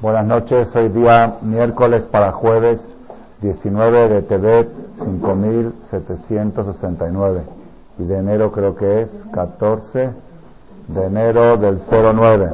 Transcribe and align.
Buenas 0.00 0.26
noches, 0.26 0.68
hoy 0.76 0.90
día 0.90 1.38
miércoles 1.42 2.04
para 2.04 2.30
jueves 2.30 2.80
19 3.40 4.08
de 4.08 4.22
Tebet 4.22 4.68
5769 4.98 7.44
y 7.98 8.04
de 8.04 8.18
enero 8.18 8.52
creo 8.52 8.76
que 8.76 9.02
es 9.02 9.10
14 9.32 10.14
de 10.86 11.04
enero 11.04 11.56
del 11.56 11.80
09. 11.90 12.52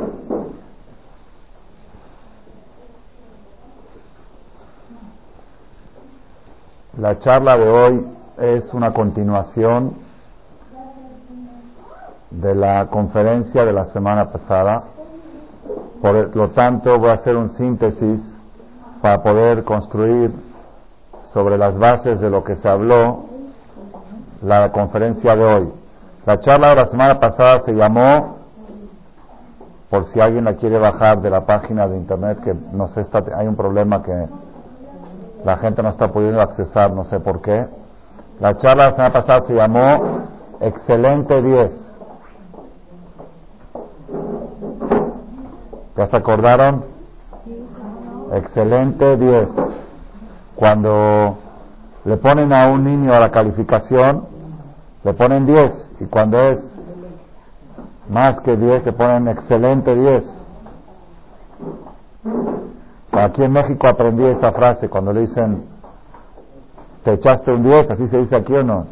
La 6.97 7.19
charla 7.19 7.59
de 7.59 7.69
hoy 7.69 8.07
es 8.39 8.73
una 8.73 8.95
continuación 8.95 10.09
de 12.31 12.55
la 12.55 12.87
conferencia 12.87 13.65
de 13.65 13.73
la 13.73 13.87
semana 13.87 14.31
pasada. 14.31 14.85
Por 16.01 16.35
lo 16.35 16.51
tanto, 16.51 16.99
voy 16.99 17.11
a 17.11 17.15
hacer 17.15 17.37
un 17.37 17.51
síntesis 17.51 18.21
para 19.03 19.23
poder 19.23 19.65
construir 19.65 20.33
sobre 21.33 21.59
las 21.59 21.77
bases 21.79 22.21
de 22.21 22.31
lo 22.31 22.43
que 22.45 22.57
se 22.57 22.69
habló 22.69 23.25
la 24.43 24.71
conferencia 24.73 25.37
de 25.37 25.45
hoy. 25.45 25.73
La 26.27 26.41
charla 26.41 26.71
de 26.71 26.77
la 26.77 26.87
semana 26.87 27.21
pasada 27.21 27.63
se 27.65 27.73
llamó, 27.73 28.37
por 29.89 30.07
si 30.07 30.21
alguien 30.21 30.45
la 30.45 30.55
quiere 30.55 30.79
bajar 30.79 31.21
de 31.21 31.31
la 31.31 31.45
página 31.45 31.89
de 31.89 31.97
internet, 31.97 32.41
que 32.43 32.55
no 32.73 32.89
sé, 32.89 33.01
está, 33.03 33.23
hay 33.37 33.47
un 33.47 33.57
problema 33.57 34.03
que 34.03 34.29
la 35.45 35.57
gente 35.57 35.83
no 35.83 35.89
está 35.89 36.09
pudiendo 36.09 36.41
accesar, 36.41 36.93
no 36.93 37.05
sé 37.05 37.21
por 37.21 37.41
qué. 37.41 37.67
La 38.39 38.57
charla 38.57 38.85
de 38.85 38.91
la 38.91 38.97
semana 38.97 39.13
pasada 39.13 39.47
se 39.47 39.55
llamó 39.55 40.29
Excelente 40.61 41.43
10. 41.43 41.90
¿Ya 46.01 46.07
se 46.07 46.17
acordaron? 46.17 46.83
Excelente 48.33 49.19
10. 49.19 49.49
Cuando 50.57 51.37
le 52.07 52.17
ponen 52.17 52.55
a 52.55 52.69
un 52.69 52.85
niño 52.85 53.13
a 53.13 53.21
la 53.21 53.31
calificación, 53.31 54.25
le 55.05 55.13
ponen 55.13 55.45
10 55.45 55.91
y 56.01 56.07
cuando 56.07 56.41
es 56.41 56.59
más 58.09 58.41
que 58.41 58.57
10 58.57 58.87
le 58.87 58.93
ponen 58.93 59.29
excelente 59.29 59.95
10. 59.95 60.25
Aquí 63.13 63.45
en 63.45 63.53
México 63.53 63.87
aprendí 63.87 64.25
esa 64.25 64.53
frase 64.53 64.89
cuando 64.89 65.13
le 65.13 65.21
dicen 65.21 65.65
te 67.05 67.13
echaste 67.13 67.53
un 67.53 67.63
10, 67.63 67.91
así 67.91 68.09
se 68.09 68.17
dice 68.21 68.37
aquí 68.37 68.55
o 68.55 68.63
no. 68.63 68.87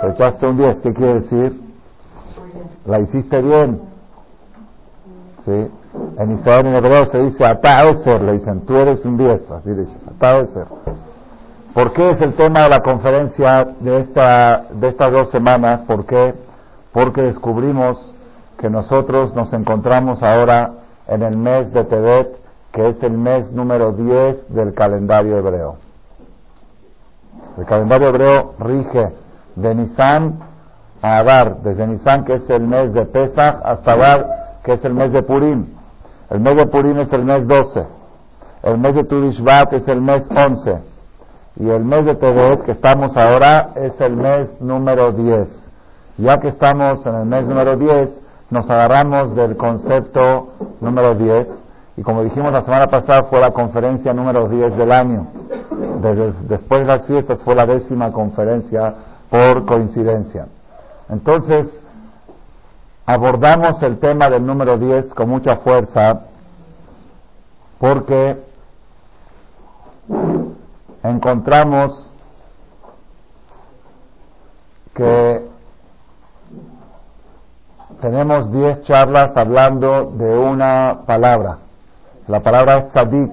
Te 0.00 0.08
echaste 0.08 0.46
un 0.46 0.56
10, 0.56 0.76
¿qué 0.80 0.94
quiere 0.94 1.20
decir? 1.20 1.60
La 2.86 2.98
hiciste 2.98 3.42
bien. 3.42 3.82
¿Sí? 5.44 5.70
En 6.18 6.32
Israel 6.38 6.66
en 6.66 6.74
hebreo 6.74 7.06
se 7.06 7.18
dice 7.18 7.44
ser, 8.04 8.22
le 8.22 8.32
dicen 8.32 8.60
tú 8.66 8.76
eres 8.76 9.04
un 9.04 9.16
10, 9.16 9.50
así 9.50 9.70
dice. 9.70 9.96
¿Por 11.74 11.92
qué 11.92 12.10
es 12.10 12.20
el 12.20 12.34
tema 12.34 12.62
de 12.62 12.68
la 12.68 12.80
conferencia 12.80 13.64
de, 13.80 14.00
esta, 14.00 14.64
de 14.70 14.88
estas 14.88 15.12
dos 15.12 15.30
semanas? 15.30 15.82
¿Por 15.86 16.04
qué? 16.04 16.34
Porque 16.92 17.22
descubrimos 17.22 18.14
que 18.58 18.68
nosotros 18.68 19.34
nos 19.34 19.52
encontramos 19.52 20.22
ahora 20.22 20.72
en 21.06 21.22
el 21.22 21.36
mes 21.36 21.72
de 21.72 21.84
Tebet, 21.84 22.36
que 22.72 22.88
es 22.88 23.02
el 23.02 23.12
mes 23.12 23.50
número 23.52 23.92
10 23.92 24.52
del 24.52 24.74
calendario 24.74 25.38
hebreo. 25.38 25.76
El 27.56 27.64
calendario 27.66 28.08
hebreo 28.08 28.54
rige 28.58 29.12
de 29.56 29.74
Nisan 29.74 30.38
a 31.02 31.18
Adar, 31.18 31.62
desde 31.62 31.86
Nisan, 31.86 32.24
que 32.24 32.34
es 32.34 32.50
el 32.50 32.66
mes 32.66 32.92
de 32.92 33.06
Pesach, 33.06 33.60
hasta 33.64 33.92
Adar, 33.92 34.58
que 34.62 34.74
es 34.74 34.84
el 34.84 34.94
mes 34.94 35.12
de 35.12 35.22
Purim. 35.22 35.79
El 36.30 36.38
mes 36.38 36.56
de 36.56 36.66
Purim 36.66 36.96
es 36.98 37.12
el 37.12 37.24
mes 37.24 37.46
12. 37.46 37.86
El 38.62 38.78
mes 38.78 38.94
de 38.94 39.02
Turishvat 39.04 39.72
es 39.72 39.88
el 39.88 40.00
mes 40.00 40.22
11 40.30 40.82
y 41.56 41.68
el 41.68 41.84
mes 41.84 42.04
de 42.04 42.14
Tebet 42.14 42.62
que 42.62 42.72
estamos 42.72 43.16
ahora 43.16 43.70
es 43.74 44.00
el 44.00 44.16
mes 44.16 44.48
número 44.60 45.10
10. 45.10 45.48
Ya 46.18 46.38
que 46.38 46.48
estamos 46.48 47.04
en 47.04 47.16
el 47.16 47.26
mes 47.26 47.44
número 47.46 47.76
10, 47.76 48.10
nos 48.50 48.70
agarramos 48.70 49.34
del 49.34 49.56
concepto 49.56 50.52
número 50.80 51.16
10 51.16 51.48
y 51.96 52.02
como 52.02 52.22
dijimos 52.22 52.52
la 52.52 52.62
semana 52.62 52.86
pasada 52.86 53.24
fue 53.28 53.40
la 53.40 53.50
conferencia 53.50 54.14
número 54.14 54.48
10 54.48 54.76
del 54.76 54.92
año. 54.92 55.26
después 56.48 56.82
de 56.82 56.86
las 56.86 57.06
fiestas 57.06 57.42
fue 57.42 57.56
la 57.56 57.66
décima 57.66 58.12
conferencia 58.12 58.94
por 59.28 59.66
coincidencia. 59.66 60.46
Entonces, 61.08 61.66
abordamos 63.06 63.82
el 63.82 63.98
tema 63.98 64.30
del 64.30 64.44
número 64.46 64.78
10 64.78 65.14
con 65.14 65.28
mucha 65.28 65.56
fuerza 65.56 66.22
porque 67.78 68.36
encontramos 71.02 72.12
que 74.94 75.48
tenemos 78.00 78.52
diez 78.52 78.82
charlas 78.82 79.36
hablando 79.36 80.10
de 80.12 80.36
una 80.36 81.00
palabra. 81.06 81.58
La 82.26 82.40
palabra 82.40 82.78
es 82.78 82.92
tzadik. 82.92 83.32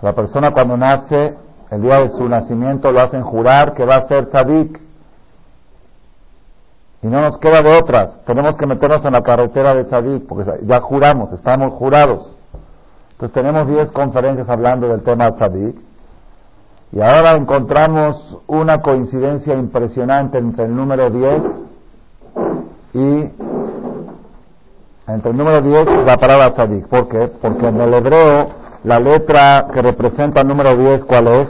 La 0.00 0.14
persona 0.14 0.52
cuando 0.52 0.76
nace, 0.76 1.36
el 1.70 1.82
día 1.82 2.00
de 2.00 2.10
su 2.10 2.28
nacimiento 2.28 2.92
lo 2.92 3.00
hacen 3.00 3.22
jurar 3.22 3.74
que 3.74 3.84
va 3.84 3.96
a 3.96 4.08
ser 4.08 4.26
tzadik. 4.26 4.80
Y 7.02 7.08
no 7.08 7.20
nos 7.20 7.38
queda 7.38 7.62
de 7.62 7.76
otras. 7.76 8.24
Tenemos 8.24 8.56
que 8.56 8.66
meternos 8.66 9.04
en 9.04 9.12
la 9.12 9.22
carretera 9.22 9.74
de 9.74 9.84
tzadik, 9.84 10.26
porque 10.26 10.50
ya 10.62 10.80
juramos, 10.80 11.32
estamos 11.32 11.72
jurados. 11.74 12.36
Entonces 13.12 13.34
tenemos 13.34 13.66
diez 13.66 13.90
conferencias 13.90 14.48
hablando 14.48 14.88
del 14.88 15.02
tema 15.02 15.32
tzadik. 15.32 15.76
Y 16.92 17.00
ahora 17.00 17.32
encontramos 17.32 18.38
una 18.46 18.82
coincidencia 18.82 19.54
impresionante 19.54 20.38
entre 20.38 20.66
el 20.66 20.76
número 20.76 21.10
10 21.10 21.42
y 22.94 23.30
entre 25.08 25.30
el 25.30 25.36
número 25.36 25.62
10 25.62 25.88
y 26.02 26.04
la 26.04 26.16
palabra 26.18 26.54
tzadik. 26.54 26.86
¿Por 26.86 27.08
qué? 27.08 27.30
Porque 27.40 27.66
en 27.66 27.80
el 27.80 27.94
hebreo 27.94 28.48
la 28.84 29.00
letra 29.00 29.66
que 29.72 29.82
representa 29.82 30.42
el 30.42 30.48
número 30.48 30.76
10, 30.76 31.04
¿cuál 31.04 31.28
es? 31.28 31.48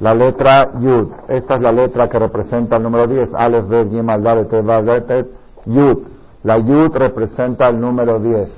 La 0.00 0.14
letra 0.14 0.72
Yud. 0.78 1.08
Esta 1.28 1.56
es 1.56 1.60
la 1.60 1.72
letra 1.72 2.08
que 2.08 2.18
representa 2.18 2.76
el 2.76 2.82
número 2.82 3.06
10. 3.06 3.34
Aleph, 3.34 3.68
Bet, 3.68 5.26
Yud. 5.66 5.98
La 6.44 6.58
Yud 6.58 6.96
representa 6.96 7.68
el 7.68 7.80
número 7.80 8.20
10. 8.20 8.48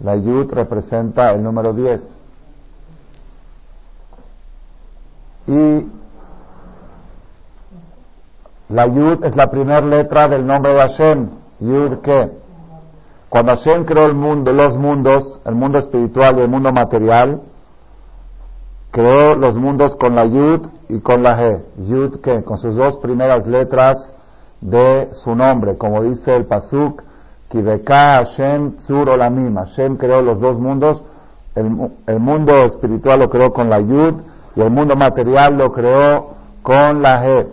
La 0.00 0.16
Yud 0.16 0.52
representa 0.52 1.32
el 1.32 1.42
número 1.42 1.72
10. 1.72 2.14
y 5.46 5.88
la 8.68 8.86
Yud 8.86 9.24
es 9.24 9.36
la 9.36 9.50
primera 9.50 9.80
letra 9.82 10.28
del 10.28 10.46
nombre 10.46 10.72
de 10.72 10.80
Hashem. 10.80 11.28
Yud 11.60 11.98
qué? 11.98 12.30
Cuando 13.28 13.56
Hashem 13.56 13.84
creó 13.84 14.06
el 14.06 14.14
mundo, 14.14 14.52
los 14.52 14.76
mundos, 14.76 15.40
el 15.44 15.54
mundo 15.54 15.78
espiritual 15.78 16.38
y 16.38 16.42
el 16.42 16.48
mundo 16.48 16.72
material, 16.72 17.42
creó 18.94 19.34
los 19.34 19.56
mundos 19.56 19.96
con 19.96 20.14
la 20.14 20.24
Yud 20.24 20.68
y 20.88 21.00
con 21.00 21.24
la 21.24 21.42
He. 21.42 21.64
Yud 21.78 22.20
qué? 22.20 22.44
Con 22.44 22.58
sus 22.58 22.76
dos 22.76 22.98
primeras 22.98 23.44
letras 23.44 23.96
de 24.60 25.08
su 25.24 25.34
nombre, 25.34 25.76
como 25.76 26.00
dice 26.04 26.36
el 26.36 26.46
Pasuk, 26.46 27.02
Kibeka 27.48 28.22
Hashem 28.24 28.76
Tzur 28.76 29.10
Olamim. 29.10 29.56
Hashem 29.56 29.96
creó 29.96 30.22
los 30.22 30.38
dos 30.38 30.60
mundos, 30.60 31.04
el, 31.56 31.90
el 32.06 32.20
mundo 32.20 32.54
espiritual 32.66 33.18
lo 33.18 33.28
creó 33.30 33.52
con 33.52 33.68
la 33.68 33.80
Yud 33.80 34.22
y 34.54 34.60
el 34.60 34.70
mundo 34.70 34.94
material 34.94 35.58
lo 35.58 35.72
creó 35.72 36.28
con 36.62 37.02
la 37.02 37.20
G. 37.24 37.48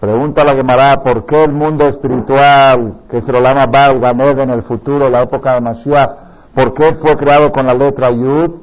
Pregunta 0.00 0.44
la 0.44 0.54
Gemara, 0.54 1.02
¿por 1.04 1.26
qué 1.26 1.44
el 1.44 1.52
mundo 1.52 1.86
espiritual, 1.88 3.00
que 3.10 3.20
se 3.20 3.30
lo 3.30 3.42
llama 3.42 3.66
Baal 3.66 4.02
en 4.40 4.48
el 4.48 4.62
futuro, 4.62 5.10
la 5.10 5.24
época 5.24 5.56
de 5.56 5.60
Mashiach, 5.60 6.10
¿por 6.54 6.72
qué 6.72 6.94
fue 6.94 7.18
creado 7.18 7.52
con 7.52 7.66
la 7.66 7.74
letra 7.74 8.10
Yud? 8.10 8.62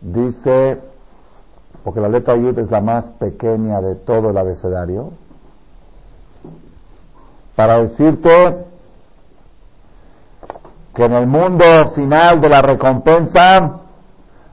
Dice, 0.00 0.86
porque 1.86 2.00
la 2.00 2.08
letra 2.08 2.34
Yud 2.34 2.58
es 2.58 2.68
la 2.68 2.80
más 2.80 3.04
pequeña 3.20 3.80
de 3.80 3.94
todo 3.94 4.30
el 4.30 4.36
abecedario. 4.36 5.12
Para 7.54 7.78
decirte 7.78 8.56
que 10.92 11.04
en 11.04 11.12
el 11.12 11.28
mundo 11.28 11.64
final 11.94 12.40
de 12.40 12.48
la 12.48 12.60
recompensa, 12.60 13.82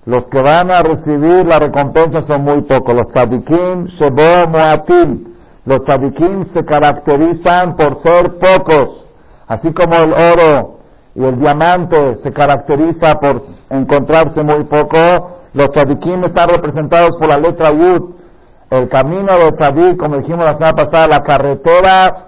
los 0.05 0.27
que 0.27 0.43
van 0.43 0.69
a 0.69 0.83
recibir 0.83 1.43
la 1.47 1.57
recompensa 1.57 2.21
son 2.21 2.43
muy 2.43 2.61
pocos. 2.61 2.93
Los 2.93 3.07
tzadikim, 3.07 3.85
shebo, 3.85 4.49
moatim. 4.49 5.33
Los 5.65 5.81
tzadikim 5.85 6.45
se 6.53 6.63
caracterizan 6.63 7.75
por 7.75 7.99
ser 8.03 8.37
pocos. 8.37 9.09
Así 9.47 9.73
como 9.73 9.95
el 9.95 10.13
oro 10.13 10.77
y 11.15 11.23
el 11.23 11.39
diamante 11.39 12.17
se 12.21 12.31
caracteriza 12.31 13.19
por 13.19 13.41
encontrarse 13.71 14.43
muy 14.43 14.65
poco, 14.65 15.42
los 15.53 15.69
tzadikim 15.69 16.23
están 16.23 16.49
representados 16.49 17.15
por 17.17 17.29
la 17.29 17.37
letra 17.37 17.71
Yud. 17.71 18.15
El 18.69 18.89
camino 18.89 19.37
de 19.37 19.51
tzadik, 19.51 19.97
como 19.97 20.17
dijimos 20.17 20.43
la 20.45 20.53
semana 20.53 20.73
pasada, 20.73 21.07
la 21.07 21.19
carretera 21.21 22.27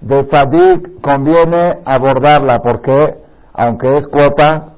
de 0.00 0.24
tzadik 0.24 1.00
conviene 1.00 1.78
abordarla 1.84 2.58
porque, 2.58 3.18
aunque 3.52 3.98
es 3.98 4.08
cuota, 4.08 4.72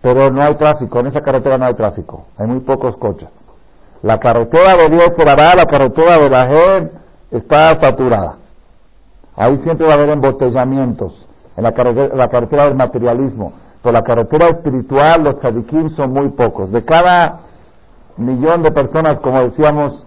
pero 0.00 0.30
no 0.30 0.42
hay 0.42 0.54
tráfico, 0.54 1.00
en 1.00 1.06
esa 1.08 1.20
carretera 1.20 1.58
no 1.58 1.64
hay 1.64 1.74
tráfico, 1.74 2.26
hay 2.36 2.46
muy 2.46 2.60
pocos 2.60 2.96
coches. 2.96 3.30
La 4.02 4.20
carretera 4.20 4.76
de 4.76 4.88
Dios 4.90 5.10
la 5.18 5.66
carretera 5.66 6.18
de 6.18 6.30
la 6.30 6.46
gente 6.46 6.92
está 7.32 7.76
saturada. 7.80 8.36
Ahí 9.34 9.58
siempre 9.64 9.86
va 9.86 9.94
a 9.94 9.96
haber 9.96 10.10
embotellamientos, 10.10 11.26
en 11.56 11.64
la 11.64 11.72
carretera, 11.72 12.14
la 12.14 12.28
carretera 12.28 12.66
del 12.66 12.76
materialismo. 12.76 13.52
Pero 13.82 13.92
la 13.92 14.02
carretera 14.02 14.48
espiritual, 14.48 15.22
los 15.22 15.38
tzadikim 15.38 15.90
son 15.90 16.12
muy 16.12 16.30
pocos. 16.30 16.70
De 16.70 16.84
cada 16.84 17.40
millón 18.16 18.62
de 18.62 18.72
personas, 18.72 19.20
como 19.20 19.40
decíamos, 19.40 20.06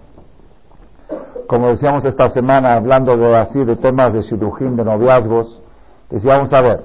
como 1.47 1.67
decíamos 1.69 2.03
esta 2.05 2.29
semana, 2.29 2.73
hablando 2.73 3.15
de 3.17 3.35
así, 3.37 3.63
de 3.63 3.75
temas 3.75 4.13
de 4.13 4.21
shidujim, 4.21 4.75
de 4.75 4.83
noviazgos, 4.83 5.61
decíamos, 6.09 6.51
a 6.53 6.61
ver, 6.61 6.83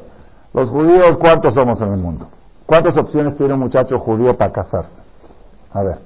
los 0.53 0.71
judíos, 0.71 1.17
¿cuántos 1.19 1.55
somos 1.55 1.81
en 1.81 1.93
el 1.93 1.99
mundo? 1.99 2.29
¿Cuántas 2.67 2.97
opciones 2.97 3.37
tiene 3.37 3.55
un 3.55 3.61
muchacho 3.61 3.99
judío 3.99 4.37
para 4.37 4.53
casarse? 4.53 5.03
A 5.73 5.83
ver, 5.83 5.99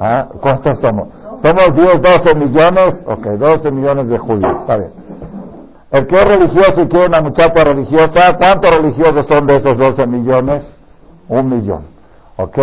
¿ah? 0.00 0.28
¿cuántos 0.40 0.78
somos? 0.80 1.08
¿Somos 1.42 1.74
10, 1.74 2.00
12 2.00 2.34
millones? 2.36 3.00
Ok, 3.06 3.26
12 3.26 3.70
millones 3.70 4.08
de 4.08 4.18
judíos, 4.18 4.52
está 4.60 4.76
bien. 4.76 4.92
El 5.90 6.06
que 6.06 6.16
es 6.16 6.24
religioso 6.24 6.82
y 6.82 6.88
quiere 6.88 7.06
una 7.06 7.20
muchacha 7.20 7.64
religiosa, 7.64 8.36
¿cuántos 8.36 8.76
religiosos 8.76 9.26
son 9.26 9.46
de 9.46 9.56
esos 9.56 9.76
12 9.76 10.06
millones? 10.06 10.62
Un 11.28 11.48
millón. 11.48 11.86
¿Ok? 12.36 12.58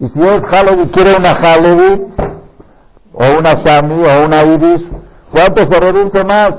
Y 0.00 0.08
si 0.08 0.22
es 0.22 0.42
Halevi, 0.50 0.90
quiere 0.90 1.16
una 1.16 1.32
Halevi, 1.32 2.02
o 3.14 3.38
una 3.38 3.54
Shami, 3.54 4.04
o 4.04 4.24
una 4.24 4.44
Ibis, 4.44 4.86
¿cuántos 5.32 5.68
se 5.68 5.80
reduce 5.80 6.22
más? 6.24 6.52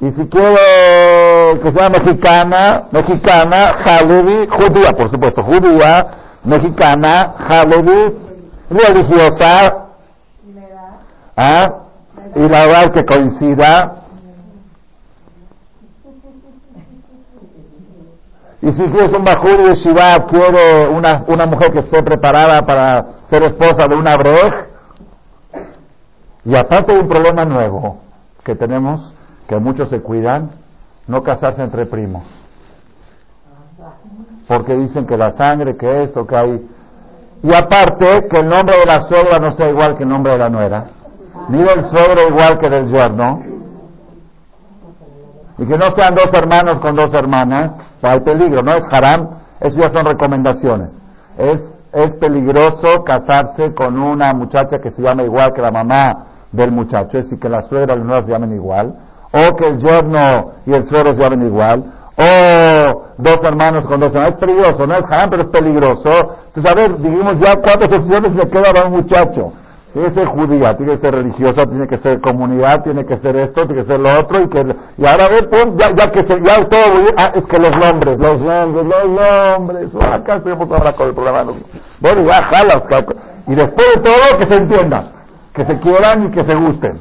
Y 0.00 0.10
si 0.12 0.28
quiere 0.28 1.60
que 1.62 1.72
sea 1.72 1.88
mexicana, 1.88 2.84
mexicana, 2.92 3.72
Halevi, 3.84 4.46
judía, 4.48 4.90
por 4.90 5.10
supuesto, 5.10 5.42
judía, 5.42 6.06
mexicana, 6.44 7.34
Halevi, 7.48 8.14
religiosa, 8.70 9.86
¿ah? 11.36 11.72
y 12.36 12.40
la 12.48 12.66
verdad 12.66 12.92
que 12.92 13.04
coincida, 13.04 13.97
Y 18.68 18.72
si 18.72 18.82
quieres 18.90 19.16
un 19.16 19.24
Bajur 19.24 19.58
y 19.60 19.74
Shiva, 19.76 20.26
quiere 20.26 20.86
una, 20.88 21.24
una 21.26 21.46
mujer 21.46 21.72
que 21.72 21.78
esté 21.78 22.02
preparada 22.02 22.60
para 22.66 23.02
ser 23.30 23.42
esposa 23.44 23.86
de 23.88 23.94
una 23.94 24.14
Brej. 24.14 24.52
Y 26.44 26.54
aparte 26.54 26.92
de 26.92 27.00
un 27.00 27.08
problema 27.08 27.46
nuevo 27.46 28.02
que 28.44 28.54
tenemos, 28.54 29.14
que 29.48 29.56
muchos 29.56 29.88
se 29.88 30.02
cuidan, 30.02 30.50
no 31.06 31.22
casarse 31.22 31.62
entre 31.62 31.86
primos. 31.86 32.24
Porque 34.46 34.74
dicen 34.76 35.06
que 35.06 35.16
la 35.16 35.32
sangre, 35.32 35.78
que 35.78 36.02
esto, 36.02 36.26
que 36.26 36.36
hay. 36.36 36.68
Y 37.42 37.54
aparte, 37.54 38.28
que 38.30 38.40
el 38.40 38.50
nombre 38.50 38.76
de 38.80 38.84
la 38.84 39.08
suegra 39.08 39.38
no 39.38 39.52
sea 39.52 39.70
igual 39.70 39.96
que 39.96 40.02
el 40.02 40.10
nombre 40.10 40.32
de 40.32 40.38
la 40.40 40.50
nuera, 40.50 40.84
ni 41.48 41.62
del 41.62 41.88
suegro 41.88 42.28
igual 42.28 42.58
que 42.58 42.68
del 42.68 42.86
yerno, 42.88 43.42
y 45.58 45.66
que 45.66 45.76
no 45.76 45.86
sean 45.96 46.14
dos 46.14 46.30
hermanos 46.32 46.78
con 46.80 46.94
dos 46.94 47.12
hermanas, 47.12 47.72
hay 48.02 48.20
peligro, 48.20 48.62
no 48.62 48.72
es 48.74 48.84
haram, 48.90 49.28
eso 49.60 49.76
ya 49.76 49.90
son 49.90 50.06
recomendaciones. 50.06 50.90
Es, 51.36 51.60
es 51.92 52.12
peligroso 52.14 53.02
casarse 53.04 53.74
con 53.74 54.00
una 54.00 54.32
muchacha 54.32 54.78
que 54.78 54.90
se 54.90 55.02
llama 55.02 55.24
igual 55.24 55.52
que 55.52 55.60
la 55.60 55.70
mamá 55.70 56.26
del 56.52 56.70
muchacho, 56.70 57.18
es 57.18 57.24
decir, 57.24 57.40
que 57.40 57.48
la 57.48 57.62
suegra 57.62 57.94
y 57.94 57.98
la 57.98 58.04
nuera 58.04 58.24
se 58.24 58.30
llamen 58.30 58.52
igual, 58.52 58.94
o 59.32 59.56
que 59.56 59.66
el 59.66 59.78
yerno 59.78 60.52
y 60.64 60.72
el 60.72 60.84
suegro 60.88 61.14
se 61.14 61.22
llamen 61.22 61.42
igual, 61.42 61.84
o 62.16 63.12
dos 63.18 63.38
hermanos 63.42 63.86
con 63.86 64.00
dos 64.00 64.10
hermanos. 64.14 64.34
Es 64.34 64.40
peligroso, 64.40 64.86
no 64.86 64.94
es 64.94 65.04
haram, 65.08 65.30
pero 65.30 65.42
es 65.42 65.48
peligroso. 65.48 66.08
Entonces, 66.46 66.72
a 66.72 66.74
ver, 66.74 66.98
digamos 66.98 67.38
ya 67.38 67.54
cuántas 67.56 67.92
opciones 67.92 68.34
le 68.34 68.48
queda 68.48 68.82
a 68.82 68.86
un 68.86 68.92
muchacho. 68.92 69.52
Tiene 69.92 70.08
que 70.08 70.14
ser 70.14 70.26
judía, 70.26 70.76
tiene 70.76 70.92
que 70.92 70.98
ser 70.98 71.14
religiosa, 71.14 71.64
tiene 71.66 71.86
que 71.86 71.98
ser 71.98 72.20
comunidad, 72.20 72.82
tiene 72.82 73.06
que 73.06 73.16
ser 73.18 73.36
esto, 73.36 73.66
tiene 73.66 73.82
que 73.82 73.88
ser 73.88 73.98
lo 73.98 74.20
otro, 74.20 74.42
y 74.42 74.48
que 74.48 74.76
y 74.98 75.06
ahora 75.06 75.28
ver, 75.28 75.48
ya, 75.76 75.94
ya 75.94 76.10
que 76.10 76.24
se, 76.24 76.42
ya 76.42 76.68
todo, 76.68 77.10
ah, 77.16 77.32
es 77.34 77.46
que 77.46 77.56
los 77.56 77.74
nombres, 77.74 78.18
los 78.18 78.40
nombres, 78.40 78.84
los 78.84 79.10
nombres, 79.10 79.94
oh, 79.94 80.02
acá 80.02 80.36
estamos 80.36 80.70
ahora 80.70 80.92
con 80.92 81.08
el 81.08 81.14
problema. 81.14 81.52
Bueno, 82.00 82.22
ya 82.22 82.42
jalas, 82.44 82.82
y 83.46 83.54
después 83.54 83.86
de 83.94 84.02
todo 84.02 84.38
que 84.38 84.44
se 84.44 84.56
entienda, 84.60 85.12
que 85.54 85.64
se 85.64 85.78
quieran 85.78 86.26
y 86.26 86.30
que 86.32 86.44
se 86.44 86.54
gusten. 86.54 87.00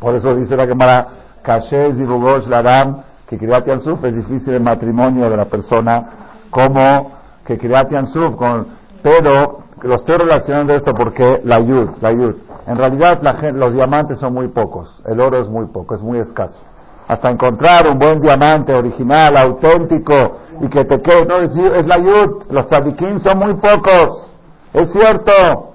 Por 0.00 0.16
eso 0.16 0.34
dice 0.34 0.56
la 0.56 0.66
Gemara, 0.66 1.06
Kashez 1.42 1.98
y 1.98 2.04
Rugosh 2.04 2.46
Ladam, 2.46 3.02
que 3.28 3.38
Kriyat 3.38 3.80
Suf 3.82 4.04
es 4.04 4.16
difícil 4.16 4.54
el 4.54 4.62
matrimonio 4.62 5.30
de 5.30 5.36
la 5.36 5.44
persona, 5.44 6.02
como 6.50 7.12
que 7.46 7.56
Kriyat 7.58 8.06
Suf, 8.06 8.34
con, 8.34 8.66
pero 9.02 9.59
lo 9.82 9.94
estoy 9.96 10.16
relacionando 10.16 10.74
esto 10.74 10.94
porque 10.94 11.40
la 11.44 11.60
yud, 11.60 11.90
la 12.00 12.12
yud. 12.12 12.34
En 12.66 12.76
realidad 12.76 13.20
los 13.54 13.72
diamantes 13.72 14.18
son 14.18 14.34
muy 14.34 14.48
pocos, 14.48 15.02
el 15.06 15.20
oro 15.20 15.38
es 15.38 15.48
muy 15.48 15.66
poco, 15.66 15.94
es 15.94 16.02
muy 16.02 16.18
escaso. 16.18 16.60
Hasta 17.08 17.30
encontrar 17.30 17.88
un 17.90 17.98
buen 17.98 18.20
diamante 18.20 18.72
original, 18.72 19.36
auténtico 19.36 20.14
y 20.60 20.68
que 20.68 20.84
te 20.84 21.00
quede, 21.00 21.26
no, 21.26 21.38
es, 21.38 21.86
la 21.86 21.98
yud. 21.98 22.44
Los 22.50 22.66
tzadikim 22.68 23.18
son 23.20 23.38
muy 23.38 23.54
pocos. 23.54 24.28
Es 24.72 24.92
cierto, 24.92 25.72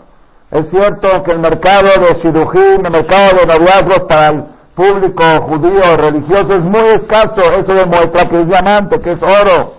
es 0.52 0.69
cierto 0.69 1.24
que 1.24 1.31
el 1.31 1.40
mercado 1.40 1.90
de 2.00 2.19
shidujim, 2.22 2.86
el 2.86 2.92
mercado 2.92 3.40
de 3.40 3.46
noviazgos 3.48 4.00
para 4.07 4.28
el 4.28 4.44
público 4.75 5.24
judío 5.42 5.98
religioso 5.98 6.54
es 6.54 6.63
muy 6.63 6.88
escaso. 6.96 7.42
Eso 7.57 7.74
demuestra 7.74 8.30
que 8.30 8.42
es 8.42 8.48
diamante, 8.48 9.00
que 9.00 9.12
es 9.12 9.22
oro. 9.22 9.74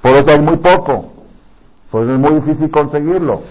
Por 0.00 0.12
eso 0.12 0.30
hay 0.30 0.40
muy 0.40 0.56
poco. 0.56 1.13
Pues 1.94 2.08
es 2.08 2.18
muy 2.18 2.40
difícil 2.40 2.72
conseguirlo. 2.72 3.42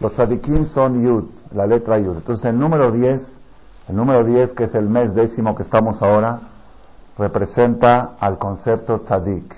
Los 0.00 0.14
tzadikim 0.14 0.66
son 0.66 1.00
yud, 1.00 1.26
la 1.52 1.64
letra 1.64 1.96
yud. 1.96 2.16
Entonces 2.16 2.44
el 2.46 2.58
número 2.58 2.90
10, 2.90 3.22
el 3.88 3.94
número 3.94 4.24
10 4.24 4.50
que 4.54 4.64
es 4.64 4.74
el 4.74 4.88
mes 4.88 5.14
décimo 5.14 5.54
que 5.54 5.62
estamos 5.62 6.02
ahora, 6.02 6.40
representa 7.16 8.16
al 8.18 8.38
concepto 8.38 8.98
tzadik. 9.02 9.54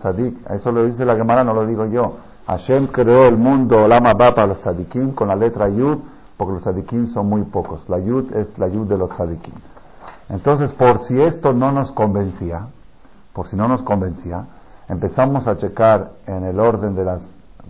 Tzadik, 0.00 0.50
eso 0.50 0.72
lo 0.72 0.86
dice 0.86 1.04
la 1.04 1.14
Gemara, 1.14 1.44
no 1.44 1.54
lo 1.54 1.64
digo 1.64 1.86
yo. 1.86 2.16
Hashem 2.48 2.88
creó 2.88 3.28
el 3.28 3.36
mundo, 3.36 3.86
Lama 3.86 4.12
va 4.14 4.34
para 4.34 4.48
los 4.48 4.58
tzadikim 4.58 5.12
con 5.12 5.28
la 5.28 5.36
letra 5.36 5.68
yud, 5.68 5.98
porque 6.36 6.54
los 6.54 6.62
tzadikim 6.62 7.06
son 7.14 7.28
muy 7.28 7.42
pocos. 7.42 7.88
La 7.88 8.00
yud 8.00 8.32
es 8.32 8.58
la 8.58 8.66
yud 8.66 8.88
de 8.88 8.98
los 8.98 9.10
tzadikim. 9.10 9.54
Entonces, 10.30 10.72
por 10.72 10.98
si 11.06 11.22
esto 11.22 11.52
no 11.52 11.70
nos 11.70 11.92
convencía, 11.92 12.66
por 13.32 13.46
si 13.46 13.54
no 13.54 13.68
nos 13.68 13.82
convencía, 13.82 14.46
empezamos 14.88 15.46
a 15.46 15.56
checar 15.56 16.10
en 16.26 16.44
el 16.44 16.58
orden 16.58 16.94
de, 16.94 17.04
las, 17.04 17.20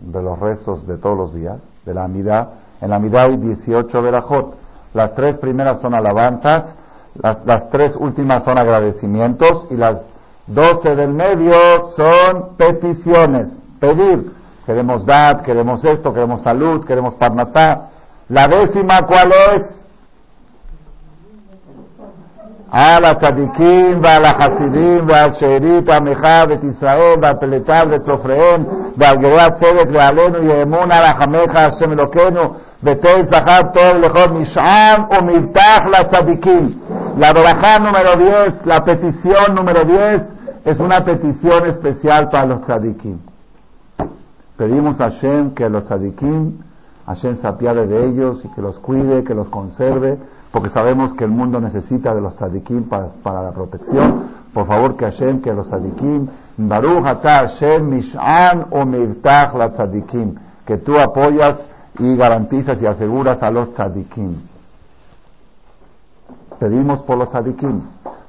de 0.01 0.23
los 0.23 0.39
rezos 0.39 0.87
de 0.87 0.99
todos 0.99 1.17
los 1.17 1.35
días, 1.35 1.63
de 1.85 1.95
la 1.95 2.05
Amidad, 2.05 2.49
en 2.81 2.91
la 2.91 2.97
Amidad 2.97 3.25
hay 3.25 3.37
18 3.37 4.03
verajot. 4.03 4.55
Las 4.95 5.15
tres 5.15 5.37
primeras 5.39 5.81
son 5.81 5.95
alabanzas, 5.95 6.75
las, 7.15 7.45
las 7.45 7.71
tres 7.71 7.95
últimas 7.97 8.45
son 8.45 8.59
agradecimientos 8.59 9.67
y 9.71 9.77
las 9.77 9.99
12 10.47 10.97
del 10.97 11.13
medio 11.13 11.55
son 11.97 12.57
peticiones, 12.57 13.49
pedir. 13.81 14.33
Queremos 14.65 15.05
dar, 15.05 15.43
queremos 15.43 15.85
esto, 15.85 16.13
queremos 16.13 16.43
salud, 16.43 16.85
queremos 16.85 17.15
parnasá. 17.17 17.89
La 18.29 18.47
décima, 18.47 19.03
¿cuál 19.07 19.33
es? 19.55 19.78
על 22.72 23.06
הצדיקים 23.06 24.00
ועל 24.04 24.26
החסידים 24.26 25.06
ועל 25.08 25.34
שארית 25.34 25.90
עמך 25.90 26.28
ואת 26.50 26.64
ישראל 26.64 27.16
ועל 27.22 27.34
פלטיו 27.40 27.84
וצופריהם 27.92 28.64
ועל 28.98 29.18
גרי 29.18 29.42
הצדק 29.42 29.90
ועלינו 29.94 30.44
יאמון 30.44 30.92
על 30.92 31.04
רחמך 31.04 31.56
השם 31.56 31.92
אלוקינו 31.92 32.42
ותן 32.84 33.26
שכר 33.32 33.60
טוב 33.74 33.98
לכל 34.02 34.34
משען 34.34 35.02
ומבטח 35.12 35.80
לצדיקים. 35.92 36.74
La 37.18 37.32
verajá 37.32 37.78
número 37.78 38.16
10, 38.18 38.66
la 38.66 38.84
petición 38.84 39.54
número 39.54 39.86
10 39.86 40.24
es 40.66 40.80
una 40.80 41.06
petición 41.06 41.68
especial 41.68 42.30
para 42.32 42.46
los 42.48 42.62
tzadikim. 42.62 43.20
Pedimos 44.58 45.00
a 45.00 45.12
Hashem 45.12 45.54
que 45.54 45.70
los 45.70 45.84
tzadikim, 45.84 46.58
Hashem 47.06 47.38
se 47.38 47.48
apiade 47.48 47.86
de 47.86 48.06
ellos 48.08 48.44
y 48.44 48.48
que 48.48 48.62
los 48.64 48.80
cuide, 48.80 49.24
que 49.24 49.36
los 49.36 49.48
conserve 49.50 50.18
porque 50.51 50.71
sabemos 50.71 51.13
que 51.15 51.25
el 51.25 51.31
mundo 51.31 51.61
necesita 51.61 52.15
de 52.15 52.21
los 52.21 52.35
tzadikim 52.37 52.89
para, 52.89 53.43
la 53.43 53.53
protección. 53.53 54.39
Por 54.55 54.67
favor, 54.67 54.97
que 54.97 55.05
Hashem, 55.05 55.43
que 55.43 55.53
los 55.53 55.69
tzadikim, 55.69 56.27
Baruch 56.57 57.05
Hashem 57.05 57.89
Mish'an 57.89 58.67
o 58.71 58.85
Mirtach 58.87 59.55
la 59.55 59.71
tzadikim, 59.71 60.35
que 60.65 60.79
tú 60.79 60.99
apoyas 60.99 61.59
y 61.99 62.17
garantizas 62.17 62.81
y 62.81 62.87
aseguras 62.87 63.43
a 63.43 63.51
los 63.51 63.75
tzadikim. 63.75 64.37
Pedimos 66.59 67.03
por 67.03 67.19
los 67.19 67.29
tzadikim. 67.29 67.83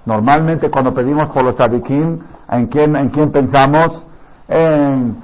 Normalmente 0.06 0.70
cuando 0.70 0.94
pedimos 0.94 1.30
por 1.30 1.44
los 1.44 1.56
tzadikim, 1.56 2.20
¿en 2.50 2.68
quién, 2.68 2.96
en 2.98 3.10
quién 3.10 3.32
pensamos? 3.32 4.06
En 4.50 5.16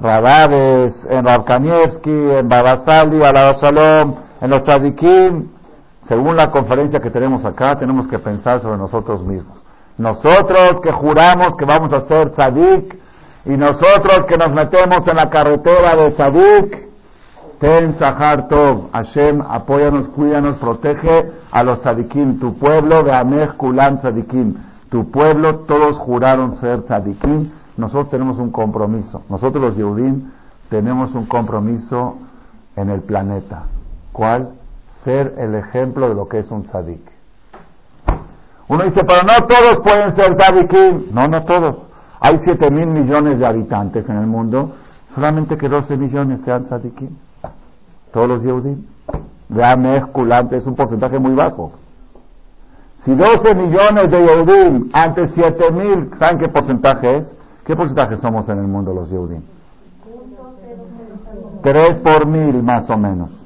Radades, 0.00 0.94
en 1.10 1.24
Rabkanievsky, 1.24 2.30
en 2.38 2.48
Babasali, 2.48 3.18
Shalom, 3.18 4.14
en 4.40 4.50
los 4.50 4.62
tzadikim 4.62 5.52
según 6.08 6.36
la 6.36 6.50
conferencia 6.50 7.00
que 7.00 7.10
tenemos 7.10 7.44
acá, 7.44 7.78
tenemos 7.78 8.08
que 8.08 8.18
pensar 8.18 8.60
sobre 8.60 8.78
nosotros 8.78 9.24
mismos. 9.24 9.58
Nosotros 9.98 10.80
que 10.82 10.90
juramos 10.90 11.54
que 11.56 11.64
vamos 11.64 11.92
a 11.92 12.02
ser 12.02 12.30
tzadik 12.30 12.98
y 13.44 13.56
nosotros 13.56 14.26
que 14.26 14.36
nos 14.36 14.52
metemos 14.52 15.06
en 15.06 15.16
la 15.16 15.30
carretera 15.30 15.94
de 15.96 16.10
tzadik, 16.12 16.88
ten 17.60 17.96
sahar 17.98 18.48
tov, 18.48 18.90
Hashem, 18.92 19.42
apóyanos, 19.48 20.08
cuídanos, 20.08 20.56
protege 20.56 21.30
a 21.52 21.62
los 21.62 21.80
tzadikim, 21.82 22.40
tu 22.40 22.58
pueblo 22.58 23.02
de 23.04 23.14
Amech 23.14 23.56
Kulan 23.56 24.00
tzadikim, 24.00 24.54
tu 24.90 25.10
pueblo, 25.10 25.60
todos 25.60 25.96
juraron 25.98 26.56
ser 26.56 26.82
tzadikim, 26.82 27.50
nosotros 27.76 28.10
tenemos 28.10 28.38
un 28.38 28.50
compromiso, 28.50 29.22
nosotros 29.28 29.62
los 29.62 29.76
Yehudim 29.76 30.30
tenemos 30.68 31.14
un 31.14 31.26
compromiso 31.26 32.16
en 32.74 32.90
el 32.90 33.02
planeta. 33.02 33.64
¿Cuál? 34.12 34.61
Ser 35.04 35.34
el 35.38 35.54
ejemplo 35.54 36.08
de 36.08 36.14
lo 36.14 36.28
que 36.28 36.38
es 36.38 36.50
un 36.50 36.64
tzadik. 36.64 37.10
Uno 38.68 38.84
dice, 38.84 39.02
pero 39.04 39.22
no 39.22 39.46
todos 39.46 39.80
pueden 39.84 40.14
ser 40.16 40.34
tzadikim. 40.34 41.12
No, 41.12 41.26
no 41.28 41.42
todos. 41.42 41.76
Hay 42.20 42.38
7 42.42 42.70
mil 42.70 42.86
millones 42.86 43.38
de 43.38 43.46
habitantes 43.46 44.08
en 44.08 44.16
el 44.16 44.26
mundo, 44.26 44.76
solamente 45.14 45.58
que 45.58 45.68
12 45.68 45.96
millones 45.96 46.40
sean 46.44 46.64
tzadikim. 46.64 47.10
Todos 48.12 48.28
los 48.28 48.42
Yehudim. 48.42 48.86
Vean, 49.48 49.84
es 49.86 50.66
un 50.66 50.74
porcentaje 50.74 51.18
muy 51.18 51.34
bajo. 51.34 51.72
Si 53.04 53.14
12 53.14 53.54
millones 53.56 54.10
de 54.10 54.24
Yehudim 54.24 54.90
ante 54.92 55.28
7 55.34 55.70
mil, 55.72 56.10
¿saben 56.18 56.38
qué 56.38 56.48
porcentaje 56.48 57.16
es? 57.16 57.26
¿Qué 57.66 57.74
porcentaje 57.76 58.16
somos 58.18 58.48
en 58.48 58.58
el 58.58 58.68
mundo 58.68 58.94
los 58.94 59.10
Yehudim? 59.10 59.42
3 61.62 61.98
por 61.98 62.26
mil 62.26 62.62
más 62.62 62.88
o 62.88 62.96
menos. 62.96 63.41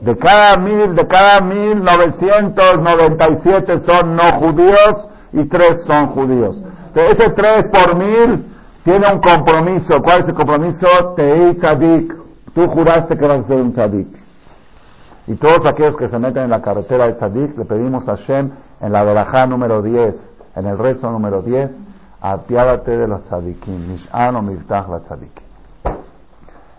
De 0.00 0.16
cada 0.16 0.56
mil, 0.56 0.94
de 0.94 1.06
cada 1.06 1.40
mil, 1.40 1.82
997 1.84 3.80
son 3.80 4.16
no 4.16 4.22
judíos 4.38 5.08
y 5.32 5.44
3 5.44 5.84
son 5.86 6.06
judíos. 6.08 6.62
ese 6.94 7.30
3 7.30 7.66
por 7.66 7.96
mil 7.96 8.46
tiene 8.82 9.06
un 9.12 9.20
compromiso. 9.20 10.00
¿Cuál 10.02 10.20
es 10.20 10.28
el 10.28 10.34
compromiso? 10.34 10.86
Tei 11.16 11.54
tzadik. 11.54 12.14
Tú 12.54 12.66
juraste 12.68 13.16
que 13.16 13.26
vas 13.26 13.44
a 13.44 13.48
ser 13.48 13.60
un 13.60 13.72
tzadik. 13.72 14.08
Y 15.26 15.34
todos 15.34 15.64
aquellos 15.66 15.96
que 15.96 16.08
se 16.08 16.18
meten 16.18 16.44
en 16.44 16.50
la 16.50 16.62
carretera 16.62 17.06
de 17.06 17.14
tzadik, 17.14 17.56
le 17.58 17.64
pedimos 17.66 18.08
a 18.08 18.16
Shem 18.16 18.50
en 18.80 18.92
la 18.92 19.04
verajá 19.04 19.46
número 19.46 19.82
10, 19.82 20.14
en 20.56 20.66
el 20.66 20.78
rezo 20.78 21.10
número 21.10 21.42
10, 21.42 21.70
apiádate 22.22 22.96
de 22.96 23.06
los 23.06 23.22
tzadikim. 23.24 23.92
Mish'an 23.92 24.34
o 24.34 24.42
la 24.42 25.00
tzadikim. 25.00 25.44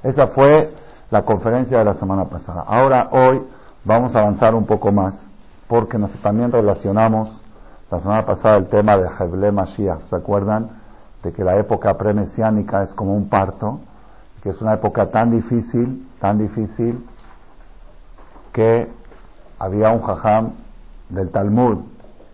Esa 0.04 0.28
fue 0.28 0.74
la 1.12 1.24
conferencia 1.24 1.78
de 1.78 1.86
la 1.86 1.94
semana 1.96 2.26
pasada. 2.26 2.64
Ahora, 2.66 3.10
hoy, 3.12 3.46
vamos 3.84 4.16
a 4.16 4.20
avanzar 4.20 4.56
un 4.56 4.66
poco 4.66 4.92
más, 4.92 5.14
porque 5.68 5.98
nos 5.98 6.12
también 6.22 6.52
relacionamos 6.52 7.30
la 7.92 8.00
semana 8.00 8.26
pasada 8.26 8.58
el 8.58 8.68
tema 8.68 8.98
de 8.98 9.10
Heble 9.20 9.52
Mashiach. 9.52 10.08
¿Se 10.10 10.16
acuerdan? 10.16 10.70
De 11.22 11.34
que 11.34 11.44
la 11.44 11.58
época 11.58 11.98
premesiánica 11.98 12.84
es 12.84 12.94
como 12.94 13.14
un 13.14 13.28
parto, 13.28 13.82
que 14.42 14.50
es 14.50 14.62
una 14.62 14.74
época 14.74 15.12
tan 15.12 15.30
difícil, 15.30 16.08
tan 16.20 16.38
difícil, 16.40 17.06
que 18.54 18.90
había 19.60 19.92
un 19.92 20.02
jajam 20.02 20.52
del 21.10 21.30
Talmud, 21.30 21.80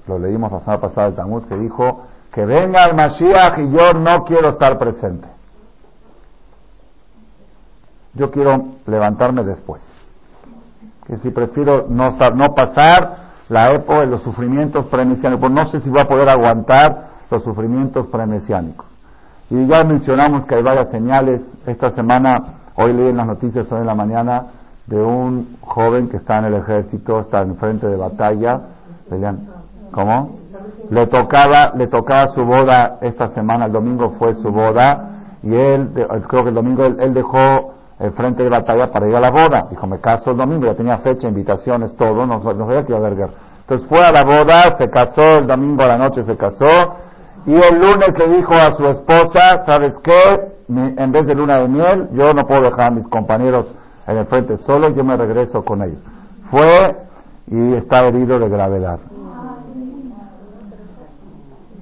lo 0.07 0.19
leímos 0.19 0.51
la 0.51 0.59
semana 0.59 0.79
pasada 0.79 1.07
del 1.07 1.15
Talmud, 1.15 1.43
que 1.45 1.57
dijo 1.57 2.03
que 2.31 2.45
venga 2.45 2.85
el 2.85 2.95
Mashiach 2.95 3.57
y 3.57 3.71
yo 3.71 3.93
no 3.93 4.23
quiero 4.23 4.49
estar 4.49 4.77
presente. 4.77 5.27
Yo 8.17 8.31
quiero 8.31 8.65
levantarme 8.87 9.43
después. 9.43 9.81
Que 11.05 11.17
si 11.17 11.29
prefiero 11.29 11.85
no, 11.87 12.07
estar, 12.07 12.35
no 12.35 12.55
pasar 12.55 13.27
la 13.47 13.71
época 13.73 14.01
de 14.01 14.07
los 14.07 14.23
sufrimientos 14.23 14.87
premesiánicos, 14.87 15.51
no 15.51 15.67
sé 15.67 15.79
si 15.81 15.89
voy 15.89 16.01
a 16.01 16.07
poder 16.07 16.27
aguantar 16.27 17.09
los 17.29 17.43
sufrimientos 17.43 18.07
premesiánicos. 18.07 18.87
Y 19.49 19.67
ya 19.67 19.83
mencionamos 19.83 20.45
que 20.45 20.55
hay 20.55 20.63
varias 20.63 20.89
señales. 20.89 21.41
Esta 21.65 21.91
semana, 21.91 22.35
hoy 22.75 22.91
leí 22.91 23.09
en 23.09 23.17
las 23.17 23.27
noticias, 23.27 23.71
hoy 23.71 23.81
en 23.81 23.87
la 23.87 23.95
mañana, 23.95 24.47
de 24.87 24.99
un 24.99 25.57
joven 25.61 26.09
que 26.09 26.17
está 26.17 26.39
en 26.39 26.45
el 26.45 26.55
ejército, 26.55 27.19
está 27.19 27.41
en 27.41 27.55
frente 27.57 27.87
de 27.87 27.97
batalla. 27.97 28.61
¿Cómo? 29.91 30.39
Le 30.89 31.05
tocaba, 31.07 31.73
le 31.77 31.87
tocaba 31.87 32.33
su 32.33 32.43
boda 32.43 32.97
esta 33.01 33.29
semana, 33.29 33.65
el 33.65 33.71
domingo 33.71 34.15
fue 34.17 34.33
su 34.35 34.51
boda, 34.51 35.11
y 35.43 35.53
él, 35.53 35.91
creo 36.27 36.43
que 36.43 36.49
el 36.49 36.55
domingo 36.55 36.83
él 36.85 37.13
dejó 37.13 37.76
el 37.99 38.11
frente 38.11 38.43
de 38.43 38.49
batalla 38.49 38.91
para 38.91 39.07
ir 39.07 39.15
a 39.15 39.19
la 39.19 39.31
boda. 39.31 39.67
Dijo, 39.69 39.87
me 39.87 39.99
caso 39.99 40.31
el 40.31 40.37
domingo, 40.37 40.65
ya 40.65 40.75
tenía 40.75 40.97
fecha, 40.99 41.27
invitaciones, 41.27 41.95
todo, 41.95 42.25
no, 42.25 42.39
no 42.39 42.65
sabía 42.67 42.83
que 42.83 42.91
iba 42.91 42.97
a 42.97 43.01
haber 43.01 43.15
guerra. 43.15 43.33
Entonces 43.61 43.87
fue 43.89 44.05
a 44.05 44.11
la 44.11 44.23
boda, 44.23 44.77
se 44.77 44.89
casó, 44.89 45.39
el 45.39 45.47
domingo 45.47 45.83
a 45.83 45.87
la 45.87 45.97
noche 45.97 46.23
se 46.23 46.37
casó, 46.37 46.95
y 47.45 47.53
el 47.53 47.79
lunes 47.79 48.17
le 48.17 48.27
dijo 48.37 48.53
a 48.53 48.71
su 48.75 48.85
esposa, 48.87 49.65
¿sabes 49.65 49.93
qué? 50.03 50.57
en 50.69 51.11
vez 51.13 51.25
de 51.25 51.33
luna 51.33 51.59
de 51.59 51.69
miel, 51.69 52.09
yo 52.11 52.33
no 52.33 52.45
puedo 52.45 52.63
dejar 52.63 52.87
a 52.87 52.91
mis 52.91 53.07
compañeros 53.07 53.67
en 54.05 54.17
el 54.17 54.25
frente 54.25 54.57
solo, 54.57 54.89
yo 54.89 55.03
me 55.03 55.15
regreso 55.15 55.63
con 55.63 55.81
ellos. 55.81 55.99
Fue 56.51 56.95
y 57.49 57.73
está 57.75 58.05
herido 58.05 58.37
de 58.39 58.49
gravedad. 58.49 58.99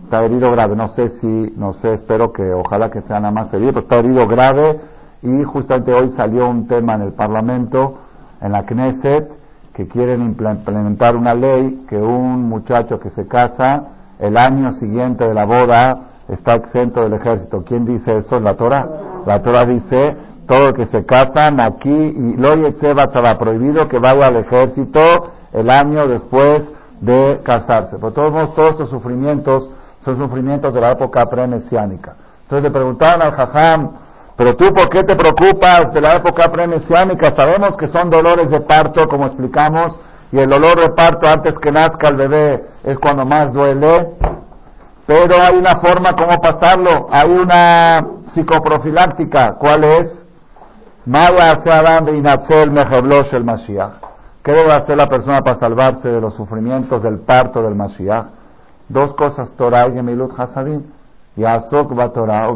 Está 0.04 0.24
herido 0.24 0.52
grave, 0.52 0.76
no 0.76 0.90
sé 0.90 1.10
si, 1.20 1.54
no 1.58 1.74
sé, 1.74 1.94
espero 1.94 2.32
que, 2.32 2.44
ojalá 2.54 2.92
que 2.92 3.02
sea 3.02 3.20
nada 3.20 3.32
más 3.32 3.52
herido, 3.54 3.74
pero 3.74 3.82
está 3.82 3.98
herido 3.98 4.28
grave 4.28 4.80
y 5.22 5.44
justamente 5.44 5.94
hoy 5.94 6.12
salió 6.16 6.48
un 6.50 6.68
tema 6.68 6.96
en 6.96 7.02
el 7.02 7.14
Parlamento, 7.14 8.00
en 8.42 8.52
la 8.52 8.66
Knesset, 8.66 9.32
que 9.74 9.88
quieren 9.88 10.22
implementar 10.22 11.16
una 11.16 11.34
ley 11.34 11.86
que 11.90 11.98
un 11.98 12.44
muchacho 12.48 13.00
que 13.00 13.10
se 13.10 13.28
casa 13.28 13.84
el 14.20 14.38
año 14.38 14.72
siguiente 14.74 15.28
de 15.28 15.34
la 15.34 15.46
boda 15.46 16.00
está 16.30 16.54
exento 16.54 17.02
del 17.02 17.14
ejército. 17.14 17.64
¿Quién 17.66 17.86
dice 17.86 18.20
eso? 18.20 18.40
La 18.40 18.56
Torah. 18.56 18.88
La 19.26 19.42
Torah 19.42 19.66
dice, 19.66 20.16
todo 20.48 20.74
que 20.74 20.86
se 20.88 21.06
casan 21.06 21.60
aquí, 21.60 21.90
y 21.90 22.38
lo 22.38 22.54
estaba 22.54 23.38
prohibido 23.38 23.88
que 23.88 24.00
vaya 24.00 24.28
al 24.28 24.38
ejército 24.38 25.02
el 25.52 25.70
año 25.70 26.08
después 26.08 26.64
de 27.02 27.42
casarse. 27.44 27.98
Por 27.98 28.14
todos 28.14 28.32
modos, 28.32 28.56
todos 28.56 28.72
estos 28.72 28.90
sufrimientos 28.90 29.72
son 30.04 30.18
sufrimientos 30.18 30.74
de 30.74 30.82
la 30.82 30.92
época 30.92 31.26
pre-mesiánica. 31.26 32.16
Entonces 32.44 32.64
le 32.64 32.72
preguntaban 32.72 33.22
al 33.22 33.32
Jajam, 33.32 33.92
pero 34.38 34.56
tú, 34.56 34.74
¿por 34.74 34.90
qué 34.90 35.04
te 35.04 35.16
preocupas 35.16 35.94
de 35.94 36.02
la 36.02 36.14
época 36.14 36.52
premesiánica? 36.52 37.34
Sabemos 37.36 37.78
que 37.78 37.88
son 37.88 38.10
dolores 38.10 38.50
de 38.50 38.60
parto, 38.62 39.08
como 39.08 39.28
explicamos, 39.28 39.98
y 40.32 40.40
el 40.40 40.50
dolor 40.50 40.80
de 40.82 40.90
parto 40.90 41.30
antes 41.30 41.58
que 41.60 41.72
nazca 41.72 42.10
el 42.10 42.16
bebé 42.16 42.66
es 42.84 43.00
cuando 43.00 43.26
más 43.26 43.54
duele. 43.54 44.12
Pero 45.06 45.36
hay 45.42 45.56
una 45.56 45.78
forma 45.78 46.14
como 46.14 46.42
pasarlo, 46.42 47.08
hay 47.12 47.32
una 47.32 48.06
psicoprofiláctica. 48.34 49.54
¿Cuál 49.54 49.84
es? 49.86 50.26
Maya 51.06 51.62
el 53.32 53.44
Mashiach. 53.44 53.94
¿Qué 54.44 54.52
debe 54.52 54.74
hacer 54.74 54.98
la 54.98 55.08
persona 55.08 55.38
para 55.44 55.60
salvarse 55.60 56.10
de 56.10 56.20
los 56.20 56.36
sufrimientos 56.36 57.02
del 57.02 57.20
parto 57.20 57.62
del 57.62 57.76
Mashiach? 57.76 58.26
Dos 58.90 59.14
cosas, 59.14 59.52
Torah 59.52 59.88
y 59.88 59.94
Gemilut 59.94 60.38
Hasadim. 60.38 60.84
Yasok 61.36 61.98
va 61.98 62.14
Torah 62.14 62.50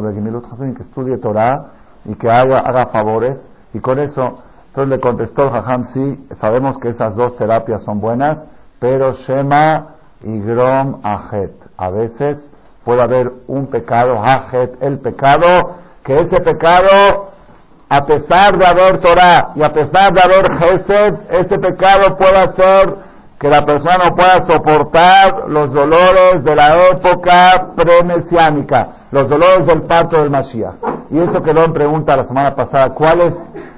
que 0.74 0.82
estudie 0.82 1.18
Torah 1.18 1.66
y 2.04 2.14
que 2.14 2.30
haga, 2.30 2.60
haga 2.60 2.86
favores. 2.86 3.38
Y 3.72 3.80
con 3.80 3.98
eso 3.98 4.42
entonces 4.70 4.90
le 4.90 5.00
contestó 5.00 5.42
el 5.42 5.50
Jajam, 5.50 5.84
sí, 5.92 6.28
sabemos 6.40 6.78
que 6.78 6.90
esas 6.90 7.16
dos 7.16 7.36
terapias 7.36 7.82
son 7.82 8.00
buenas, 8.00 8.38
pero 8.78 9.14
Shema 9.14 9.96
y 10.22 10.40
Grom 10.40 11.00
Ajet. 11.02 11.52
A 11.76 11.90
veces 11.90 12.38
puede 12.84 13.02
haber 13.02 13.32
un 13.48 13.66
pecado, 13.66 14.22
Ajet, 14.22 14.80
el 14.80 15.00
pecado, 15.00 15.74
que 16.04 16.20
ese 16.20 16.40
pecado, 16.40 17.30
a 17.88 18.06
pesar 18.06 18.56
de 18.56 18.64
haber 18.64 19.00
Torah 19.00 19.50
y 19.56 19.62
a 19.64 19.72
pesar 19.72 20.12
de 20.12 20.22
haber 20.22 20.52
Gesed, 20.52 21.14
ese 21.30 21.58
pecado 21.58 22.16
puede 22.16 22.38
hacer 22.38 22.94
que 23.40 23.48
la 23.48 23.62
persona 23.62 23.96
no 24.04 24.14
pueda 24.14 24.46
soportar 24.46 25.48
los 25.48 25.72
dolores 25.72 26.44
de 26.44 26.54
la 26.54 26.90
época 26.90 27.68
premesiánica, 27.74 29.06
los 29.10 29.30
dolores 29.30 29.66
del 29.66 29.82
parto 29.82 30.20
del 30.20 30.28
Mashiach. 30.28 30.74
Y 31.10 31.18
eso 31.20 31.42
quedó 31.42 31.64
en 31.64 31.72
pregunta 31.72 32.16
la 32.16 32.26
semana 32.26 32.54
pasada, 32.54 32.90
¿cuál 32.90 33.20
es 33.22 33.34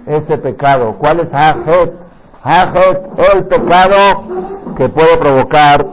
ese 0.07 0.39
pecado. 0.39 0.97
¿Cuál 0.99 1.21
es 1.21 1.29
el 3.33 3.47
pecado 3.47 4.75
que 4.77 4.89
puede 4.89 5.17
provocar 5.17 5.87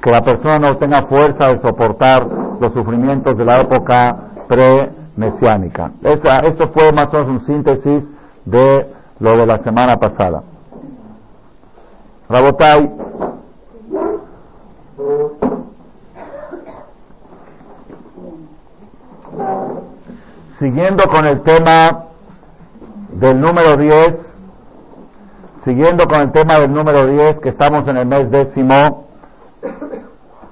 que 0.00 0.10
la 0.10 0.22
persona 0.22 0.58
no 0.58 0.76
tenga 0.78 1.02
fuerza 1.02 1.48
de 1.48 1.58
soportar 1.58 2.26
los 2.60 2.72
sufrimientos 2.72 3.36
de 3.36 3.44
la 3.44 3.60
época 3.60 4.16
pre-mesiánica. 4.48 5.90
Esto 6.02 6.68
fue 6.68 6.92
más 6.92 7.12
o 7.12 7.18
menos 7.18 7.28
un 7.28 7.40
síntesis 7.40 8.08
de 8.44 8.86
lo 9.18 9.36
de 9.36 9.46
la 9.46 9.58
semana 9.58 9.96
pasada. 9.96 10.42
Rabotai, 12.28 12.90
siguiendo 20.58 21.04
con 21.08 21.26
el 21.26 21.42
tema 21.42 22.04
del 23.12 23.40
número 23.40 23.76
10, 23.76 24.28
Siguiendo 25.68 26.06
con 26.06 26.22
el 26.22 26.32
tema 26.32 26.58
del 26.60 26.72
número 26.72 27.06
10, 27.06 27.40
que 27.40 27.50
estamos 27.50 27.86
en 27.88 27.98
el 27.98 28.06
mes 28.06 28.30
décimo, 28.30 29.08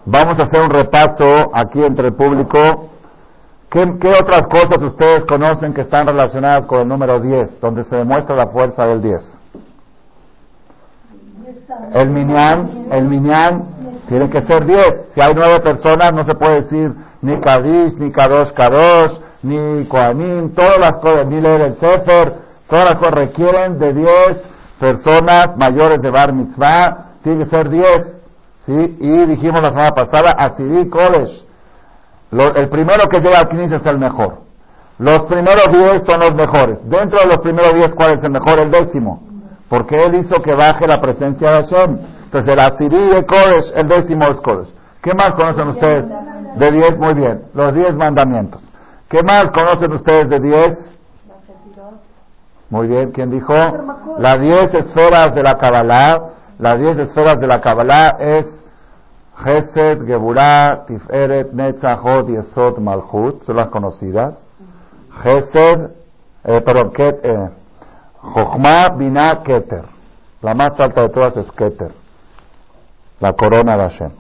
vamos 0.05 0.39
a 0.39 0.43
hacer 0.43 0.61
un 0.61 0.69
repaso 0.69 1.25
aquí 1.55 1.83
entre 1.83 2.09
el 2.09 2.15
público. 2.15 2.91
¿Qué, 3.71 3.81
otras 3.81 4.47
cosas 4.47 4.77
ustedes 4.83 5.25
conocen 5.25 5.73
que 5.73 5.81
están 5.81 6.07
relacionadas 6.07 6.67
con 6.67 6.81
el 6.81 6.89
número 6.89 7.19
10, 7.19 7.61
donde 7.63 7.85
se 7.85 7.97
demuestra 7.97 8.37
la 8.37 8.49
fuerza 8.49 8.85
del 8.85 9.01
10? 9.01 9.36
El 11.95 12.11
minyan, 12.11 12.87
el 12.91 13.05
minyan 13.05 13.65
tiene 14.09 14.31
que 14.31 14.43
ser 14.43 14.65
10. 14.65 14.85
Si 15.15 15.21
hay 15.21 15.33
nueve 15.35 15.61
personas, 15.61 16.13
no 16.13 16.25
se 16.25 16.35
puede 16.35 16.63
decir 16.63 16.93
ni 17.23 17.41
Kadish, 17.41 17.95
ni 17.99 18.13
Kadosh 18.13 18.53
Kadosh, 18.53 19.19
ni 19.43 19.85
Koanim, 19.87 20.55
todas 20.55 20.79
las 20.79 20.97
cosas, 20.97 21.27
ni 21.27 21.41
leer 21.41 21.63
el 21.63 21.75
Sefer, 21.79 22.35
todas 22.69 22.91
las 22.91 22.95
cosas 22.97 23.15
requieren 23.15 23.79
de 23.79 23.93
10 23.93 24.11
personas 24.79 25.57
mayores 25.57 26.01
de 26.01 26.11
Bar 26.11 26.33
Mitzvah, 26.33 27.15
tiene 27.23 27.45
que 27.45 27.51
ser 27.51 27.69
10. 27.71 27.87
¿sí? 28.67 28.97
Y 29.01 29.27
dijimos 29.27 29.63
la 29.63 29.71
semana 29.71 29.93
pasada, 29.93 30.33
Asiri 30.39 30.89
Kodesh. 30.89 31.45
el 32.31 32.69
primero 32.69 33.09
que 33.09 33.21
llega 33.21 33.39
al 33.39 33.49
15 33.49 33.77
es 33.77 33.87
el 33.87 33.99
mejor. 33.99 34.47
Los 34.99 35.25
primeros 35.25 35.67
10 35.71 36.05
son 36.07 36.21
los 36.21 36.35
mejores. 36.35 36.79
Dentro 36.89 37.21
de 37.21 37.27
los 37.27 37.39
primeros 37.39 37.75
10, 37.75 37.95
¿cuál 37.95 38.19
es 38.19 38.25
el 38.25 38.31
mejor? 38.31 38.61
El 38.61 38.71
décimo. 38.71 39.26
Porque 39.69 40.05
él 40.05 40.15
hizo 40.17 40.41
que 40.43 40.55
baje 40.55 40.87
la 40.87 40.99
presencia 40.99 41.51
de 41.51 41.55
Hashem. 41.55 41.99
Entonces 42.25 42.53
el 42.53 42.59
Asiri 42.61 43.09
de 43.09 43.25
Kodesh, 43.25 43.73
el 43.75 43.89
décimo 43.89 44.27
es 44.27 44.41
Kodesh. 44.41 44.69
¿Qué 45.03 45.13
más 45.15 45.35
conocen 45.35 45.69
ustedes 45.69 46.05
de 46.57 46.73
10? 46.73 46.99
Muy 46.99 47.15
bien. 47.15 47.43
Los 47.55 47.73
10 47.75 47.95
mandamientos. 47.95 48.61
¿Qué 49.09 49.23
más 49.23 49.51
conocen 49.53 49.93
ustedes 49.93 50.29
de 50.29 50.41
10? 50.41 50.79
Muy 52.71 52.89
bien, 52.89 53.13
¿quién 53.13 53.31
dijo? 53.31 53.55
Las 54.19 54.41
10 54.41 54.75
esferas 54.75 55.35
de 55.35 55.43
la 55.43 55.57
Kabbalah. 55.59 56.21
Las 56.59 56.79
10 56.79 56.99
esferas 56.99 57.39
de 57.39 57.47
la 57.47 57.61
Kabbalah 57.61 58.17
es 58.19 58.47
Gesed, 59.37 60.05
Geburah, 60.07 60.85
Tiferet, 60.87 61.53
Netzach, 61.53 62.03
Hod, 62.03 62.29
Yesod, 62.29 62.79
Malchut. 62.79 63.45
Son 63.45 63.57
las 63.57 63.69
conocidas. 63.69 64.35
Gesed, 65.23 65.91
eh, 66.45 66.61
perdón, 66.63 66.93
Ket, 66.93 67.25
eh, 67.25 67.51
Binah, 68.97 69.43
Keter. 69.43 69.85
La 70.43 70.55
más 70.55 70.79
alta 70.79 71.03
de 71.03 71.09
todas 71.09 71.37
es 71.37 71.51
Keter. 71.53 71.93
La 73.21 73.33
corona 73.33 73.77
de 73.77 73.83
Hashem. 73.83 74.11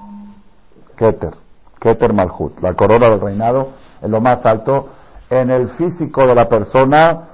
Keter. 0.97 1.35
Keter 1.79 2.13
Malchut. 2.13 2.61
La 2.61 2.75
corona 2.75 3.09
del 3.09 3.21
reinado 3.21 3.69
es 4.01 4.09
lo 4.09 4.21
más 4.21 4.45
alto. 4.45 4.89
En 5.29 5.51
el 5.51 5.69
físico 5.71 6.27
de 6.27 6.35
la 6.35 6.49
persona, 6.49 7.29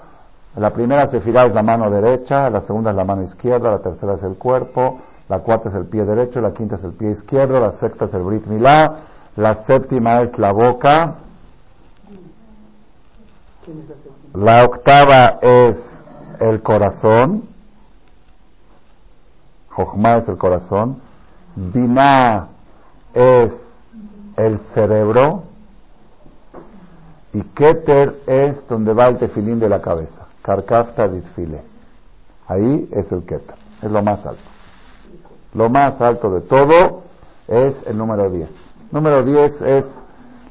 la 0.57 0.71
primera 0.71 1.09
sefirá 1.09 1.45
es 1.45 1.55
la 1.55 1.63
mano 1.63 1.91
derecha, 1.91 2.51
la 2.51 2.63
segunda 2.63 2.91
es 2.91 2.97
la 2.97 3.05
mano 3.05 3.23
izquierda, 3.23 3.71
la 3.71 3.79
tercera 3.79 4.15
es 4.15 4.23
el 4.23 4.37
cuerpo, 4.37 5.01
la 5.29 5.39
cuarta 5.41 5.69
es 5.69 5.75
el 5.75 5.87
pie 5.87 6.05
derecho, 6.05 6.41
la 6.41 6.53
quinta 6.53 6.77
es 6.77 6.85
el 6.85 6.93
pie 6.93 7.11
izquierdo, 7.13 7.61
la 7.61 7.73
sexta 7.73 8.07
es 8.07 8.15
el 8.15 8.23
brit 8.23 8.47
milá, 8.47 8.97
la 9.37 9.65
séptima 9.65 10.23
es 10.23 10.39
la 10.39 10.53
boca, 10.53 11.15
la 14.35 14.65
octava 14.65 15.39
es 15.41 15.92
el 16.43 16.61
corazón, 16.63 17.45
Jochma 19.71 20.17
es 20.17 20.29
el 20.29 20.37
corazón, 20.37 21.01
Binah 21.55 22.49
es 23.15 23.53
el 24.37 24.59
cerebro, 24.75 25.45
y 27.33 27.43
Keter 27.43 28.23
es 28.27 28.67
donde 28.67 28.93
va 28.93 29.09
el 29.09 29.19
tefilín 29.19 29.59
de 29.59 29.69
la 29.69 29.81
cabeza. 29.81 30.27
Karkafta 30.43 31.09
disfile. 31.09 31.63
Ahí 32.47 32.89
es 32.91 33.11
el 33.11 33.25
Keter. 33.25 33.55
Es 33.81 33.91
lo 33.91 34.03
más 34.03 34.27
alto. 34.27 34.43
Lo 35.55 35.71
más 35.71 35.99
alto 36.01 36.31
de 36.31 36.41
todo 36.43 37.05
es 37.47 37.75
el 37.87 37.97
número 37.97 38.29
10. 38.31 38.51
Número 38.91 39.23
10 39.23 39.61
es 39.63 39.85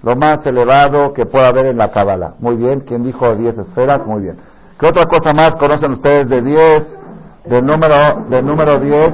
lo 0.01 0.15
más 0.15 0.43
elevado 0.45 1.13
que 1.13 1.25
pueda 1.25 1.49
haber 1.49 1.67
en 1.67 1.77
la 1.77 1.91
Kabbalah. 1.91 2.35
Muy 2.39 2.55
bien. 2.55 2.79
¿Quién 2.81 3.03
dijo 3.03 3.35
10 3.35 3.57
esferas? 3.59 4.05
Muy 4.07 4.21
bien. 4.23 4.37
¿Qué 4.81 4.87
otra 4.87 5.05
cosa 5.05 5.31
más 5.31 5.55
conocen 5.57 5.91
ustedes 5.91 6.27
de 6.27 6.41
10? 6.41 6.97
Del 7.45 7.63
número, 7.63 8.25
del 8.29 8.43
número 8.43 8.79
10. 8.79 9.13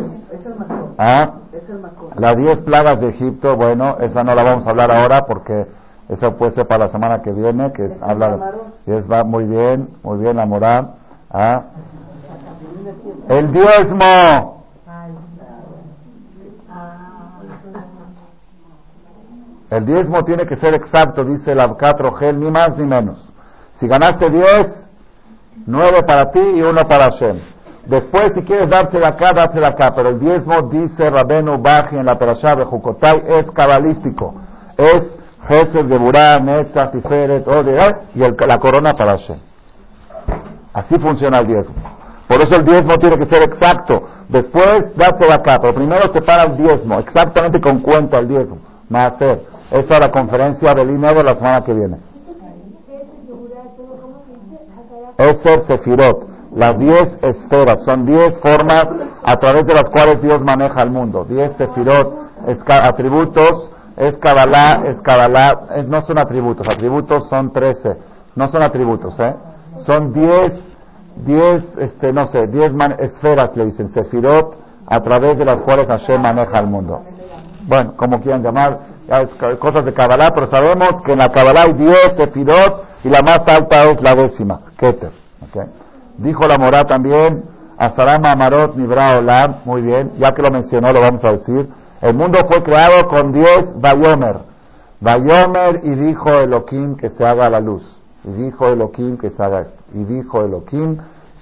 ¿Ah? 0.98 1.32
Las 2.16 2.38
10 2.38 2.62
plagas 2.62 3.02
de 3.02 3.10
Egipto, 3.10 3.58
bueno, 3.58 3.98
esa 4.00 4.24
no 4.24 4.34
la 4.34 4.44
vamos 4.44 4.66
a 4.66 4.70
hablar 4.70 4.94
ahora 4.94 5.26
porque 5.26 5.68
eso 6.08 6.38
puede 6.38 6.54
ser 6.54 6.68
para 6.68 6.86
la 6.86 6.92
semana 6.94 7.22
que 7.22 7.34
viene, 7.34 7.74
que 7.74 7.92
habla, 8.02 8.54
y 8.86 8.94
es, 8.94 9.12
va 9.12 9.26
muy 9.26 9.44
bien, 9.44 9.90
muy 10.04 10.20
bien 10.20 10.38
la 10.38 10.46
moral. 10.46 10.94
¿ah? 11.30 11.64
El 13.28 13.52
diezmo. 13.52 14.64
El 19.70 19.86
diezmo 19.86 20.24
tiene 20.24 20.46
que 20.46 20.56
ser 20.56 20.74
exacto, 20.76 21.26
dice 21.26 21.52
el 21.52 21.60
Abcatro 21.60 22.14
Gel, 22.14 22.40
ni 22.40 22.50
más 22.50 22.78
ni 22.78 22.86
menos. 22.86 23.34
Si 23.82 23.88
ganaste 23.90 24.30
diez, 24.30 24.87
nueve 25.66 26.04
para 26.04 26.32
ti 26.32 26.40
y 26.40 26.62
uno 26.62 26.82
para 26.88 27.06
Hashem. 27.06 27.40
Después, 27.88 28.34
si 28.36 28.42
quieres 28.42 28.70
darte 28.70 29.00
de 29.00 29.06
acá, 29.06 29.32
darte 29.34 29.60
de 29.60 29.66
acá. 29.66 29.94
Pero 29.96 30.10
el 30.10 30.20
diezmo, 30.20 30.62
dice 30.64 31.10
Rabenu 31.10 31.58
Baji 31.58 31.96
en 31.98 32.06
la 32.06 32.18
Perashá 32.18 32.56
de 32.56 32.66
Jukotai, 32.66 33.24
es 33.26 33.50
cabalístico. 33.52 34.36
Es 34.76 35.14
Gesed, 35.48 35.88
Geburah, 35.88 36.40
Netzach, 36.40 36.92
Tiferet, 36.92 37.46
y 38.14 38.24
el, 38.24 38.36
la 38.46 38.58
corona 38.58 38.94
para 38.94 39.12
Hashem. 39.12 39.38
Así 40.74 41.00
funciona 41.00 41.40
el 41.40 41.48
diezmo. 41.48 41.76
Por 42.28 42.42
eso 42.42 42.58
el 42.58 42.66
diezmo 42.66 42.98
tiene 42.98 43.18
que 43.18 43.26
ser 43.26 43.44
exacto. 43.44 44.02
Después, 44.28 44.94
date 44.96 45.26
de 45.26 45.34
acá. 45.34 45.58
Pero 45.62 45.74
primero 45.74 46.12
separa 46.12 46.44
el 46.44 46.58
diezmo, 46.58 47.00
exactamente 47.00 47.62
con 47.62 47.80
cuenta 47.80 48.20
el 48.20 48.28
diezmo. 48.28 48.58
hacer. 48.94 49.44
Esa 49.72 49.94
es 49.96 50.00
la 50.00 50.12
conferencia 50.12 50.74
del 50.74 50.92
INEDO 50.92 51.24
la 51.24 51.36
semana 51.36 51.62
que 51.64 51.74
viene. 51.74 51.98
Eser 55.18 55.64
Sefirot. 55.66 56.28
Las 56.56 56.78
diez 56.80 57.18
esferas. 57.22 57.84
Son 57.84 58.06
diez 58.06 58.38
formas 58.40 58.88
a 59.24 59.36
través 59.38 59.66
de 59.66 59.74
las 59.74 59.90
cuales 59.90 60.22
Dios 60.22 60.42
maneja 60.42 60.82
el 60.82 60.90
mundo. 60.90 61.26
Diez 61.28 61.52
Sefirot, 61.58 62.14
atributos 62.82 63.72
es 63.98 64.16
Kabbalah, 64.18 64.84
es 64.86 65.02
Kabbalah, 65.02 65.84
no 65.88 66.04
son 66.04 66.20
atributos, 66.20 66.68
atributos 66.70 67.28
son 67.30 67.52
13, 67.52 67.98
no 68.36 68.48
son 68.48 68.62
atributos, 68.62 69.20
¿eh? 69.20 69.36
Son 69.86 70.14
10, 70.14 70.54
10, 71.26 71.64
este, 71.80 72.14
no 72.14 72.28
sé, 72.28 72.46
10 72.48 72.74
esferas, 73.00 73.52
le 73.56 73.66
dicen, 73.66 73.90
sefirot, 73.90 74.56
a 74.86 75.02
través 75.02 75.38
de 75.38 75.46
las 75.46 75.62
cuales 75.64 75.88
Hashem 75.88 76.22
maneja 76.22 76.60
el 76.60 76.68
mundo. 76.68 77.02
Bueno, 77.68 77.94
como 77.98 78.22
quieran 78.22 78.44
llamar, 78.44 78.78
cosas 79.60 79.84
de 79.84 79.94
Kabbalah, 79.94 80.30
pero 80.34 80.48
sabemos 80.48 81.02
que 81.04 81.14
en 81.14 81.20
la 81.20 81.30
Kabbalah 81.30 81.64
hay 81.64 81.74
10 81.74 81.98
sefirot 82.18 82.86
y 83.08 83.10
la 83.10 83.22
más 83.22 83.40
alta 83.48 83.86
es 83.86 84.02
la 84.02 84.14
décima, 84.16 84.60
Keter. 84.78 85.12
Dijo 86.18 86.46
la 86.46 86.58
Morá 86.58 86.84
también, 86.84 87.46
Asarama 87.78 88.34
Amarot 88.34 88.76
Nibra 88.76 89.18
Olam, 89.18 89.62
muy 89.64 89.82
bien, 89.82 90.12
ya 90.18 90.34
que 90.34 90.42
lo 90.42 90.52
mencionó, 90.52 90.92
lo 90.92 91.00
vamos 91.00 91.24
a 91.24 91.32
decir. 91.32 91.70
El 92.02 92.16
mundo 92.16 92.40
fue 92.50 92.62
creado 92.64 93.08
con 93.08 93.32
diez 93.32 93.80
Bayomer. 93.80 94.40
Bayomer 95.00 95.80
y 95.84 95.96
dijo 95.96 96.30
Elohim 96.32 96.98
que 96.98 97.10
se 97.12 97.26
haga 97.26 97.50
la 97.50 97.62
luz. 97.62 97.84
Y 98.26 98.32
dijo 98.32 98.68
Elohim 98.68 99.18
que 99.18 99.30
se 99.30 99.42
haga 99.42 99.62
esto. 99.62 99.84
Y 99.94 100.04
dijo 100.04 100.42
Elohim 100.42 100.98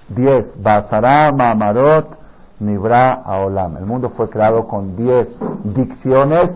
diez. 0.10 0.46
Basaram 0.62 1.42
Amarot 1.42 2.16
Nibra 2.60 3.14
Aolam. 3.26 3.78
El 3.78 3.86
mundo 3.86 4.12
fue 4.16 4.30
creado 4.30 4.68
con 4.68 4.96
diez 4.96 5.28
dicciones. 5.64 6.52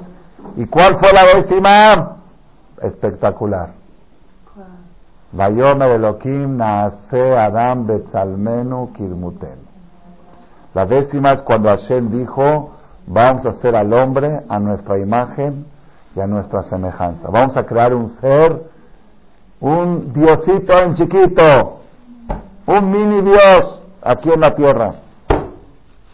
¿Y 0.55 0.65
cuál 0.67 0.97
fue 0.99 1.09
la 1.13 1.39
décima? 1.39 2.17
Espectacular. 2.81 3.78
Bayomer 5.31 5.91
Elohim 5.91 6.57
Naase 6.57 7.37
Adam 7.37 7.85
Betzalmenu 7.85 8.91
Kirmuten. 8.93 9.59
La 10.73 10.85
décima 10.85 11.31
es 11.31 11.41
cuando 11.41 11.69
Hashem 11.69 12.09
dijo 12.11 12.79
Vamos 13.11 13.43
a 13.43 13.49
hacer 13.49 13.75
al 13.75 13.91
hombre 13.91 14.41
a 14.47 14.59
nuestra 14.59 14.99
imagen 14.99 15.65
y 16.15 16.19
a 16.19 16.27
nuestra 16.27 16.61
semejanza. 16.63 17.27
Vamos 17.31 17.57
a 17.57 17.65
crear 17.65 17.91
un 17.91 18.11
ser, 18.21 18.69
un 19.59 20.13
diosito 20.13 20.77
en 20.77 20.93
chiquito, 20.93 21.79
un 22.67 22.91
mini 22.91 23.21
dios 23.21 23.81
aquí 24.03 24.29
en 24.31 24.41
la 24.41 24.53
tierra. 24.53 24.93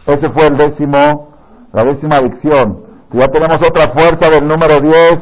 Ese 0.06 0.30
fue 0.30 0.47
el 0.47 0.56
décimo, 0.56 1.32
la 1.73 1.84
décima 1.84 2.15
adicción. 2.15 2.86
Ya 3.12 3.28
tenemos 3.28 3.58
otra 3.58 3.89
fuerza 3.89 4.30
del 4.30 4.47
número 4.47 4.80
10 4.80 5.19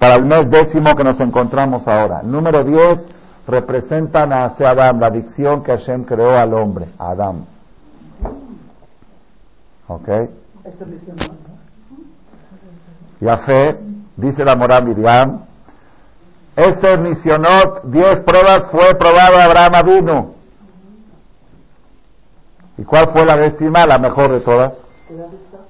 para 0.00 0.16
el 0.16 0.24
mes 0.24 0.50
décimo 0.50 0.96
que 0.96 1.04
nos 1.04 1.20
encontramos 1.20 1.86
ahora. 1.86 2.22
Número 2.24 2.64
10 2.64 2.98
representa 3.46 4.22
a 4.22 4.46
Adam, 4.46 5.00
la 5.00 5.06
adicción 5.08 5.62
que 5.62 5.72
Hashem 5.72 6.04
creó 6.04 6.36
al 6.36 6.54
hombre, 6.54 6.86
a 6.98 7.10
Adam. 7.10 7.44
¿Ok? 9.88 10.08
Y 13.20 13.26
fe, 13.46 13.78
dice 14.16 14.44
la 14.44 14.56
Morá 14.56 14.80
Miriam, 14.80 15.42
ese 16.56 16.98
misionot, 16.98 17.84
diez 17.84 18.20
pruebas, 18.20 18.70
fue 18.70 18.94
probado 18.94 19.38
Abraham 19.40 19.86
vino. 19.86 20.34
¿Y 22.76 22.84
cuál 22.84 23.10
fue 23.12 23.24
la 23.24 23.36
décima? 23.36 23.86
La 23.86 23.98
mejor 23.98 24.32
de 24.32 24.40
todas. 24.40 24.72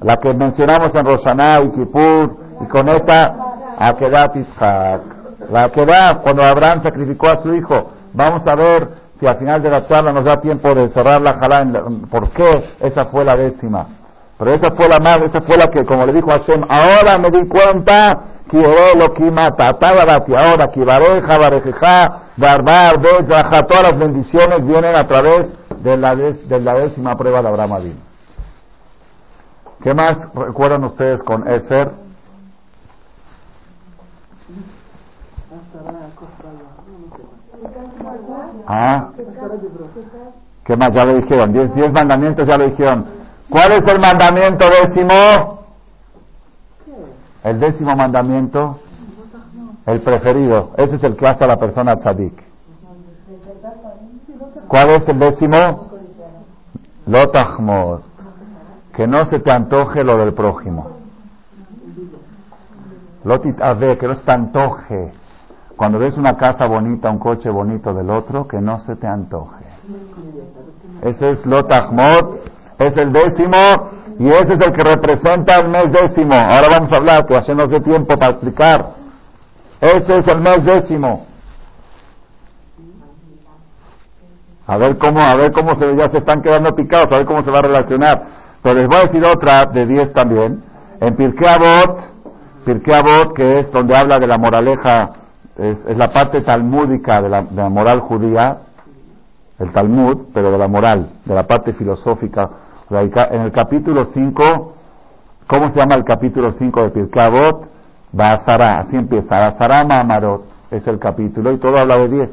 La 0.00 0.16
que 0.16 0.32
mencionamos 0.34 0.94
en 0.94 1.04
Roshaná 1.04 1.60
y 1.60 1.70
Kippur. 1.70 2.36
Y 2.60 2.66
con 2.66 2.88
esta, 2.88 3.34
Akedat 3.78 4.36
Ishak. 4.36 5.21
La 5.52 5.64
Akedat, 5.64 6.22
cuando 6.22 6.42
Abraham 6.42 6.82
sacrificó 6.82 7.28
a 7.28 7.42
su 7.42 7.52
hijo. 7.54 7.92
Vamos 8.14 8.42
a 8.46 8.54
ver 8.56 8.88
si 9.20 9.26
al 9.26 9.36
final 9.36 9.62
de 9.62 9.70
la 9.70 9.86
charla 9.86 10.10
nos 10.10 10.24
da 10.24 10.40
tiempo 10.40 10.74
de 10.74 10.88
cerrar 10.88 11.20
la 11.20 11.34
jalá. 11.34 11.64
¿Por 12.10 12.30
qué? 12.30 12.70
Esa 12.80 13.04
fue 13.04 13.22
la 13.22 13.36
décima. 13.36 13.86
Pero 14.38 14.50
esa 14.54 14.70
fue 14.74 14.88
la 14.88 14.98
más, 14.98 15.18
esa 15.18 15.42
fue 15.42 15.58
la 15.58 15.66
que, 15.66 15.84
como 15.84 16.06
le 16.06 16.14
dijo 16.14 16.30
Hashem, 16.30 16.64
ahora 16.68 17.18
me 17.18 17.30
di 17.30 17.46
cuenta 17.46 18.18
lo 18.52 19.14
ahora 20.36 20.70
Kibareja, 20.72 21.38
Barejeja, 21.38 22.22
Barbar, 22.36 23.00
Betraja, 23.00 23.62
todas 23.66 23.92
las 23.92 23.98
bendiciones 23.98 24.66
vienen 24.66 24.96
a 24.96 25.06
través 25.06 25.46
de 25.82 25.96
la, 25.96 26.14
de 26.14 26.60
la 26.60 26.74
décima 26.74 27.16
prueba 27.16 27.42
de 27.42 27.48
Abraham 27.48 27.72
Adin. 27.72 28.00
¿Qué 29.82 29.94
más 29.94 30.18
recuerdan 30.34 30.84
ustedes 30.84 31.22
con 31.22 31.46
Eser? 31.46 32.01
Ah, 38.66 39.08
¿qué 40.64 40.76
más? 40.76 40.94
Ya 40.94 41.04
lo 41.04 41.14
dijeron, 41.14 41.52
diez, 41.52 41.92
mandamientos 41.92 42.46
ya 42.46 42.56
lo 42.56 42.64
dijeron. 42.64 43.06
¿Cuál 43.48 43.72
es 43.72 43.86
el 43.86 44.00
mandamiento 44.00 44.64
décimo? 44.68 45.62
El 47.44 47.58
décimo 47.58 47.96
mandamiento, 47.96 48.78
el 49.86 50.00
preferido, 50.00 50.70
ese 50.76 50.96
es 50.96 51.04
el 51.04 51.16
que 51.16 51.26
hace 51.26 51.44
a 51.44 51.48
la 51.48 51.56
persona 51.56 51.96
tzadik. 51.96 52.42
¿Cuál 54.68 54.90
es 54.90 55.08
el 55.08 55.18
décimo? 55.18 55.90
Lotahmod. 57.06 58.00
Que 58.94 59.06
no 59.06 59.24
se 59.26 59.40
te 59.40 59.50
antoje 59.50 60.04
lo 60.04 60.16
del 60.18 60.34
prójimo. 60.34 60.98
Lotit 63.24 63.60
ave, 63.60 63.98
que 63.98 64.06
no 64.06 64.14
se 64.14 64.22
te 64.22 64.32
antoje. 64.32 65.12
Cuando 65.76 65.98
ves 65.98 66.16
una 66.16 66.36
casa 66.36 66.66
bonita, 66.66 67.10
un 67.10 67.18
coche 67.18 67.50
bonito 67.50 67.92
del 67.92 68.10
otro, 68.10 68.46
que 68.46 68.60
no 68.60 68.78
se 68.80 68.96
te 68.96 69.06
antoje. 69.06 69.64
Ese 71.02 71.30
es 71.30 71.46
Lotahmod, 71.46 72.36
es 72.78 72.96
el 72.96 73.12
décimo 73.12 73.90
y 74.18 74.28
ese 74.28 74.54
es 74.54 74.60
el 74.60 74.72
que 74.72 74.84
representa 74.84 75.58
el 75.58 75.68
mes 75.68 75.90
décimo. 75.90 76.34
Ahora 76.34 76.68
vamos 76.70 76.92
a 76.92 76.96
hablar, 76.96 77.26
que 77.26 77.36
hace 77.36 77.54
no 77.54 77.66
dé 77.66 77.80
tiempo 77.80 78.16
para 78.16 78.32
explicar. 78.32 78.94
Ese 79.80 80.18
es 80.18 80.28
el 80.28 80.40
mes 80.40 80.64
décimo. 80.64 81.26
A 84.66 84.76
ver 84.76 84.96
cómo, 84.96 85.20
a 85.20 85.34
ver 85.34 85.52
cómo 85.52 85.74
se, 85.74 85.96
ya 85.96 86.08
se 86.08 86.18
están 86.18 86.40
quedando 86.40 86.74
picados, 86.74 87.10
a 87.12 87.16
ver 87.16 87.26
cómo 87.26 87.42
se 87.42 87.50
va 87.50 87.58
a 87.58 87.62
relacionar. 87.62 88.22
Pero 88.62 88.76
les 88.76 88.86
voy 88.86 88.98
a 88.98 89.02
decir 89.02 89.24
otra 89.24 89.64
de 89.64 89.86
10 89.86 90.12
también. 90.12 90.62
En 91.00 91.16
Pirkei 91.16 91.48
Avot, 91.48 93.34
que 93.34 93.58
es 93.58 93.72
donde 93.72 93.96
habla 93.96 94.18
de 94.18 94.28
la 94.28 94.38
moraleja, 94.38 95.10
es, 95.56 95.96
la 95.96 96.12
parte 96.12 96.40
talmúdica 96.42 97.22
de 97.22 97.28
la, 97.28 97.42
de 97.42 97.62
la 97.62 97.68
moral 97.68 98.00
judía, 98.00 98.58
el 99.58 99.72
Talmud, 99.72 100.26
pero 100.34 100.50
de 100.50 100.58
la 100.58 100.68
moral, 100.68 101.10
de 101.24 101.34
la 101.34 101.46
parte 101.46 101.72
filosófica 101.74 102.50
en 103.00 103.40
el 103.40 103.52
capítulo 103.52 104.06
5, 104.12 104.74
¿cómo 105.46 105.70
se 105.70 105.78
llama 105.78 105.94
el 105.94 106.04
capítulo 106.04 106.52
5 106.52 106.82
de 106.82 106.90
Pirkabot? 106.90 107.68
Basara, 108.12 108.80
así 108.80 108.96
empieza. 108.96 109.36
Basara 109.36 109.84
Mamarot 109.84 110.44
es 110.70 110.86
el 110.86 110.98
capítulo 110.98 111.52
y 111.52 111.58
todo 111.58 111.78
habla 111.78 111.96
de 111.96 112.08
10. 112.08 112.30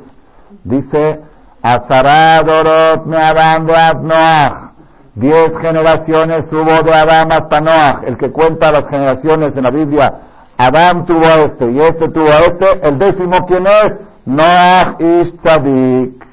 Dice, 0.66 1.22
Azara 1.62 2.42
Dorot 2.44 3.06
me 3.06 3.18
Adam 3.18 3.68
Noach. 4.04 4.70
Diez 5.16 5.58
generaciones 5.60 6.52
hubo 6.52 6.84
de 6.84 6.94
Adam 6.94 7.30
hasta 7.32 7.62
Noach. 7.62 8.04
El 8.06 8.18
que 8.18 8.32
cuenta 8.32 8.72
las 8.72 8.90
generaciones 8.90 9.56
en 9.56 9.64
la 9.64 9.72
Biblia, 9.72 10.14
Adam 10.62 11.06
tuvo 11.06 11.26
a 11.26 11.46
este 11.46 11.72
y 11.72 11.80
este 11.80 12.10
tuvo 12.10 12.28
a 12.28 12.40
este. 12.40 12.88
El 12.88 13.00
décimo, 13.00 13.38
¿quién 13.48 13.66
es? 13.66 13.94
Noach 14.26 15.00
Ish 15.00 15.40
Tzadik. 15.42 16.26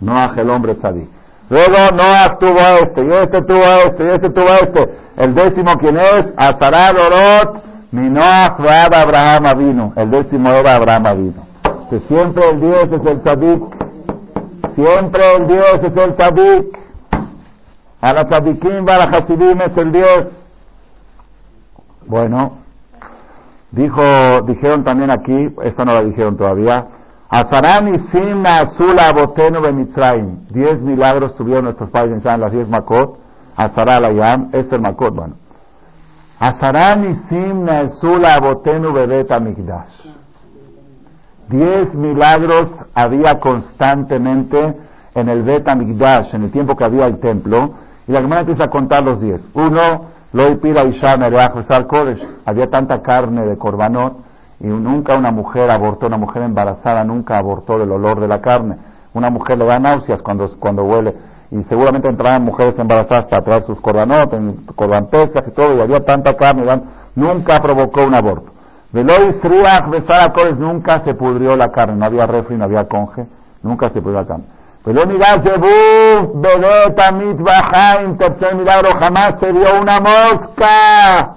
Noach, 0.00 0.38
el 0.38 0.48
hombre 0.48 0.76
Tzadik. 0.76 1.08
Luego 1.50 1.96
Noah 1.96 2.38
tuvo 2.38 2.60
a 2.60 2.78
este, 2.84 3.04
y 3.04 3.12
este 3.12 3.42
tuvo 3.42 3.64
este, 3.86 4.04
y 4.04 4.08
este 4.10 4.30
tuvo 4.30 4.48
a 4.48 4.56
este. 4.58 4.94
El 5.16 5.34
décimo, 5.34 5.72
¿quién 5.80 5.96
es? 5.96 6.32
Azarad 6.36 6.94
Orot, 6.94 7.64
mi 7.90 8.08
Noah 8.08 8.56
Abraham 8.56 9.58
vino. 9.58 9.92
El 9.96 10.12
décimo 10.12 10.52
era 10.52 10.76
Abraham 10.76 11.04
vino. 11.16 11.46
Que 11.90 11.98
siempre 12.00 12.44
el 12.50 12.60
Dios 12.60 12.92
es 12.92 13.04
el 13.04 13.20
tzadik. 13.22 13.62
Siempre 14.76 15.22
el 15.38 15.46
Dios 15.48 15.80
es 15.82 15.96
el 15.96 16.14
tzadik. 16.14 16.78
A 18.00 18.12
la 18.12 18.24
tzadikim, 18.26 18.88
a 18.88 18.96
la 18.96 19.04
hasidim 19.04 19.60
es 19.60 19.76
el 19.76 19.90
Dios. 19.90 20.26
Bueno, 22.06 22.67
dijo, 23.70 24.02
dijeron 24.46 24.84
también 24.84 25.10
aquí, 25.10 25.54
esta 25.62 25.84
no 25.84 25.92
la 25.92 26.02
dijeron 26.02 26.36
todavía, 26.36 26.86
Azarán 27.30 27.94
y 27.94 27.98
Simna 28.10 28.60
Azula 28.60 29.12
Botenu 29.12 29.60
Bemitzraim. 29.60 30.46
Diez 30.48 30.80
milagros 30.80 31.34
tuvieron 31.34 31.64
nuestros 31.64 31.90
padres 31.90 32.24
en 32.24 32.40
las 32.40 32.52
diez 32.52 32.68
Makot. 32.68 33.18
Azará 33.54 34.00
Layam, 34.00 34.48
este 34.52 34.76
es 34.76 34.80
Makot, 34.80 35.14
bueno. 35.14 35.34
Azarán 36.38 37.10
y 37.10 37.14
Simna 37.28 37.80
Azula 37.80 38.38
Botenu 38.40 38.92
Bebet. 38.92 39.28
Diez 41.48 41.94
milagros 41.94 42.70
había 42.94 43.38
constantemente 43.40 44.76
en 45.14 45.28
el 45.28 45.42
Bet 45.42 45.68
Amigdash, 45.68 46.34
en 46.34 46.44
el 46.44 46.50
tiempo 46.50 46.76
que 46.76 46.84
había 46.84 47.06
el 47.06 47.20
templo. 47.20 47.74
Y 48.06 48.12
la 48.12 48.22
Gemara 48.22 48.40
empieza 48.40 48.64
a 48.64 48.70
contar 48.70 49.04
los 49.04 49.20
diez. 49.20 49.42
Uno, 49.52 50.06
Isham 50.32 51.22
Kodesh. 51.86 52.22
Había 52.44 52.66
tanta 52.68 53.02
carne 53.02 53.46
de 53.46 53.56
Korbanot 53.56 54.18
y 54.60 54.66
nunca 54.66 55.16
una 55.16 55.30
mujer 55.30 55.70
abortó, 55.70 56.06
una 56.06 56.18
mujer 56.18 56.42
embarazada 56.42 57.04
nunca 57.04 57.38
abortó 57.38 57.78
del 57.78 57.90
olor 57.90 58.20
de 58.20 58.28
la 58.28 58.40
carne. 58.40 58.76
Una 59.14 59.30
mujer 59.30 59.56
le 59.58 59.64
da 59.64 59.78
náuseas 59.78 60.20
cuando, 60.22 60.48
cuando 60.58 60.84
huele. 60.84 61.14
Y 61.50 61.62
seguramente 61.64 62.08
entraban 62.08 62.44
mujeres 62.44 62.78
embarazadas 62.78 63.26
para 63.26 63.42
traer 63.42 63.62
sus 63.62 63.80
cordanotes, 63.80 64.38
cordanpesas 64.74 65.48
y 65.48 65.50
todo, 65.52 65.74
y 65.76 65.80
había 65.80 66.00
tanta 66.00 66.34
carne, 66.34 66.82
nunca 67.14 67.58
provocó 67.58 68.04
un 68.04 68.14
aborto. 68.14 68.52
Nunca 70.58 71.00
se 71.04 71.14
pudrió 71.14 71.56
la 71.56 71.68
carne, 71.68 71.96
no 71.96 72.04
había 72.04 72.26
refri, 72.26 72.56
no 72.56 72.64
había 72.64 72.84
conge, 72.84 73.26
nunca 73.62 73.88
se 73.88 74.02
pudrió 74.02 74.20
la 74.20 74.26
carne. 74.26 74.44
Zebu, 74.88 76.40
Bedeta 76.40 77.12
Mitbahaim, 77.12 78.16
tercer 78.16 78.54
milagro, 78.54 78.90
jamás 78.98 79.38
se 79.38 79.52
vio 79.52 79.80
una 79.80 80.00
mosca 80.00 81.34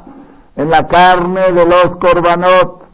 en 0.56 0.70
la 0.70 0.88
carne 0.88 1.52
de 1.52 1.66
los 1.66 1.98
corbanot 1.98 2.86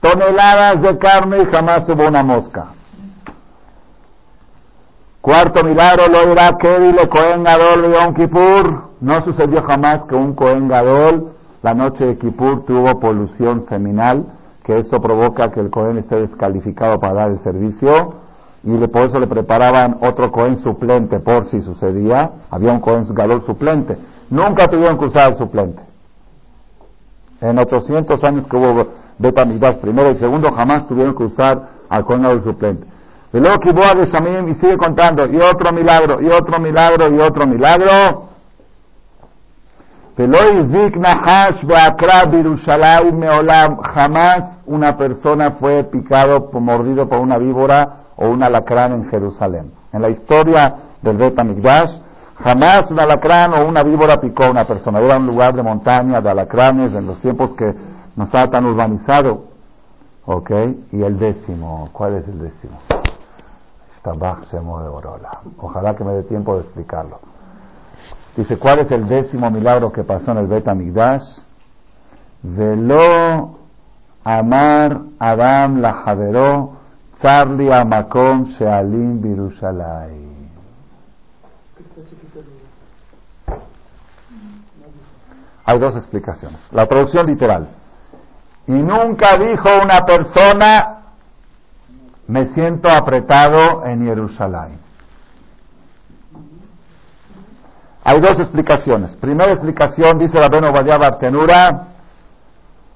toneladas 0.00 0.80
de 0.80 0.96
carne 0.98 1.42
y 1.42 1.46
jamás 1.46 1.86
hubo 1.88 2.06
una 2.06 2.22
mosca. 2.22 2.68
Cuarto 5.20 5.62
milagro 5.62 6.04
lo 6.06 6.58
que 6.58 6.78
le 6.78 7.08
Cohen 7.08 7.44
Gadol 7.44 7.82
de 7.82 7.92
Yom 7.92 8.14
Kippur. 8.14 8.88
No 9.00 9.22
sucedió 9.24 9.62
jamás 9.62 10.04
que 10.08 10.14
un 10.14 10.34
Cohen 10.34 10.68
Gadol 10.68 11.32
la 11.62 11.74
noche 11.74 12.06
de 12.06 12.18
Kippur 12.18 12.64
tuvo 12.64 12.98
polución 12.98 13.66
seminal, 13.68 14.24
que 14.64 14.78
eso 14.78 15.00
provoca 15.00 15.50
que 15.50 15.60
el 15.60 15.70
Cohen 15.70 15.98
esté 15.98 16.16
descalificado 16.16 16.98
para 16.98 17.14
dar 17.14 17.30
el 17.30 17.40
servicio 17.40 18.27
y 18.64 18.76
por 18.88 19.02
eso 19.02 19.20
le 19.20 19.26
preparaban 19.26 19.98
otro 20.00 20.30
Cohen 20.32 20.56
suplente 20.56 21.20
por 21.20 21.46
si 21.46 21.60
sucedía. 21.60 22.30
Había 22.50 22.72
un 22.72 22.80
Cohen 22.80 23.06
Gadol 23.14 23.42
suplente. 23.42 23.96
Nunca 24.30 24.66
tuvieron 24.66 24.98
que 24.98 25.06
usar 25.06 25.30
el 25.30 25.36
suplente. 25.36 25.80
En 27.40 27.58
800 27.58 28.22
años 28.24 28.46
que 28.48 28.56
hubo 28.56 28.88
Betamidas 29.18 29.76
primero 29.78 30.10
y 30.10 30.16
segundo 30.16 30.50
jamás 30.52 30.86
tuvieron 30.86 31.16
que 31.16 31.24
usar 31.24 31.60
al 31.88 32.04
Cohen 32.04 32.42
suplente. 32.42 32.86
Y 33.32 33.38
luego 33.38 33.58
de 33.58 34.06
Shamim 34.06 34.48
y 34.48 34.54
sigue 34.54 34.76
contando, 34.76 35.26
y 35.26 35.36
otro 35.36 35.72
milagro, 35.72 36.20
y 36.22 36.28
otro 36.28 36.58
milagro, 36.58 37.14
y 37.14 37.20
otro 37.20 37.46
milagro. 37.46 38.28
Jamás 43.94 44.42
una 44.66 44.96
persona 44.96 45.52
fue 45.60 45.84
picado, 45.84 46.50
mordido 46.52 47.08
por 47.08 47.18
una 47.20 47.38
víbora 47.38 48.07
o 48.18 48.28
un 48.28 48.42
alacrán 48.42 48.92
en 48.92 49.08
Jerusalén. 49.08 49.72
En 49.92 50.02
la 50.02 50.10
historia 50.10 50.74
del 51.02 51.16
Bet 51.16 51.38
jamás 52.36 52.90
un 52.90 53.00
alacrán 53.00 53.54
o 53.54 53.66
una 53.66 53.82
víbora 53.82 54.20
picó 54.20 54.44
a 54.44 54.50
una 54.50 54.66
persona. 54.66 54.98
Era 55.00 55.16
un 55.16 55.26
lugar 55.26 55.54
de 55.54 55.62
montaña, 55.62 56.20
de 56.20 56.30
alacranes, 56.30 56.92
en 56.92 57.06
los 57.06 57.20
tiempos 57.20 57.54
que 57.56 57.74
no 58.16 58.24
estaba 58.24 58.50
tan 58.50 58.66
urbanizado. 58.66 59.44
¿Ok? 60.26 60.50
Y 60.92 61.02
el 61.02 61.18
décimo, 61.18 61.88
¿cuál 61.92 62.16
es 62.16 62.28
el 62.28 62.38
décimo? 62.38 62.78
Ojalá 65.58 65.94
que 65.96 66.04
me 66.04 66.12
dé 66.12 66.22
tiempo 66.24 66.54
de 66.54 66.62
explicarlo. 66.62 67.18
Dice, 68.36 68.56
¿cuál 68.56 68.80
es 68.80 68.90
el 68.90 69.08
décimo 69.08 69.50
milagro 69.50 69.90
que 69.90 70.04
pasó 70.04 70.32
en 70.32 70.38
el 70.38 70.46
Bet 70.46 70.68
Amigdash? 70.68 71.22
Velo 72.42 73.58
amar 74.24 75.00
Adam 75.18 75.80
la 75.80 75.92
Javeró, 75.92 76.77
Amakom. 77.22 78.54
Hay 85.64 85.78
dos 85.78 85.96
explicaciones. 85.96 86.60
La 86.70 86.86
traducción 86.86 87.26
literal. 87.26 87.68
Y 88.66 88.72
nunca 88.72 89.36
dijo 89.36 89.68
una 89.82 90.04
persona, 90.06 90.98
me 92.26 92.46
siento 92.54 92.88
apretado 92.90 93.84
en 93.84 94.04
Jerusalén. 94.04 94.78
Hay 98.04 98.20
dos 98.20 98.38
explicaciones. 98.38 99.16
Primera 99.16 99.52
explicación, 99.52 100.18
dice 100.18 100.40
la 100.40 100.48
Beno 100.48 100.72
Bartenura, 100.72 101.88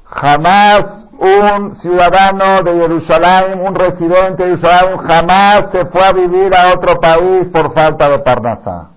jamás 0.05 1.02
un 1.23 1.77
ciudadano 1.77 2.63
de 2.65 2.75
Jerusalén, 2.75 3.61
un 3.65 3.75
residente 3.75 4.45
de 4.45 4.57
Jerusalén, 4.57 4.99
jamás 4.99 5.71
se 5.71 5.87
fue 5.87 6.05
a 6.05 6.13
vivir 6.13 6.53
a 6.55 6.73
otro 6.75 7.01
país 7.01 7.49
por 7.49 7.73
falta 7.73 8.09
de 8.09 8.19
Parnasá. 8.19 8.89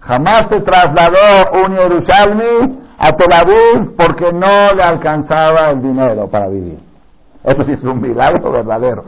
Jamás 0.00 0.44
se 0.48 0.60
trasladó 0.60 1.64
un 1.64 1.76
Jerusalén 1.76 2.80
a 2.98 3.10
Tel 3.12 3.32
Aviv 3.32 3.96
porque 3.96 4.32
no 4.32 4.74
le 4.74 4.82
alcanzaba 4.82 5.70
el 5.70 5.82
dinero 5.82 6.28
para 6.28 6.46
vivir. 6.46 6.78
Eso 7.42 7.64
sí 7.64 7.72
es 7.72 7.82
un 7.82 8.00
milagro 8.00 8.52
verdadero. 8.52 9.04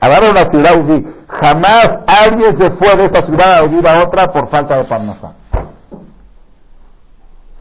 Hablar 0.00 0.22
una 0.30 0.50
ciudad 0.50 0.72
jamás 1.28 1.88
alguien 2.06 2.56
se 2.56 2.70
fue 2.70 2.96
de 2.96 3.04
esta 3.04 3.22
ciudad 3.22 3.58
a 3.58 3.62
vivir 3.62 3.86
a 3.86 4.02
otra 4.02 4.26
por 4.28 4.48
falta 4.48 4.78
de 4.78 4.84
Parnasá. 4.84 5.32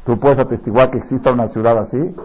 ¿Tú 0.06 0.18
puedes 0.20 0.40
atestiguar 0.40 0.90
que 0.90 1.00
exista 1.00 1.32
una 1.32 1.48
ciudad 1.50 1.78
así? 1.80 2.16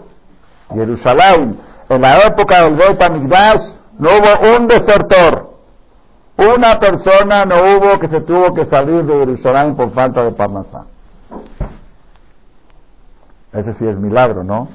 Jerusalén, 0.72 1.58
en 1.90 2.00
la 2.00 2.18
época 2.18 2.62
del 2.62 2.76
Beit 2.76 3.02
HaMikdash, 3.02 3.62
no 3.98 4.10
hubo 4.10 4.56
un 4.56 4.68
desertor. 4.68 5.50
Una 6.36 6.78
persona 6.78 7.44
no 7.44 7.56
hubo 7.56 7.98
que 7.98 8.08
se 8.08 8.20
tuvo 8.20 8.54
que 8.54 8.64
salir 8.66 9.04
de 9.04 9.12
Jerusalén 9.12 9.74
por 9.74 9.92
falta 9.92 10.22
de 10.22 10.30
Parnasá. 10.30 10.86
Ese 13.52 13.74
sí 13.74 13.86
es 13.86 13.98
milagro, 13.98 14.44
¿no? 14.44 14.68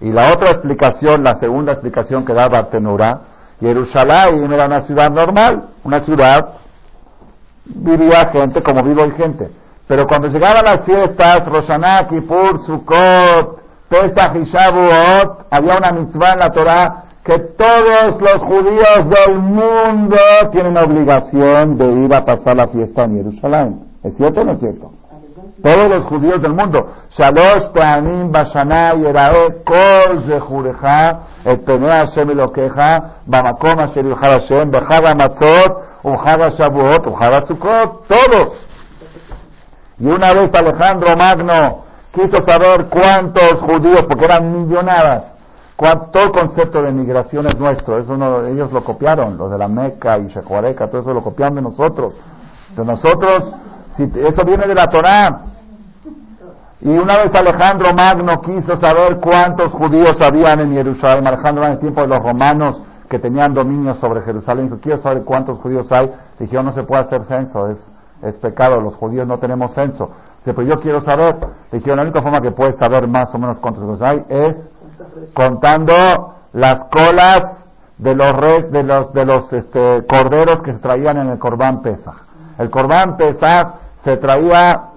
Y 0.00 0.12
la 0.12 0.32
otra 0.32 0.50
explicación, 0.50 1.24
la 1.24 1.34
segunda 1.40 1.72
explicación 1.72 2.24
que 2.24 2.32
da 2.32 2.48
Bartenura, 2.48 3.20
Jerusalén 3.58 4.52
era 4.52 4.66
una 4.66 4.82
ciudad 4.82 5.10
normal, 5.10 5.70
una 5.82 6.04
ciudad, 6.04 6.50
vivía 7.64 8.30
gente 8.30 8.62
como 8.62 8.84
vivo 8.84 9.02
hay 9.02 9.10
gente. 9.10 9.50
Pero 9.88 10.06
cuando 10.06 10.28
llegaban 10.28 10.64
las 10.64 10.84
fiestas, 10.84 11.46
Roshaná, 11.46 12.06
Kippur, 12.06 12.60
Sukkot, 12.64 13.63
había 15.50 15.76
una 15.76 15.92
mitzvah 15.92 16.32
en 16.32 16.38
la 16.40 16.50
Torah 16.50 17.04
que 17.24 17.38
todos 17.38 18.20
los 18.20 18.42
judíos 18.42 19.08
del 19.08 19.38
mundo 19.38 20.16
tienen 20.52 20.76
obligación 20.76 21.78
de 21.78 22.04
ir 22.04 22.14
a 22.14 22.24
pasar 22.24 22.56
la 22.56 22.68
fiesta 22.68 23.04
en 23.04 23.16
Jerusalén. 23.16 23.80
¿Es 24.02 24.16
cierto 24.16 24.42
o 24.42 24.44
no 24.44 24.52
es 24.52 24.60
cierto? 24.60 24.92
Todos 25.62 25.88
los 25.88 26.04
judíos 26.04 26.42
del 26.42 26.52
mundo. 26.52 26.86
Shalosh 27.10 27.72
Peanim 27.72 28.30
Bashana 28.30 28.94
Yerae 28.94 29.62
Kol 29.64 30.24
Zehurecha 30.26 31.20
Et 31.46 31.64
Penei 31.64 31.88
Hashem 31.88 32.30
Elokecha 32.30 33.20
Bamakom 33.24 33.78
Asher 33.78 34.04
Yuchar 34.04 34.40
Hashem 34.40 34.70
Bechag 34.70 35.16
Matzot 35.16 36.02
Uchag 36.02 36.52
Shavuot 36.58 37.06
Uchag 37.06 37.46
Sukkot 37.46 38.06
Todos 38.06 38.64
y 39.98 40.06
una 40.06 40.32
vez 40.32 40.52
Alejandro 40.54 41.16
Magno 41.16 41.83
quiso 42.14 42.42
saber 42.46 42.86
cuántos 42.86 43.60
judíos, 43.60 44.04
porque 44.08 44.24
eran 44.24 44.52
millonadas, 44.52 45.24
todo 45.76 46.22
el 46.22 46.30
concepto 46.30 46.80
de 46.82 46.92
migración 46.92 47.46
es 47.46 47.58
nuestro, 47.58 47.98
eso 47.98 48.16
no, 48.16 48.46
ellos 48.46 48.72
lo 48.72 48.84
copiaron, 48.84 49.36
los 49.36 49.50
de 49.50 49.58
la 49.58 49.68
Meca 49.68 50.18
y 50.18 50.28
Shehuareca, 50.28 50.88
todo 50.88 51.00
eso 51.00 51.12
lo 51.12 51.22
copiaron 51.22 51.56
de 51.56 51.62
nosotros. 51.62 52.14
De 52.76 52.84
nosotros, 52.84 53.52
si, 53.96 54.04
eso 54.04 54.44
viene 54.44 54.66
de 54.66 54.74
la 54.74 54.86
Torá. 54.86 55.40
Y 56.80 56.90
una 56.90 57.16
vez 57.16 57.34
Alejandro 57.34 57.92
Magno 57.94 58.40
quiso 58.40 58.76
saber 58.76 59.18
cuántos 59.20 59.72
judíos 59.72 60.16
habían 60.20 60.60
en 60.60 60.72
Jerusalén, 60.72 61.26
Alejandro 61.26 61.64
en 61.64 61.72
el 61.72 61.78
tiempo 61.78 62.02
de 62.02 62.08
los 62.08 62.18
romanos 62.18 62.82
que 63.08 63.18
tenían 63.18 63.54
dominio 63.54 63.94
sobre 63.94 64.22
Jerusalén, 64.22 64.66
dijo, 64.66 64.78
quiero 64.80 64.98
saber 64.98 65.24
cuántos 65.24 65.58
judíos 65.58 65.90
hay, 65.90 66.10
dijo, 66.38 66.62
no 66.62 66.72
se 66.72 66.82
puede 66.84 67.02
hacer 67.02 67.24
censo, 67.24 67.68
es 68.22 68.36
pecado, 68.36 68.80
los 68.80 68.94
judíos 68.94 69.26
no 69.26 69.38
tenemos 69.38 69.74
censo. 69.74 70.10
Dice, 70.44 70.52
pues 70.52 70.68
yo 70.68 70.78
quiero 70.78 71.00
saber. 71.00 71.36
Le 71.72 71.78
dijeron, 71.78 71.96
la 71.96 72.02
única 72.02 72.20
forma 72.20 72.42
que 72.42 72.50
puedes 72.50 72.76
saber 72.76 73.08
más 73.08 73.34
o 73.34 73.38
menos 73.38 73.58
cuántos 73.60 73.82
judíos 73.82 74.02
hay 74.02 74.24
es 74.28 74.56
contando 75.32 75.94
las 76.52 76.84
colas 76.84 77.64
de 77.96 78.14
los 78.14 78.70
de 78.70 78.82
los 78.82 79.12
de 79.14 79.24
los 79.24 79.52
este, 79.52 80.04
corderos 80.06 80.60
que 80.62 80.72
se 80.72 80.80
traían 80.80 81.16
en 81.16 81.28
el 81.28 81.38
Corbán 81.38 81.80
Pesach. 81.80 82.16
El 82.58 82.68
Corbán 82.68 83.16
Pesach 83.16 83.68
se 84.04 84.18
traía 84.18 84.90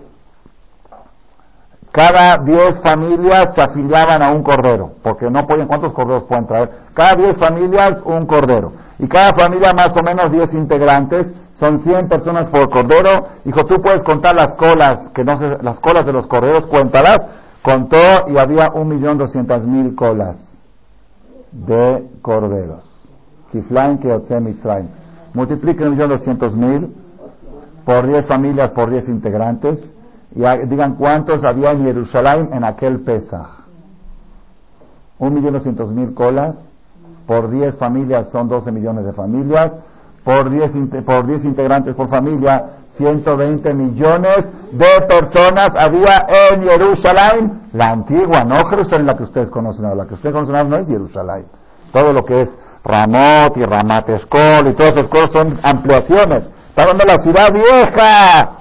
cada 1.97 2.38
10 2.38 2.81
familias 2.81 3.53
se 3.55 3.62
afiliaban 3.62 4.21
a 4.21 4.29
un 4.29 4.43
cordero, 4.43 4.91
porque 5.01 5.31
no 5.31 5.47
pueden, 5.47 5.65
¿cuántos 5.67 5.93
corderos 5.93 6.25
pueden 6.25 6.45
traer? 6.45 6.69
Cada 6.93 7.15
10 7.15 7.38
familias 7.38 8.01
un 8.05 8.27
cordero. 8.27 8.73
Y 8.99 9.07
cada 9.07 9.33
familia 9.33 9.71
más 9.73 9.95
o 9.97 10.03
menos 10.03 10.31
10 10.31 10.53
integrantes 10.53 11.27
son 11.60 11.80
100 11.80 12.08
personas 12.08 12.50
por 12.50 12.70
cordero. 12.70 13.26
Dijo, 13.43 13.65
tú 13.65 13.82
puedes 13.82 14.04
contar 14.04 14.36
las 14.36 14.54
colas, 14.56 15.10
que 15.13 15.24
no 15.24 15.38
sé, 15.39 15.58
las 15.63 15.80
colas 15.80 16.06
de 16.06 16.13
los 16.13 16.28
corderos, 16.28 16.67
cuéntalas. 16.67 17.17
Contó 17.63 17.98
y 18.28 18.38
había 18.38 18.72
un 18.74 18.88
millón 18.88 19.17
doscientas 19.17 19.63
mil 19.63 19.96
colas 19.96 20.38
de 21.52 22.08
corderos. 22.22 22.84
Kiflain 23.52 24.00
Mitzrayim. 24.41 24.89
Multipliquen 25.34 25.88
un 25.88 25.93
millón 25.93 26.10
doscientos 26.10 26.56
mil 26.56 26.96
por 27.86 28.06
10 28.06 28.28
familias, 28.28 28.72
por 28.72 28.89
10 28.89 29.10
integrantes. 29.10 29.80
Y 30.36 30.43
digan 30.67 30.96
cuántos 30.96 31.43
había 31.43 31.72
en 31.72 31.84
Jerusalén 31.84 32.50
en 32.54 32.63
aquel 32.63 33.00
Pesach. 33.02 33.65
Un 35.17 35.34
millón 35.34 35.54
doscientos 35.54 35.91
mil 35.91 36.13
colas 36.13 36.56
por 37.26 37.50
10 37.50 37.78
familias 37.78 38.30
son 38.30 38.48
12 38.48 38.72
millones 38.72 39.06
de 39.06 39.13
familias 39.13 39.72
por 40.28 40.50
10, 40.50 40.72
por 41.06 41.26
10 41.26 41.46
integrantes 41.46 41.96
por 41.96 42.10
familia, 42.10 42.62
120 42.98 43.74
millones 43.74 44.40
de 44.74 45.02
personas 45.08 45.70
había 45.80 46.26
en 46.28 46.63
Jerusalén, 46.63 47.62
la 47.72 47.92
antigua, 47.92 48.44
no 48.44 48.58
Jerusalén 48.70 49.06
la 49.06 49.16
que 49.16 49.24
ustedes 49.24 49.50
conocen 49.50 49.86
la 49.98 50.06
que 50.06 50.16
ustedes 50.16 50.36
conocen 50.36 50.70
no 50.70 50.76
es 50.76 50.86
Jerusalén. 50.86 51.46
Todo 51.94 52.12
lo 52.12 52.26
que 52.26 52.42
es 52.42 52.50
Ramot 52.84 53.56
y 53.56 53.63
Ramat 53.63 54.10
Escol 54.10 54.68
y 54.68 54.74
todas 54.74 54.98
esas 54.98 55.08
cosas 55.08 55.32
son 55.32 55.60
ampliaciones. 55.63 56.44
Está 56.76 56.86
de 56.92 57.06
la 57.06 57.24
ciudad 57.24 57.54
vieja. 57.54 58.52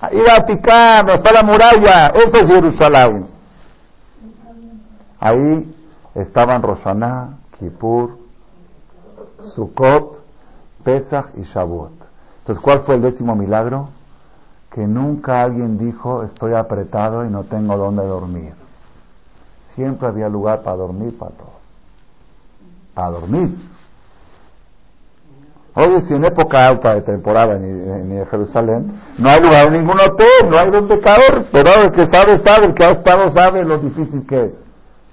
Ahí 0.00 0.22
Vaticano, 0.26 1.12
está 1.16 1.32
la 1.34 1.42
muralla, 1.42 2.06
eso 2.14 2.44
es 2.44 2.46
Jerusalén. 2.46 3.26
Ahí 5.20 5.74
estaban 6.14 6.62
Rosaná, 6.62 7.40
Kippur, 7.58 8.16
Sukkot, 9.54 10.17
Pesach 10.88 11.26
y 11.36 11.42
Shavuot. 11.42 11.92
Entonces, 12.38 12.64
¿cuál 12.64 12.80
fue 12.80 12.94
el 12.94 13.02
décimo 13.02 13.36
milagro? 13.36 13.90
Que 14.72 14.86
nunca 14.86 15.42
alguien 15.42 15.76
dijo, 15.76 16.22
estoy 16.22 16.54
apretado 16.54 17.26
y 17.26 17.28
no 17.28 17.44
tengo 17.44 17.76
dónde 17.76 18.06
dormir. 18.06 18.54
Siempre 19.74 20.08
había 20.08 20.30
lugar 20.30 20.62
para 20.62 20.78
dormir 20.78 21.18
para 21.18 21.32
todos. 21.32 21.52
Para 22.94 23.10
dormir. 23.10 23.54
Oye, 25.74 26.00
si 26.08 26.14
en 26.14 26.24
época 26.24 26.66
alta 26.66 26.94
de 26.94 27.02
temporada 27.02 27.56
en, 27.56 28.26
Jerusalén 28.30 28.98
no 29.18 29.28
hay 29.28 29.42
lugar 29.42 29.66
en 29.66 29.74
ningún 29.74 30.00
hotel, 30.00 30.48
no 30.48 30.58
hay 30.58 30.70
donde 30.70 31.00
caer, 31.00 31.48
pero 31.52 31.68
el 31.82 31.92
que 31.92 32.06
sabe, 32.06 32.38
sabe, 32.38 32.68
el 32.68 32.74
que 32.74 32.84
ha 32.84 32.92
estado 32.92 33.30
sabe 33.34 33.62
lo 33.62 33.76
difícil 33.76 34.26
que 34.26 34.46
es. 34.46 34.52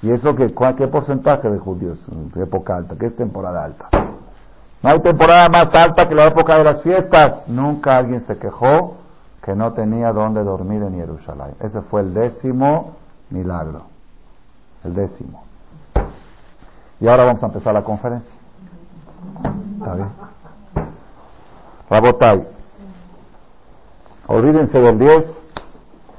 ¿Y 0.02 0.12
eso 0.12 0.34
que, 0.36 0.54
qué 0.78 0.88
porcentaje 0.88 1.50
de 1.50 1.60
judíos 1.60 2.00
en 2.10 2.32
época 2.42 2.78
alta? 2.78 2.96
¿Qué 2.98 3.08
es 3.08 3.16
temporada 3.18 3.66
alta? 3.66 3.90
No 4.82 4.90
hay 4.90 5.00
temporada 5.00 5.50
más 5.50 5.74
alta 5.74 6.08
que 6.08 6.16
la 6.16 6.26
época 6.26 6.58
de 6.58 6.64
las 6.64 6.82
fiestas. 6.82 7.48
Nunca 7.48 7.98
alguien 7.98 8.26
se 8.28 8.38
quejó 8.38 8.98
que 9.44 9.56
no 9.56 9.74
tenía 9.74 10.12
dónde 10.12 10.44
dormir 10.44 10.84
en 10.84 10.96
Jerusalén. 10.96 11.56
Ese 11.60 11.82
fue 11.84 12.02
el 12.02 12.14
décimo 12.14 12.96
milagro. 13.30 13.84
El 14.84 14.94
décimo. 14.94 15.44
Y 17.00 17.08
ahora 17.08 17.26
vamos 17.26 17.44
a 17.44 17.48
empezar 17.48 17.74
la 17.74 17.84
conferencia. 17.84 18.36
¿Está 19.78 19.96
bien? 19.96 20.10
Rabotai. 21.90 22.48
Olvídense 24.28 24.80
del 24.80 24.98
10, 24.98 25.26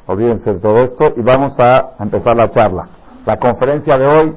olvídense 0.07 0.55
de 0.55 0.61
todo 0.61 0.79
esto 0.79 1.13
y 1.17 1.23
vamos 1.23 1.59
a 1.59 1.95
empezar 1.99 2.37
la 2.37 2.51
charla. 2.51 2.89
La 3.25 3.39
conferencia 3.39 3.99
de 3.99 4.07
hoy 4.07 4.37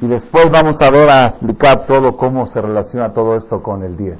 y 0.00 0.06
después 0.06 0.50
vamos 0.50 0.80
a 0.80 0.90
ver 0.90 1.10
a 1.10 1.26
explicar 1.26 1.86
todo 1.86 2.16
cómo 2.16 2.46
se 2.46 2.60
relaciona 2.60 3.12
todo 3.12 3.34
esto 3.34 3.62
con 3.62 3.82
el 3.82 3.96
10. 3.96 4.18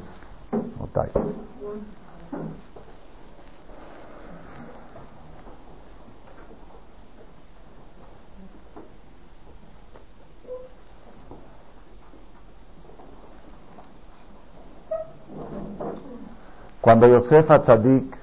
Cuando 16.80 17.06
Yosef 17.06 17.50
Atzadik 17.50 18.16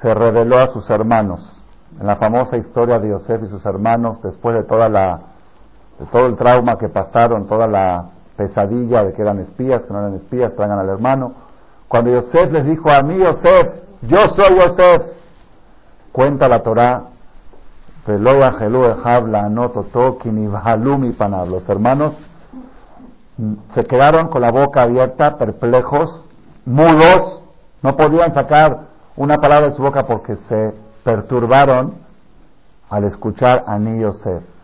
se 0.00 0.14
reveló 0.14 0.58
a 0.58 0.68
sus 0.68 0.88
hermanos 0.88 1.62
en 2.00 2.06
la 2.06 2.16
famosa 2.16 2.56
historia 2.56 2.98
de 2.98 3.10
Yosef 3.10 3.42
y 3.42 3.48
sus 3.48 3.64
hermanos, 3.66 4.20
después 4.22 4.56
de 4.56 4.64
toda 4.64 4.88
la, 4.88 5.35
de 5.98 6.06
todo 6.06 6.26
el 6.26 6.36
trauma 6.36 6.76
que 6.76 6.88
pasaron, 6.88 7.46
toda 7.46 7.66
la 7.66 8.06
pesadilla 8.36 9.04
de 9.04 9.12
que 9.12 9.22
eran 9.22 9.38
espías, 9.38 9.82
que 9.82 9.92
no 9.92 10.00
eran 10.00 10.14
espías, 10.14 10.54
traigan 10.54 10.78
al 10.78 10.88
hermano. 10.88 11.32
Cuando 11.88 12.10
Yosef 12.10 12.52
les 12.52 12.66
dijo 12.66 12.90
a 12.90 13.02
mí, 13.02 13.16
Yosef, 13.18 13.72
yo 14.02 14.18
soy 14.34 14.58
Yosef, 14.58 15.02
cuenta 16.12 16.48
la 16.48 16.62
Torá, 16.62 17.02
los 21.46 21.68
hermanos 21.68 22.14
se 23.74 23.84
quedaron 23.84 24.28
con 24.28 24.40
la 24.40 24.50
boca 24.50 24.82
abierta, 24.82 25.36
perplejos, 25.36 26.24
mudos, 26.64 27.42
no 27.82 27.96
podían 27.96 28.32
sacar 28.32 28.86
una 29.16 29.36
palabra 29.36 29.70
de 29.70 29.76
su 29.76 29.82
boca 29.82 30.06
porque 30.06 30.36
se 30.48 30.74
perturbaron 31.04 31.94
al 32.88 33.04
escuchar 33.04 33.64
a 33.66 33.78
mí 33.78 34.00
Yosef. 34.00 34.55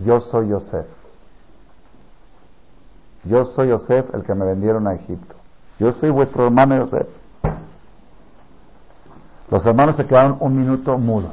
Yo 0.00 0.20
soy 0.20 0.48
Yosef. 0.48 0.86
Yo 3.24 3.44
soy 3.44 3.68
Yosef 3.68 4.14
el 4.14 4.24
que 4.24 4.34
me 4.34 4.44
vendieron 4.44 4.86
a 4.88 4.94
Egipto. 4.94 5.36
Yo 5.78 5.92
soy 5.92 6.10
vuestro 6.10 6.46
hermano 6.46 6.76
Yosef. 6.76 7.06
Los 9.50 9.64
hermanos 9.66 9.96
se 9.96 10.06
quedaron 10.06 10.38
un 10.40 10.56
minuto 10.56 10.96
mudos. 10.98 11.32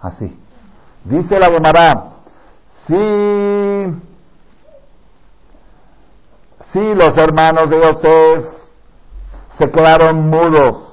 Así. 0.00 0.38
Dice 1.04 1.38
la 1.38 1.46
Gemara, 1.46 2.04
sí, 2.86 4.00
sí, 6.72 6.94
los 6.94 7.16
hermanos 7.16 7.70
de 7.70 7.80
Yosef 7.80 8.44
se 9.58 9.70
quedaron 9.70 10.28
mudos 10.28 10.92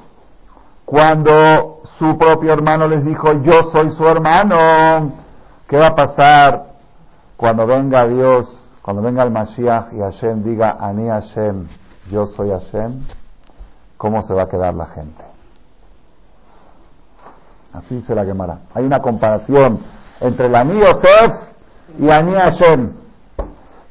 cuando 0.86 1.82
su 1.98 2.18
propio 2.18 2.54
hermano 2.54 2.88
les 2.88 3.04
dijo, 3.06 3.34
yo 3.42 3.72
soy 3.72 3.92
su 3.92 4.08
hermano. 4.08 5.23
¿Qué 5.74 5.80
va 5.80 5.88
a 5.88 5.96
pasar 5.96 6.66
cuando 7.36 7.66
venga 7.66 8.06
Dios, 8.06 8.46
cuando 8.84 9.02
venga 9.02 9.24
el 9.24 9.32
Mashiach 9.32 9.92
y 9.92 10.02
Hashem 10.02 10.44
diga, 10.44 10.78
Ani 10.80 11.08
Hashem, 11.08 11.68
yo 12.12 12.28
soy 12.28 12.52
Hashem? 12.52 13.04
¿Cómo 13.98 14.22
se 14.22 14.36
va 14.36 14.44
a 14.44 14.50
quedar 14.50 14.76
la 14.76 14.86
gente? 14.86 15.24
Así 17.74 18.02
se 18.02 18.14
la 18.14 18.24
quemará. 18.24 18.60
Hay 18.76 18.86
una 18.86 19.00
comparación 19.00 19.80
entre 20.20 20.46
el 20.46 20.54
Ani 20.54 20.80
Yosef 20.80 21.32
y 21.98 22.08
Ani 22.08 22.36
Hashem. 22.36 22.94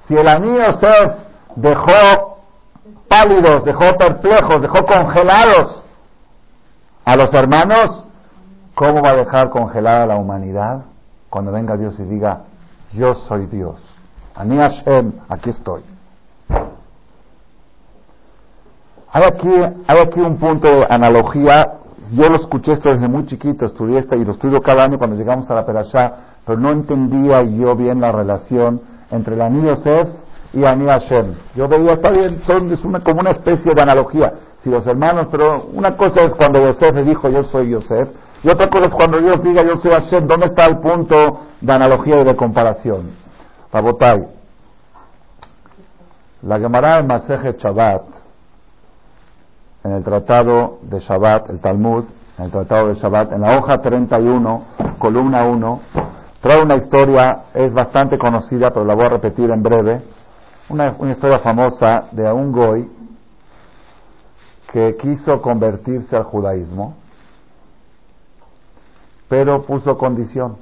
Si 0.07 0.15
el 0.15 0.29
Ani 0.29 0.57
Yosef 0.57 1.15
dejó 1.57 2.39
pálidos, 3.09 3.65
dejó 3.65 3.97
perplejos, 3.99 4.63
dejó 4.63 4.87
congelados 4.87 5.85
a 7.05 7.17
los 7.17 7.35
hermanos, 7.35 8.07
¿cómo 8.77 9.03
va 9.03 9.11
a 9.11 9.17
dejar 9.17 9.51
congelada 9.51 10.07
la 10.07 10.15
humanidad 10.15 10.92
cuando 11.33 11.51
venga 11.51 11.79
Dios 11.79 11.99
y 11.99 12.03
diga, 12.03 12.43
yo 12.93 13.15
soy 13.27 13.47
Dios? 13.47 13.81
Ani 14.35 14.59
Hashem, 14.59 15.13
aquí 15.31 15.49
estoy. 15.49 15.83
Hay 19.15 19.23
aquí, 19.25 19.49
hay 19.87 19.99
aquí 19.99 20.21
un 20.21 20.37
punto 20.37 20.69
de 20.69 20.87
analogía 20.89 21.79
yo 22.13 22.29
lo 22.29 22.37
escuché 22.37 22.73
esto 22.73 22.91
desde 22.91 23.09
muy 23.09 23.25
chiquito, 23.25 23.65
estudié 23.65 24.01
esta 24.01 24.17
y 24.17 24.25
lo 24.25 24.33
estudio 24.33 24.61
cada 24.61 24.85
año 24.85 24.99
cuando 24.99 25.17
llegamos 25.17 25.51
a 25.51 25.55
la 25.55 25.65
Perashá, 25.65 26.13
pero 26.45 26.59
no 26.61 26.71
entendía 26.71 27.43
yo 27.43 27.75
bien 27.75 28.03
la 28.03 28.13
relación 28.13 28.83
entre 29.11 29.35
el 29.35 29.41
Ani 29.41 29.67
Yosef 29.67 30.09
y 30.53 30.63
Ani 30.65 30.85
Hashem. 30.85 31.33
Yo 31.57 31.69
veía, 31.69 31.95
está 31.95 32.11
bien, 32.11 32.43
son, 32.47 32.71
es 32.71 32.85
una, 32.85 33.01
como 33.01 33.21
una 33.21 33.31
especie 33.31 33.73
de 33.75 33.81
analogía. 33.81 34.31
Si 34.63 34.69
los 34.69 34.87
hermanos, 34.87 35.29
pero 35.31 35.69
una 35.73 35.97
cosa 35.97 36.21
es 36.21 36.35
cuando 36.35 36.61
Yosef 36.61 36.95
le 36.95 37.05
dijo 37.05 37.31
yo 37.31 37.45
soy 37.45 37.71
Yosef, 37.71 38.11
y 38.43 38.49
otra 38.49 38.69
cosa 38.69 38.87
es 38.87 38.95
cuando 38.95 39.21
Dios 39.21 39.43
diga 39.43 39.63
yo 39.63 39.77
soy 39.79 39.93
Hashem. 39.93 40.27
¿Dónde 40.27 40.47
está 40.47 40.67
el 40.67 40.79
punto 40.79 41.41
de 41.61 41.73
analogía 41.73 42.21
y 42.21 42.25
de 42.25 42.35
comparación? 42.35 43.13
Rabotai. 43.73 44.27
La 46.43 46.59
Gemara 46.59 46.97
de 46.97 47.03
Maseje 47.05 47.53
Shabbat 47.53 48.23
en 49.85 49.93
el 49.93 50.05
tratado 50.05 50.79
de 50.83 51.01
Shabbat, 51.01 51.51
el 51.51 51.61
Talmud, 51.61 52.05
en 52.39 52.45
el 52.45 52.51
tratado 52.51 52.89
de 52.89 52.95
Shabbat, 52.95 53.33
en 53.33 53.41
la 53.41 53.59
hoja 53.59 53.79
31, 53.79 54.65
columna 54.99 55.45
1, 55.45 55.81
trae 56.41 56.63
una 56.63 56.77
historia, 56.77 57.45
es 57.53 57.73
bastante 57.73 58.19
conocida, 58.19 58.71
pero 58.71 58.85
la 58.85 58.95
voy 58.95 59.07
a 59.07 59.11
repetir 59.11 59.51
en 59.51 59.63
breve, 59.63 60.03
una, 60.69 60.95
una 60.99 61.13
historia 61.13 61.39
famosa 61.41 62.05
de 62.13 62.31
un 62.31 62.53
goy 62.53 62.91
que 64.73 64.97
quiso 64.97 65.43
convertirse 65.43 66.17
al 66.17 66.25
judaísmo, 66.25 66.95
pero 69.33 69.63
puso 69.63 69.97
condición. 69.97 70.57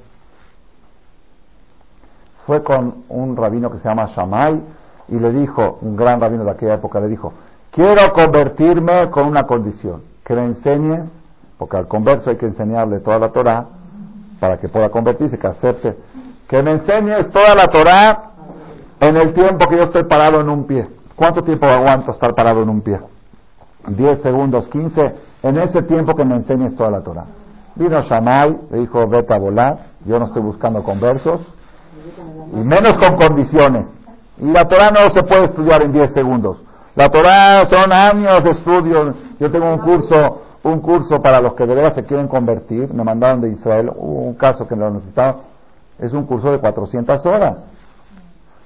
Fue 2.45 2.63
con 2.63 3.03
un 3.09 3.35
rabino 3.35 3.69
que 3.69 3.79
se 3.79 3.83
llama 3.83 4.05
Shammai 4.05 4.63
y 5.09 5.19
le 5.19 5.29
dijo, 5.33 5.79
un 5.81 5.97
gran 5.97 6.21
rabino 6.21 6.45
de 6.45 6.51
aquella 6.51 6.75
época, 6.75 7.01
le 7.01 7.09
dijo, 7.09 7.33
Quiero 7.69 8.13
convertirme 8.13 9.09
con 9.09 9.25
una 9.25 9.43
condición, 9.43 10.03
que 10.23 10.33
me 10.35 10.45
enseñes, 10.45 11.09
porque 11.57 11.75
al 11.75 11.89
converso 11.89 12.29
hay 12.29 12.37
que 12.37 12.45
enseñarle 12.45 13.01
toda 13.01 13.19
la 13.19 13.29
Torah 13.33 13.65
para 14.39 14.57
que 14.57 14.69
pueda 14.69 14.87
convertirse, 14.87 15.37
que 15.37 15.47
acepte, 15.47 15.97
que 16.47 16.63
me 16.63 16.71
enseñes 16.71 17.29
toda 17.29 17.53
la 17.53 17.67
Torah 17.67 18.31
en 19.01 19.17
el 19.17 19.33
tiempo 19.33 19.67
que 19.67 19.75
yo 19.75 19.83
estoy 19.83 20.05
parado 20.05 20.39
en 20.39 20.47
un 20.47 20.65
pie. 20.65 20.87
¿Cuánto 21.17 21.43
tiempo 21.43 21.65
aguanto 21.65 22.13
estar 22.13 22.33
parado 22.33 22.63
en 22.63 22.69
un 22.69 22.79
pie? 22.79 23.01
10 23.85 24.21
segundos, 24.21 24.69
15, 24.69 25.15
en 25.43 25.57
ese 25.57 25.81
tiempo 25.81 26.15
que 26.15 26.23
me 26.23 26.37
enseñes 26.37 26.73
toda 26.77 26.89
la 26.89 27.01
Torah. 27.01 27.25
Vino 27.75 28.01
Shammai, 28.01 28.59
le 28.69 28.77
dijo, 28.79 29.07
vete 29.07 29.33
a 29.33 29.39
volar, 29.39 29.77
yo 30.05 30.19
no 30.19 30.25
estoy 30.25 30.41
buscando 30.41 30.83
conversos, 30.83 31.41
y 32.53 32.57
menos 32.57 32.93
con 32.93 33.15
condiciones. 33.15 33.87
Y 34.37 34.51
la 34.51 34.67
Torah 34.67 34.89
no 34.89 35.13
se 35.13 35.23
puede 35.23 35.45
estudiar 35.45 35.83
en 35.83 35.93
10 35.93 36.13
segundos. 36.13 36.63
La 36.95 37.09
Torah 37.09 37.63
son 37.69 37.91
años 37.93 38.43
de 38.43 38.51
estudio. 38.51 39.13
Yo 39.39 39.51
tengo 39.51 39.71
un 39.71 39.79
curso, 39.79 40.41
un 40.63 40.81
curso 40.81 41.21
para 41.21 41.39
los 41.39 41.53
que 41.53 41.65
de 41.65 41.75
verdad 41.75 41.95
se 41.95 42.03
quieren 42.03 42.27
convertir. 42.27 42.93
Me 42.93 43.03
mandaron 43.03 43.39
de 43.39 43.49
Israel 43.49 43.91
un 43.95 44.33
caso 44.33 44.67
que 44.67 44.75
lo 44.75 44.89
necesitaba. 44.89 45.37
Es 45.99 46.11
un 46.11 46.25
curso 46.25 46.51
de 46.51 46.59
400 46.59 47.25
horas. 47.25 47.57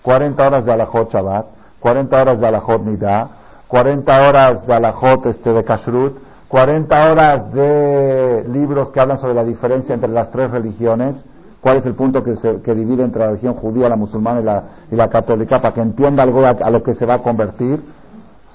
40 0.02 0.48
horas 0.48 0.66
de 0.66 0.72
Alajot 0.72 1.12
Shabbat, 1.12 1.46
40 1.80 2.22
horas 2.22 2.40
de 2.40 2.48
Alajot 2.48 2.84
Nida, 2.84 3.28
40 3.68 4.28
horas 4.28 4.68
de 4.68 4.74
Alajot 4.74 5.26
este, 5.26 5.52
de 5.52 5.64
Kashrut, 5.64 6.16
40 6.48 7.12
horas 7.12 7.54
de 7.54 8.46
libros 8.50 8.90
que 8.90 9.00
hablan 9.00 9.18
sobre 9.20 9.34
la 9.34 9.44
diferencia 9.44 9.94
entre 9.94 10.10
las 10.10 10.32
tres 10.32 10.52
religiones, 10.52 11.16
cuál 11.62 11.78
es 11.78 11.86
el 11.86 11.96
punto 11.96 12.24
que, 12.24 12.36
se, 12.38 12.62
que 12.62 12.76
divide 12.76 13.04
entre 13.04 13.22
la 13.22 13.28
religión 13.28 13.56
judía, 13.56 13.90
la 13.90 13.96
musulmana 13.96 14.42
y 14.42 14.44
la, 14.44 14.64
y 14.92 14.96
la 14.96 15.10
católica, 15.10 15.62
para 15.62 15.74
que 15.74 15.82
entienda 15.82 16.24
algo 16.24 16.46
a 16.46 16.70
lo 16.70 16.84
que 16.84 16.94
se 16.96 17.06
va 17.06 17.16
a 17.16 17.24
convertir. 17.24 17.82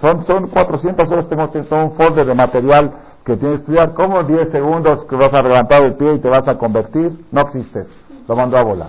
Son, 0.01 0.25
son 0.27 0.49
400 0.49 1.11
horas, 1.11 1.29
tengo 1.29 1.49
todo 1.49 1.85
un 1.85 1.93
folder 1.93 2.27
de 2.27 2.35
material 2.35 2.93
que 3.25 3.37
tienes 3.37 3.59
que 3.59 3.63
estudiar. 3.63 3.93
¿Cómo 3.95 4.23
10 4.23 4.51
segundos 4.51 5.05
que 5.05 5.17
vas 5.17 5.33
a 5.35 5.43
levantar 5.43 5.83
el 5.83 5.95
pie 5.95 6.15
y 6.15 6.19
te 6.21 6.29
vas 6.29 6.47
a 6.47 6.57
convertir? 6.57 7.27
No 7.33 7.43
existe. 7.43 7.85
Lo 8.27 8.37
mandó 8.37 8.57
a 8.57 8.63
volar. 8.63 8.89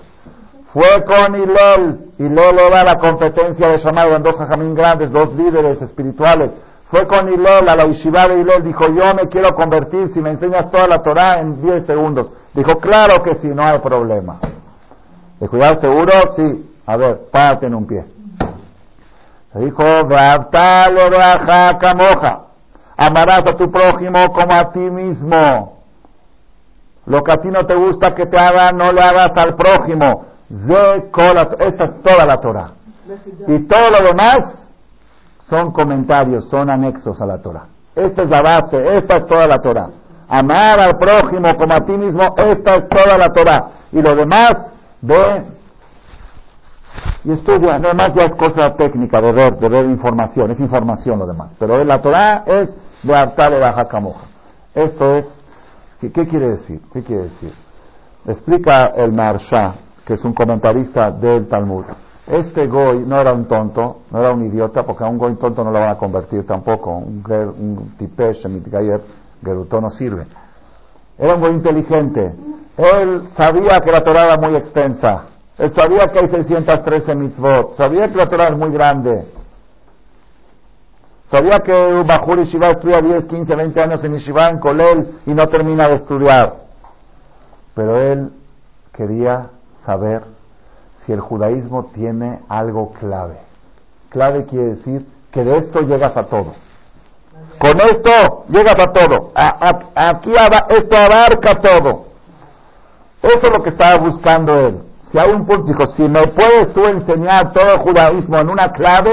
Fue 0.72 1.04
con 1.04 1.36
Hilel. 1.36 2.12
Hilel 2.18 2.60
era 2.60 2.84
la 2.84 2.96
competencia 2.96 3.68
de 3.68 3.80
Shammai. 3.80 4.08
Eran 4.08 4.24
dos 4.24 4.36
jajamín 4.38 4.74
grandes, 4.74 5.12
dos 5.12 5.34
líderes 5.36 5.82
espirituales. 5.82 6.52
Fue 6.92 7.08
con 7.08 7.30
Hilel 7.30 7.70
a 7.70 7.76
la 7.78 7.86
Yeshiva 7.86 8.28
de 8.28 8.42
Hilel. 8.42 8.64
Dijo, 8.64 8.86
yo 8.90 9.14
me 9.16 9.30
quiero 9.30 9.56
convertir 9.56 10.14
si 10.14 10.20
me 10.20 10.32
enseñas 10.32 10.70
toda 10.70 10.88
la 10.88 11.02
Torah 11.02 11.40
en 11.40 11.62
10 11.62 11.86
segundos. 11.86 12.30
Dijo, 12.54 12.80
claro 12.80 13.24
que 13.24 13.36
sí, 13.36 13.48
no 13.48 13.64
hay 13.64 13.80
problema. 13.80 14.40
Dijo, 15.40 15.58
¿ya 15.58 15.76
seguro? 15.76 16.12
Sí. 16.36 16.68
A 16.86 16.98
ver, 16.98 17.22
párate 17.32 17.68
en 17.68 17.76
un 17.76 17.88
pie. 17.88 18.06
Le 19.54 19.62
dijo, 19.62 19.84
camoja. 21.80 22.42
Amarás 22.98 23.48
a 23.48 23.56
tu 23.56 23.72
prójimo 23.72 24.34
como 24.34 24.54
a 24.54 24.70
ti 24.74 24.80
mismo. 24.80 25.78
Lo 27.06 27.24
que 27.24 27.32
a 27.32 27.38
ti 27.38 27.48
no 27.50 27.66
te 27.66 27.74
gusta 27.74 28.14
que 28.14 28.26
te 28.26 28.38
haga, 28.38 28.74
no 28.74 28.92
le 28.92 29.02
hagas 29.02 29.32
al 29.38 29.56
prójimo. 29.56 30.26
Esta 30.50 31.84
es 31.86 32.02
toda 32.04 32.26
la 32.26 32.36
Torah. 32.42 32.72
Y 33.48 33.60
todo 33.60 33.90
lo 33.92 34.08
demás 34.08 34.61
son 35.52 35.72
comentarios, 35.74 36.48
son 36.50 36.70
anexos 36.70 37.20
a 37.20 37.26
la 37.26 37.42
Torah. 37.42 37.66
Esta 37.94 38.24
es 38.24 38.30
la 38.30 38.42
base, 38.42 38.98
esta 38.98 39.18
es 39.18 39.28
toda 39.28 39.48
la 39.48 39.60
Torah. 39.60 39.90
Amar 40.30 40.80
al 40.80 40.98
prójimo 40.98 41.54
como 41.58 41.74
a 41.74 41.82
ti 41.82 41.92
mismo, 41.92 42.34
esta 42.38 42.76
es 42.76 42.88
toda 42.88 43.18
la 43.18 43.28
Torah. 43.34 43.68
Y 43.92 44.02
lo 44.02 44.16
demás, 44.16 44.54
ve 45.02 45.44
y 47.26 47.34
estudia, 47.34 47.78
nada 47.80 47.94
más 47.94 48.14
ya 48.16 48.24
es 48.24 48.36
cosa 48.36 48.74
técnica 48.78 49.20
de 49.20 49.34
ver, 49.34 49.58
de 49.58 49.68
ver 49.68 49.86
información, 49.88 50.52
es 50.52 50.60
información 50.62 51.20
lo 51.20 51.28
demás. 51.28 51.50
Pero 51.60 51.84
la 51.84 52.02
Torah 52.02 52.44
es 52.46 52.70
de 53.04 53.14
hartar 53.14 53.52
la 53.52 53.74
jacamoja. 53.74 54.22
Esto 54.74 55.18
es, 55.18 55.28
¿qué, 56.00 56.12
quiere 56.12 56.52
decir? 56.52 56.80
¿Qué 56.94 57.04
quiere 57.04 57.24
decir? 57.24 57.54
Explica 58.26 58.92
el 58.96 59.12
Marsha, 59.12 59.74
que 60.06 60.14
es 60.14 60.24
un 60.24 60.34
comentarista 60.34 61.12
del 61.12 61.50
Talmud. 61.50 61.84
Este 62.32 62.66
goy 62.66 63.04
no 63.06 63.20
era 63.20 63.34
un 63.34 63.46
tonto, 63.46 64.04
no 64.10 64.20
era 64.20 64.32
un 64.32 64.42
idiota, 64.46 64.84
porque 64.84 65.04
a 65.04 65.08
un 65.08 65.18
goy 65.18 65.36
tonto 65.36 65.66
no 65.66 65.70
lo 65.70 65.80
van 65.82 65.90
a 65.90 65.98
convertir 65.98 66.46
tampoco. 66.48 66.92
Un, 66.92 67.22
un 67.28 67.96
tipesh, 67.98 68.46
un 68.46 68.64
gerutó 69.44 69.82
no 69.82 69.90
sirve. 69.90 70.28
era 71.18 71.36
muy 71.36 71.50
inteligente. 71.50 72.34
Él 72.78 73.28
sabía 73.36 73.82
que 73.82 73.92
la 73.92 74.02
Torah 74.02 74.28
era 74.28 74.38
muy 74.38 74.56
extensa. 74.56 75.26
Él 75.58 75.74
sabía 75.76 76.08
que 76.08 76.20
hay 76.20 76.30
613 76.30 77.16
mitzvot. 77.16 77.76
Sabía 77.76 78.08
que 78.08 78.16
la 78.16 78.30
Torah 78.30 78.48
es 78.48 78.58
muy 78.58 78.72
grande. 78.72 79.28
Sabía 81.30 81.60
que 81.60 81.74
un 81.74 82.08
Bajur 82.08 82.40
Yeshiva 82.40 82.70
estudia 82.70 83.02
10, 83.02 83.26
15, 83.26 83.56
20 83.58 83.82
años 83.82 84.04
en 84.06 84.14
Yeshiva, 84.14 84.48
en 84.48 84.60
Kolel, 84.60 85.20
y 85.26 85.34
no 85.34 85.50
termina 85.50 85.90
de 85.90 85.96
estudiar. 85.96 86.54
Pero 87.76 87.98
él 87.98 88.32
quería 88.94 89.50
saber 89.86 90.24
si 91.06 91.14
el 91.14 91.20
judaísmo 91.20 91.86
tiene 91.94 92.40
algo 92.50 92.92
clave. 92.94 93.38
Clave 94.10 94.46
quiere 94.46 94.76
decir 94.76 95.06
que 95.32 95.44
de 95.44 95.58
esto 95.58 95.82
llegas 95.82 96.16
a 96.16 96.24
todo. 96.24 96.54
Con 97.58 97.80
esto 97.80 98.44
llegas 98.50 98.76
a 98.80 98.92
todo. 98.92 99.32
aquí 99.96 100.34
esto 100.70 100.96
abarca 100.96 101.62
todo. 101.62 102.06
Eso 103.22 103.40
es 103.42 103.58
lo 103.58 103.64
que 103.64 103.70
estaba 103.70 103.98
buscando 103.98 104.54
él. 104.60 104.82
Si 105.12 105.18
hay 105.18 105.32
un 105.32 105.46
punto, 105.46 105.64
dijo, 105.64 105.86
si 105.88 106.04
me 106.04 106.26
puedes 106.28 106.74
tú 106.74 106.86
enseñar 106.86 107.52
todo 107.52 107.74
el 107.74 107.80
judaísmo 107.80 108.38
en 108.38 108.50
una 108.50 108.72
clave, 108.72 109.12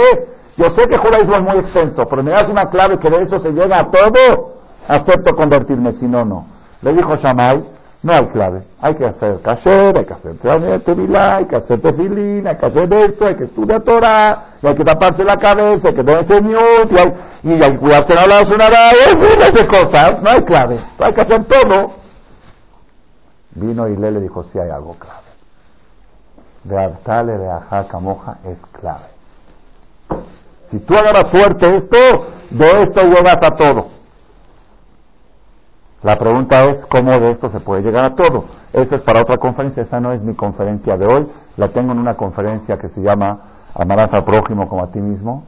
yo 0.57 0.71
sé 0.71 0.89
que 0.89 0.95
el 0.95 1.01
judaísmo 1.01 1.37
es 1.37 1.43
muy 1.43 1.59
extenso, 1.59 2.05
pero 2.09 2.23
me 2.23 2.31
das 2.31 2.49
una 2.49 2.71
clave 2.71 2.99
que 2.99 3.11
de 3.11 3.23
eso 3.23 3.39
se 3.41 3.51
llega 3.51 3.81
a 3.81 3.91
todo, 3.91 4.55
acepto 4.87 5.35
convertirme, 5.35 5.93
si 5.95 6.07
no, 6.07 6.25
no. 6.25 6.47
Le 6.83 6.93
dijo 6.93 7.17
Shammai, 7.17 7.65
no 8.01 8.13
hay 8.13 8.27
clave. 8.29 8.63
Hay 8.81 8.95
que 8.95 9.07
hacer 9.07 9.41
kasher, 9.43 9.99
hay 9.99 10.05
que 10.05 10.15
hacer 10.15 10.81
tevilá, 10.85 11.37
hay 11.37 11.47
que 11.47 11.57
hacer 11.57 11.81
tefilín, 11.81 12.47
hay 12.47 12.57
que 12.57 12.67
hacer 12.67 12.95
esto, 12.95 13.27
hay 13.27 13.35
que 13.35 13.45
estudiar 13.45 13.83
Torah, 13.83 14.45
hay 14.63 14.75
que 14.75 14.85
taparse 14.85 15.25
la 15.25 15.37
cabeza, 15.37 15.89
hay 15.89 15.95
que 15.95 16.05
tener 16.05 16.43
miut, 16.43 16.93
y 16.93 16.99
hay, 16.99 17.15
y 17.43 17.53
hay 17.55 17.73
que 17.73 17.79
cuidarse 17.79 18.15
la 18.15 18.25
blasonada, 18.25 18.93
y 18.93 19.59
hay 19.59 19.67
cosas. 19.67 20.23
No 20.23 20.31
hay 20.31 20.43
clave. 20.43 20.79
Hay 21.01 21.13
que 21.13 21.21
hacer 21.21 21.45
todo. 21.45 21.93
Vino 23.57 23.89
y 23.89 23.97
le 23.97 24.21
dijo, 24.21 24.45
si 24.45 24.61
hay 24.61 24.71
algo 24.71 24.95
clave. 24.95 25.27
De 26.63 26.79
Artale 26.79 27.39
de 27.39 27.51
Moja 28.01 28.39
es 28.45 28.59
clave. 28.81 29.07
Si 30.71 30.79
tú 30.81 30.95
agarras 30.95 31.31
fuerte 31.31 31.77
esto, 31.77 31.97
de 32.51 32.69
esto 32.83 33.03
llegas 33.03 33.37
a 33.43 33.57
todo. 33.57 33.98
La 36.03 36.17
pregunta 36.17 36.65
es 36.67 36.87
cómo 36.87 37.11
de 37.11 37.33
esto 37.33 37.51
se 37.51 37.59
puede 37.61 37.83
llegar 37.83 38.05
a 38.05 38.15
todo. 38.15 38.45
Esa 38.73 38.97
es 38.97 39.03
para 39.03 39.23
otra 39.23 39.37
conferencia, 39.39 39.83
esa 39.83 39.99
no 39.99 40.13
es 40.13 40.23
mi 40.23 40.35
conferencia 40.35 40.97
de 40.97 41.07
hoy, 41.13 41.29
la 41.57 41.69
tengo 41.69 41.93
en 41.93 41.99
una 41.99 42.15
conferencia 42.15 42.79
que 42.79 42.89
se 42.89 43.01
llama 43.01 43.41
Amarás 43.75 44.13
al 44.13 44.25
prójimo 44.25 44.69
como 44.69 44.85
a 44.85 44.93
ti 44.93 45.01
mismo, 45.01 45.45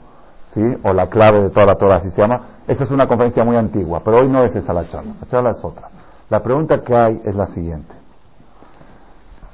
¿sí? 0.52 0.76
o 0.82 0.92
la 0.92 1.06
clave 1.08 1.40
de 1.42 1.50
toda 1.50 1.66
la 1.66 1.76
Torah, 1.76 1.96
así 1.96 2.10
se 2.10 2.20
llama. 2.20 2.40
Esa 2.66 2.84
es 2.84 2.90
una 2.90 3.06
conferencia 3.06 3.44
muy 3.44 3.56
antigua, 3.56 4.00
pero 4.04 4.18
hoy 4.18 4.28
no 4.28 4.42
es 4.42 4.54
esa 4.54 4.72
la 4.72 4.88
charla, 4.88 5.14
la 5.20 5.28
charla 5.28 5.50
es 5.50 5.64
otra. 5.64 5.88
La 6.28 6.42
pregunta 6.42 6.82
que 6.82 6.96
hay 6.96 7.20
es 7.24 7.34
la 7.34 7.46
siguiente. 7.48 7.94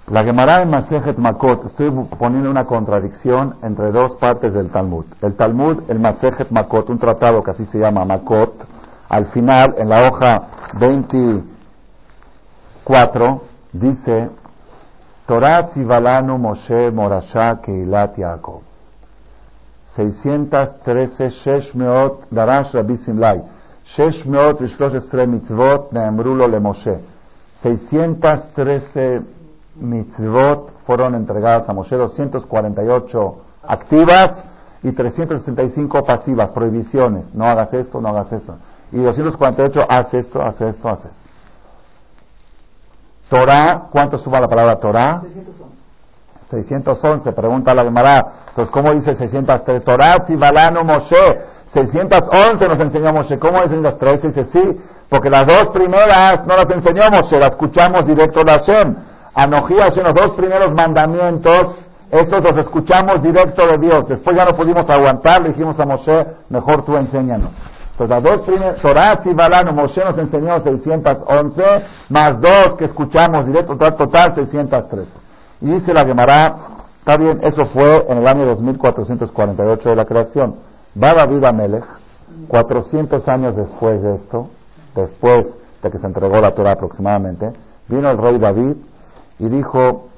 La 0.09 0.23
Gemara 0.23 0.63
en 0.63 0.71
Masejet 0.71 1.19
Makot, 1.19 1.67
estoy 1.67 1.91
poniendo 2.19 2.49
una 2.49 2.65
contradicción 2.65 3.57
entre 3.63 3.91
dos 3.91 4.15
partes 4.17 4.53
del 4.55 4.71
Talmud. 4.71 5.05
El 5.21 5.35
Talmud, 5.35 5.83
el 5.89 5.99
Masejet 5.99 6.51
Makot, 6.51 6.89
un 6.91 6.99
tratado 6.99 7.43
que 7.43 7.51
así 7.51 7.67
se 7.67 7.79
llama 7.79 8.05
Makot, 8.05 8.76
al 9.09 9.27
final, 9.27 9.75
en 9.79 9.89
la 9.89 10.09
hoja 10.09 10.49
24, 10.79 13.43
dice, 13.73 14.31
Torah 15.27 15.69
Tzivalanu 15.69 16.39
Moshe 16.39 16.91
Morasha 16.91 17.61
Keilat 17.61 18.17
Yaakov. 18.17 18.63
613 19.97 21.31
Sheshmeot 21.31 22.27
Darash 22.31 22.73
Rabbi 22.73 22.97
Simlai. 23.05 23.43
Sheshmeot 23.97 24.61
Vishlosh 24.61 25.27
Mitzvot 25.27 25.93
Neemrulo 25.93 26.49
Le 26.49 26.61
Moshe. 26.61 27.01
613 27.63 29.23
mitzvot 29.79 30.71
fueron 30.87 31.15
entregadas 31.15 31.69
a 31.69 31.73
Moshe, 31.73 31.97
248 31.97 33.37
activas 33.63 34.45
y 34.83 34.93
365 34.93 36.05
pasivas, 36.05 36.51
prohibiciones. 36.51 37.35
No 37.35 37.45
hagas 37.45 37.73
esto, 37.75 38.01
no 38.01 38.09
hagas 38.09 38.33
esto 38.33 38.57
y 38.93 38.99
248 39.03 39.81
hace 39.89 40.19
esto, 40.21 40.43
hace 40.43 40.69
esto, 40.69 40.89
hace 40.89 41.09
esto. 41.09 41.21
Torah, 43.29 43.89
¿cuánto 43.91 44.19
suma 44.19 44.41
la 44.41 44.49
palabra 44.49 44.77
Torah? 44.77 45.23
611. 45.23 45.77
611, 46.51 47.33
pregunta 47.33 47.75
la 47.75 47.85
Gemara. 47.85 48.25
Entonces, 48.49 48.73
¿cómo 48.73 48.95
dice 48.95 49.17
603? 49.17 49.85
Torah, 49.85 50.25
Sibalano, 50.27 50.85
Moshe. 50.85 51.57
611 51.75 52.69
nos 52.69 52.81
enseñó 52.81 53.13
Moshe. 53.13 53.39
¿Cómo 53.39 53.63
dicen 53.63 53.83
las 53.83 53.99
tres? 53.99 54.23
Dice, 54.23 54.45
sí, 54.53 54.81
porque 55.09 55.29
las 55.29 55.47
dos 55.47 55.69
primeras 55.73 56.47
no 56.47 56.57
las 56.57 56.71
enseñó 56.71 57.11
Moshe, 57.11 57.39
las 57.39 57.51
escuchamos 57.51 58.07
directo 58.07 58.43
de 58.45 58.53
Hashem. 58.53 58.97
Anojí 59.35 59.77
Hashem, 59.77 60.05
los 60.05 60.15
dos 60.15 60.33
primeros 60.35 60.73
mandamientos, 60.73 61.77
esos 62.11 62.43
los 62.43 62.57
escuchamos 62.59 63.23
directo 63.23 63.67
de 63.67 63.79
Dios. 63.79 64.09
Después 64.09 64.37
ya 64.37 64.45
no 64.45 64.53
pudimos 64.53 64.89
aguantar, 64.89 65.43
le 65.43 65.49
dijimos 65.49 65.79
a 65.81 65.85
Moshe, 65.85 66.27
mejor 66.49 66.85
tú 66.85 66.97
enséñanos. 66.97 67.51
Torah 67.97 69.21
y 69.25 69.33
Balano, 69.33 69.73
Moshe 69.73 70.05
nos 70.05 70.19
enseñó 70.19 70.61
611, 70.61 71.63
más 72.11 72.41
dos 72.41 72.75
que 72.77 72.85
escuchamos 72.85 73.47
directo, 73.47 73.73
total, 73.73 73.97
total 73.97 74.35
613. 74.35 75.09
Y 75.63 75.73
dice 75.73 75.95
la 75.95 76.05
Gemara, 76.05 76.57
está 76.99 77.17
bien, 77.17 77.41
eso 77.43 77.65
fue 77.67 78.05
en 78.09 78.19
el 78.19 78.27
año 78.27 78.45
2448 78.47 79.89
de 79.89 79.97
la 79.97 80.05
creación. 80.05 80.57
Va 81.03 81.15
David 81.15 81.45
a 81.45 81.53
Melech, 81.53 81.85
400 82.49 83.27
años 83.29 83.57
después 83.57 84.03
de 84.03 84.17
esto, 84.17 84.51
después 84.95 85.47
de 85.83 85.91
que 85.91 85.99
se 85.99 86.07
entregó 86.07 86.41
la 86.41 86.55
Torah 86.55 86.73
aproximadamente, 86.73 87.51
vino 87.89 88.11
el 88.11 88.19
rey 88.19 88.39
David 88.39 88.77
y 89.39 89.49
dijo, 89.49 90.09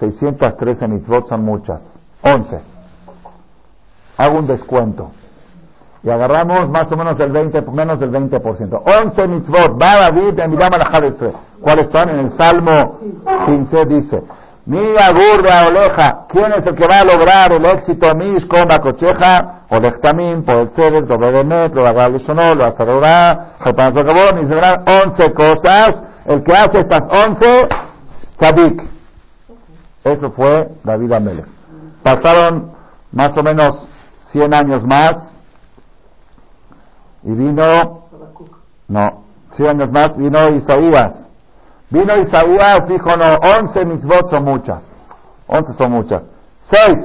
613 0.00 0.88
mitzvot 0.88 1.28
son 1.28 1.44
muchas, 1.44 1.80
11. 2.22 2.60
Hago 4.16 4.38
un 4.38 4.46
descuento 4.48 5.12
y 6.02 6.10
agarramos 6.10 6.68
más 6.68 6.90
o 6.90 6.96
menos 6.96 7.18
el 7.20 7.30
20, 7.30 7.62
menos 7.72 8.00
del 8.00 8.10
20%. 8.10 8.82
11 9.04 9.28
mitzvot, 9.28 9.80
va 9.80 10.10
David 10.10 10.38
en 10.40 10.58
la 10.58 10.70
¿Cuáles 11.60 11.86
están? 11.86 12.08
En 12.10 12.18
el 12.18 12.36
Salmo 12.36 12.98
15 13.46 13.86
dice, 13.86 14.22
mi 14.66 14.78
agur 14.78 15.42
de 15.42 15.68
oleja, 15.68 16.26
¿quién 16.28 16.52
es 16.52 16.66
el 16.66 16.74
que 16.74 16.86
va 16.86 17.00
a 17.00 17.04
lograr 17.04 17.52
el 17.52 17.64
éxito? 17.64 18.14
Mish, 18.14 18.46
coma, 18.46 18.78
cocheja, 18.78 19.64
olech 19.70 20.00
tamim, 20.00 20.44
por 20.44 20.56
el 20.56 20.70
tzedek, 20.70 21.04
doble 21.06 21.32
de 21.32 21.44
met, 21.44 21.74
lo 21.74 21.86
haga 21.86 22.18
sonó, 22.20 22.54
lo 22.54 22.64
hace 22.64 22.84
jopan 22.84 24.38
y 24.40 24.46
se 24.46 24.54
verán 24.54 24.84
11 25.06 25.32
cosas. 25.34 26.02
El 26.26 26.44
que 26.44 26.52
hace 26.52 26.80
estas 26.80 27.00
11, 27.26 27.68
tzadik. 28.38 28.82
Eso 30.04 30.30
fue 30.30 30.68
David 30.84 31.12
Amelech. 31.12 31.46
Pasaron 32.04 32.70
más 33.10 33.36
o 33.36 33.42
menos 33.42 33.88
100 34.30 34.54
años 34.54 34.84
más, 34.84 35.31
y 37.24 37.34
vino, 37.34 38.08
no, 38.88 39.22
100 39.56 39.68
años 39.68 39.92
más, 39.92 40.16
vino 40.16 40.48
Isaías. 40.50 41.12
Vino 41.90 42.16
Isaías, 42.16 42.88
dijo, 42.88 43.16
no, 43.16 43.36
11 43.60 43.84
mitzvot 43.84 44.30
son 44.30 44.44
muchas. 44.44 44.82
11 45.46 45.72
son 45.74 45.92
muchas. 45.92 46.22
6. 46.70 46.96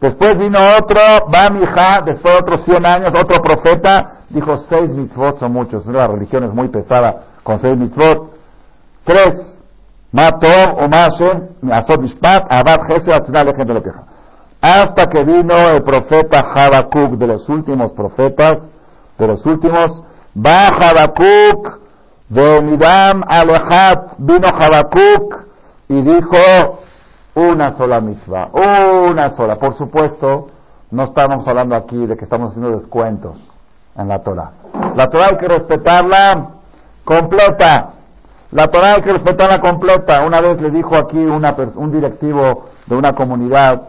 Después 0.00 0.38
vino 0.38 0.58
otro, 0.78 1.00
Bamija, 1.28 2.02
después 2.04 2.34
de 2.34 2.40
otros 2.40 2.64
100 2.64 2.86
años, 2.86 3.08
otro 3.08 3.42
profeta, 3.42 4.20
dijo 4.28 4.58
6 4.58 4.90
mitzvot 4.90 5.38
son 5.38 5.52
muchos. 5.52 5.86
La 5.86 6.06
religión 6.06 6.44
es 6.44 6.52
muy 6.52 6.68
pesada 6.68 7.24
con 7.42 7.58
6 7.58 7.76
mitzvot. 7.76 8.34
3. 9.04 9.34
Matov, 10.12 10.78
Umashem, 10.84 11.48
Asot 11.70 12.00
Mishpat, 12.00 12.52
Abad 12.52 12.80
Gesed, 12.86 13.12
Atzinal, 13.12 13.46
Lechem, 13.46 13.66
Belokeja 13.66 14.13
hasta 14.64 15.10
que 15.10 15.22
vino 15.24 15.54
el 15.68 15.82
profeta 15.82 16.40
Habacuc, 16.40 17.18
de 17.18 17.26
los 17.26 17.46
últimos 17.50 17.92
profetas, 17.92 18.66
de 19.18 19.26
los 19.26 19.44
últimos, 19.44 20.02
va 20.34 20.68
Habacuc 20.68 21.80
de 22.30 22.62
Midam 22.62 23.22
Alehat, 23.28 24.14
vino 24.16 24.48
Habacuc 24.48 25.48
y 25.88 26.00
dijo 26.00 26.80
una 27.34 27.76
sola 27.76 28.00
misma, 28.00 28.48
una 28.54 29.36
sola. 29.36 29.56
Por 29.56 29.76
supuesto, 29.76 30.48
no 30.90 31.04
estamos 31.04 31.46
hablando 31.46 31.76
aquí 31.76 32.06
de 32.06 32.16
que 32.16 32.24
estamos 32.24 32.52
haciendo 32.52 32.78
descuentos 32.78 33.36
en 33.98 34.08
la 34.08 34.20
Torah. 34.20 34.50
La 34.96 35.08
Torah 35.08 35.26
hay 35.26 35.36
que 35.36 35.48
respetarla 35.48 36.52
completa. 37.04 37.90
La 38.50 38.68
Torah 38.68 38.94
hay 38.94 39.02
que 39.02 39.12
respetarla 39.12 39.60
completa. 39.60 40.24
Una 40.24 40.40
vez 40.40 40.58
le 40.62 40.70
dijo 40.70 40.96
aquí 40.96 41.22
una, 41.22 41.54
un 41.74 41.92
directivo 41.92 42.68
de 42.86 42.96
una 42.96 43.12
comunidad, 43.12 43.88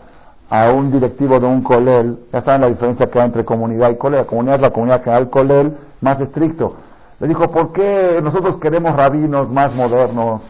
a 0.50 0.72
un 0.72 0.92
directivo 0.92 1.40
de 1.40 1.48
un 1.48 1.64
colel, 1.64 2.20
ya 2.32 2.42
saben 2.42 2.62
la 2.62 2.68
diferencia 2.68 3.08
que 3.08 3.20
hay 3.20 3.26
entre 3.26 3.46
comunidad 3.46 3.90
y 3.90 3.98
colel, 3.98 4.22
la 4.22 4.26
comunidad 4.28 4.56
es 4.56 4.62
la 4.62 4.70
comunidad 4.70 5.02
que 5.02 5.10
el 5.12 5.30
colel 5.30 5.78
más 6.02 6.20
estricto. 6.20 6.76
Le 7.20 7.28
dijo, 7.28 7.48
¿por 7.48 7.72
qué 7.72 8.20
nosotros 8.22 8.58
queremos 8.58 8.96
rabinos 8.96 9.50
más 9.50 9.74
modernos? 9.74 10.42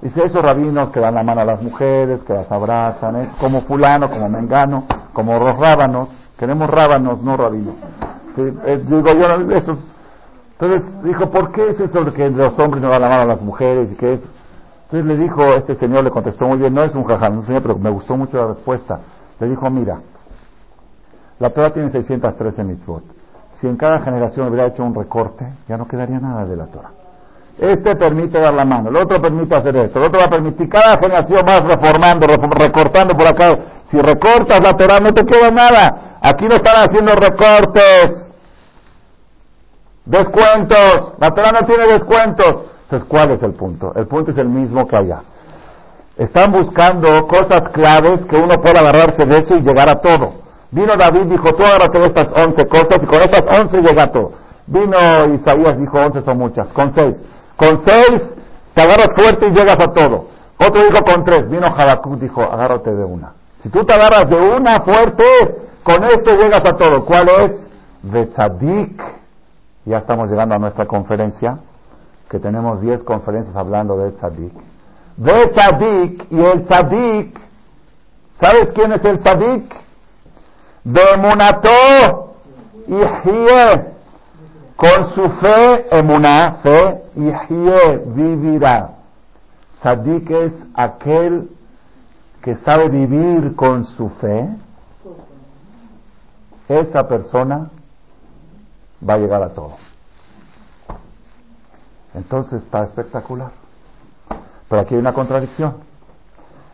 Dice, 0.00 0.24
esos 0.24 0.40
rabinos 0.40 0.90
que 0.90 1.00
dan 1.00 1.14
la 1.14 1.24
mano 1.24 1.40
a 1.40 1.44
las 1.44 1.60
mujeres, 1.60 2.22
que 2.22 2.32
las 2.32 2.50
abrazan, 2.50 3.16
¿eh? 3.16 3.28
como 3.40 3.62
fulano, 3.62 4.08
como 4.08 4.28
mengano, 4.28 4.84
como 5.12 5.36
los 5.38 5.58
rábanos, 5.58 6.08
queremos 6.38 6.70
rábanos, 6.70 7.20
no 7.22 7.36
rabinos. 7.36 7.74
eh, 8.36 8.80
digo 8.86 9.12
yo, 9.12 9.50
eso. 9.50 9.76
Entonces 10.52 11.02
dijo, 11.02 11.30
¿por 11.30 11.52
qué 11.52 11.70
es 11.70 11.80
eso 11.80 12.04
de 12.04 12.12
que 12.12 12.30
los 12.30 12.56
hombres 12.58 12.82
no 12.82 12.88
dan 12.88 13.02
la 13.02 13.08
mano 13.08 13.22
a 13.22 13.26
las 13.26 13.42
mujeres 13.42 13.90
y 13.92 13.94
que 13.96 14.14
es? 14.14 14.20
Entonces 14.90 15.04
le 15.04 15.22
dijo, 15.22 15.42
este 15.54 15.74
señor 15.76 16.02
le 16.02 16.10
contestó 16.10 16.46
muy 16.46 16.56
bien, 16.56 16.72
no 16.72 16.82
es 16.82 16.94
un 16.94 17.04
jajam, 17.04 17.38
un 17.38 17.46
señor, 17.46 17.60
pero 17.60 17.78
me 17.78 17.90
gustó 17.90 18.16
mucho 18.16 18.38
la 18.38 18.46
respuesta. 18.54 19.00
Le 19.38 19.48
dijo, 19.48 19.68
mira, 19.68 20.00
la 21.38 21.50
Torah 21.50 21.74
tiene 21.74 21.90
613 21.90 22.64
mitzvot. 22.64 23.04
Si 23.60 23.66
en 23.66 23.76
cada 23.76 24.00
generación 24.00 24.48
hubiera 24.48 24.66
hecho 24.66 24.82
un 24.82 24.94
recorte, 24.94 25.46
ya 25.68 25.76
no 25.76 25.86
quedaría 25.86 26.18
nada 26.18 26.46
de 26.46 26.56
la 26.56 26.68
Torah. 26.68 26.90
Este 27.58 27.96
permite 27.96 28.40
dar 28.40 28.54
la 28.54 28.64
mano, 28.64 28.88
el 28.88 28.96
otro 28.96 29.20
permite 29.20 29.54
hacer 29.54 29.76
esto, 29.76 29.98
el 29.98 30.06
otro 30.06 30.20
va 30.20 30.26
a 30.26 30.30
permitir, 30.30 30.70
cada 30.70 30.96
generación 30.96 31.44
más 31.44 31.64
reformando, 31.64 32.26
recortando 32.26 33.14
por 33.14 33.26
acá. 33.26 33.56
Si 33.90 34.00
recortas 34.00 34.60
la 34.62 34.74
Torah 34.74 35.00
no 35.00 35.12
te 35.12 35.24
queda 35.26 35.50
nada. 35.50 36.18
Aquí 36.22 36.46
no 36.46 36.54
están 36.54 36.88
haciendo 36.88 37.14
recortes, 37.14 38.32
descuentos. 40.06 41.12
La 41.18 41.30
Torah 41.30 41.52
no 41.52 41.66
tiene 41.66 41.86
descuentos. 41.88 42.64
Entonces, 42.88 43.06
¿cuál 43.06 43.32
es 43.32 43.42
el 43.42 43.52
punto? 43.52 43.92
El 43.94 44.06
punto 44.06 44.30
es 44.30 44.38
el 44.38 44.48
mismo 44.48 44.88
que 44.88 44.96
allá. 44.96 45.20
Están 46.16 46.50
buscando 46.52 47.28
cosas 47.28 47.68
claves 47.74 48.24
que 48.24 48.36
uno 48.36 48.56
pueda 48.62 48.80
agarrarse 48.80 49.26
de 49.26 49.38
eso 49.40 49.56
y 49.56 49.60
llegar 49.60 49.90
a 49.90 49.96
todo. 49.96 50.32
Vino 50.70 50.96
David, 50.96 51.24
dijo, 51.24 51.52
tú 51.52 51.62
agárrate 51.64 52.00
estas 52.00 52.28
once 52.32 52.66
cosas 52.66 53.02
y 53.02 53.06
con 53.06 53.20
estas 53.20 53.42
once 53.60 53.82
llega 53.82 54.04
a 54.04 54.10
todo. 54.10 54.32
Vino 54.66 54.96
Isaías, 55.34 55.78
dijo, 55.78 55.98
once 55.98 56.22
son 56.22 56.38
muchas, 56.38 56.66
con 56.68 56.94
seis. 56.94 57.14
Con 57.56 57.82
seis 57.84 58.22
te 58.72 58.80
agarras 58.80 59.08
fuerte 59.14 59.48
y 59.48 59.50
llegas 59.50 59.76
a 59.80 59.92
todo. 59.92 60.28
Otro 60.58 60.82
dijo 60.82 61.04
con 61.04 61.24
tres. 61.24 61.46
Vino 61.50 61.66
Habacuc, 61.66 62.18
dijo, 62.18 62.42
agárrate 62.42 62.94
de 62.94 63.04
una. 63.04 63.34
Si 63.62 63.68
tú 63.68 63.84
te 63.84 63.92
agarras 63.92 64.30
de 64.30 64.36
una 64.36 64.80
fuerte, 64.80 65.24
con 65.82 66.04
esto 66.04 66.30
llegas 66.36 66.62
a 66.62 66.74
todo. 66.74 67.04
¿Cuál 67.04 67.28
es? 67.28 67.52
De 68.02 68.26
tzadik. 68.26 69.02
Ya 69.84 69.98
estamos 69.98 70.30
llegando 70.30 70.54
a 70.54 70.58
nuestra 70.58 70.86
conferencia, 70.86 71.58
que 72.28 72.38
tenemos 72.38 72.80
diez 72.80 73.02
conferencias 73.02 73.56
hablando 73.56 73.96
de 73.98 74.12
tzadik. 74.12 74.52
De 75.16 75.46
tzadik 75.48 76.26
y 76.30 76.40
el 76.40 76.66
tzadik. 76.66 77.40
¿Sabes 78.40 78.70
quién 78.74 78.92
es 78.92 79.04
el 79.04 79.18
tzadik? 79.20 79.74
De 80.84 81.16
Munato 81.16 82.28
y 82.86 83.00
con 84.76 85.10
su 85.14 85.28
fe, 85.40 85.86
emuná, 85.90 86.58
fe, 86.62 87.02
y 87.16 87.30
vivirá. 88.14 88.90
Sadik 89.82 90.30
es 90.30 90.52
aquel 90.74 91.50
que 92.42 92.56
sabe 92.58 92.88
vivir 92.88 93.56
con 93.56 93.84
su 93.84 94.08
fe. 94.20 94.48
Esa 96.68 97.08
persona 97.08 97.70
va 99.06 99.14
a 99.14 99.18
llegar 99.18 99.42
a 99.42 99.52
todo. 99.52 99.87
Entonces 102.18 102.62
está 102.64 102.82
espectacular. 102.82 103.50
Pero 104.68 104.82
aquí 104.82 104.94
hay 104.94 105.00
una 105.00 105.14
contradicción. 105.14 105.76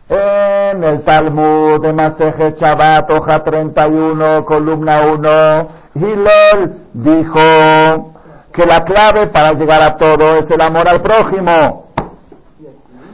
En 0.09 0.83
el 0.83 1.03
Talmud 1.03 1.81
de 1.81 1.93
Maseje 1.93 2.55
Chabat, 2.55 3.09
hoja 3.11 3.43
31, 3.43 4.43
columna 4.45 5.01
1, 5.01 5.67
Hillel 5.93 6.77
dijo 6.93 8.13
que 8.53 8.65
la 8.65 8.83
clave 8.83 9.27
para 9.27 9.53
llegar 9.53 9.81
a 9.83 9.95
todo 9.97 10.35
es 10.35 10.49
el 10.49 10.61
amor 10.61 10.89
al 10.89 11.01
prójimo. 11.01 11.89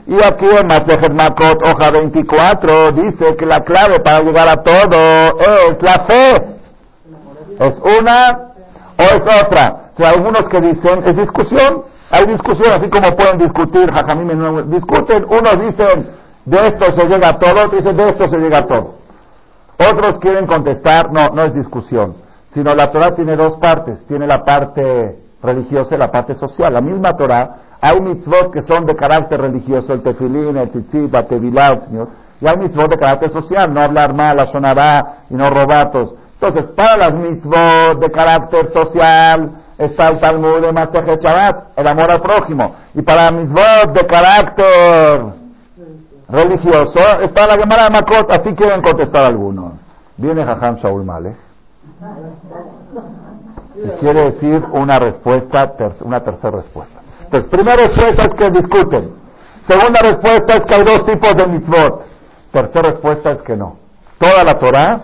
Y 0.08 0.16
aquí 0.16 0.46
en 0.46 0.68
Masejet 0.68 1.14
Makot, 1.14 1.62
hoja 1.64 1.92
24, 1.92 2.92
dice 2.94 3.36
que 3.36 3.46
la 3.46 3.60
clave 3.60 4.00
para 4.00 4.22
llegar 4.22 4.48
a 4.48 4.64
todo 4.64 5.40
es 5.70 5.82
la 5.82 6.06
fe. 6.06 6.36
¿Es 7.60 7.78
una 7.78 8.54
o 8.98 9.04
es 9.04 9.44
otra? 9.44 9.92
O 9.98 10.06
algunos 10.06 10.48
que 10.48 10.62
dicen, 10.62 11.04
es 11.06 11.16
discusión. 11.16 11.91
Hay 12.12 12.26
discusión, 12.26 12.74
así 12.74 12.90
como 12.90 13.16
pueden 13.16 13.38
discutir, 13.38 13.92
jajamim, 13.92 14.70
discuten. 14.70 15.26
Unos 15.26 15.60
dicen, 15.60 16.10
de 16.46 16.68
esto 16.68 16.86
se 16.94 17.08
llega 17.08 17.30
a 17.30 17.40
todo, 17.40 17.52
otros 17.52 17.84
dicen, 17.84 17.96
de 17.96 18.10
esto 18.10 18.30
se 18.30 18.38
llega 18.38 18.60
a 18.60 18.68
todo. 18.68 18.96
Otros 19.92 20.20
quieren 20.20 20.46
contestar, 20.46 21.12
no, 21.12 21.30
no 21.34 21.44
es 21.44 21.54
discusión 21.54 22.16
sino 22.54 22.76
la 22.76 22.92
Torah 22.92 23.16
tiene 23.16 23.36
dos 23.36 23.58
partes, 23.58 24.06
tiene 24.08 24.28
la 24.28 24.44
parte 24.44 25.18
religiosa 25.42 25.96
y 25.96 25.98
la 25.98 26.12
parte 26.12 26.36
social. 26.36 26.74
La 26.74 26.82
misma 26.82 27.14
Torah, 27.14 27.58
hay 27.80 28.00
mitzvot 28.02 28.52
que 28.52 28.62
son 28.62 28.86
de 28.86 28.96
carácter 28.96 29.40
religioso, 29.40 29.94
el 29.94 30.04
tefilín, 30.04 30.58
el 30.58 30.70
tzitzit, 30.70 31.12
la 31.12 31.26
tevilá, 31.26 31.82
Señor, 31.86 32.10
y 32.40 32.48
hay 32.48 32.58
mitzvot 32.58 32.92
de 32.92 32.98
carácter 32.98 33.32
social, 33.32 33.74
no 33.74 33.82
hablar 33.82 34.14
mal, 34.14 34.48
sonará 34.52 35.24
y 35.30 35.36
no 35.36 35.50
robatos. 35.50 36.14
Entonces, 36.34 36.72
para 36.72 36.98
las 36.98 37.14
mitzvot 37.14 38.00
de 38.00 38.12
carácter 38.12 38.72
social, 38.74 39.52
está 39.82 40.10
el 40.10 40.20
Talmud 40.20 40.62
de 40.62 40.72
Maseje 40.72 41.18
Shabbat, 41.18 41.78
el 41.78 41.88
amor 41.88 42.12
al 42.12 42.22
prójimo. 42.22 42.76
Y 42.94 43.02
para 43.02 43.32
las 43.32 43.34
mitzvot 43.34 43.94
de 43.94 44.06
carácter 44.06 45.24
religioso, 46.30 47.00
está 47.22 47.48
la 47.48 47.56
Gemara 47.56 47.86
de 47.86 47.90
Makot, 47.90 48.32
así 48.32 48.54
quieren 48.56 48.82
contestar 48.82 49.26
algunos. 49.26 49.74
Viene 50.18 50.46
Jajam 50.46 50.76
Shaul 50.76 51.04
Malek 51.04 51.36
y 53.84 53.90
quiere 54.00 54.32
decir 54.32 54.64
una 54.74 55.00
respuesta, 55.00 55.74
una 56.02 56.20
tercera 56.20 56.58
respuesta. 56.58 57.02
Entonces, 57.24 57.50
primera 57.50 57.78
respuesta 57.78 58.22
es 58.24 58.34
que 58.36 58.50
discuten. 58.52 59.12
Segunda 59.68 60.00
respuesta 60.02 60.58
es 60.58 60.62
que 60.66 60.76
hay 60.76 60.84
dos 60.84 61.06
tipos 61.06 61.36
de 61.36 61.48
mitzvot. 61.48 62.04
Tercera 62.52 62.92
respuesta 62.92 63.32
es 63.32 63.42
que 63.42 63.56
no. 63.56 63.78
Toda 64.20 64.44
la 64.44 64.60
Torah 64.60 65.02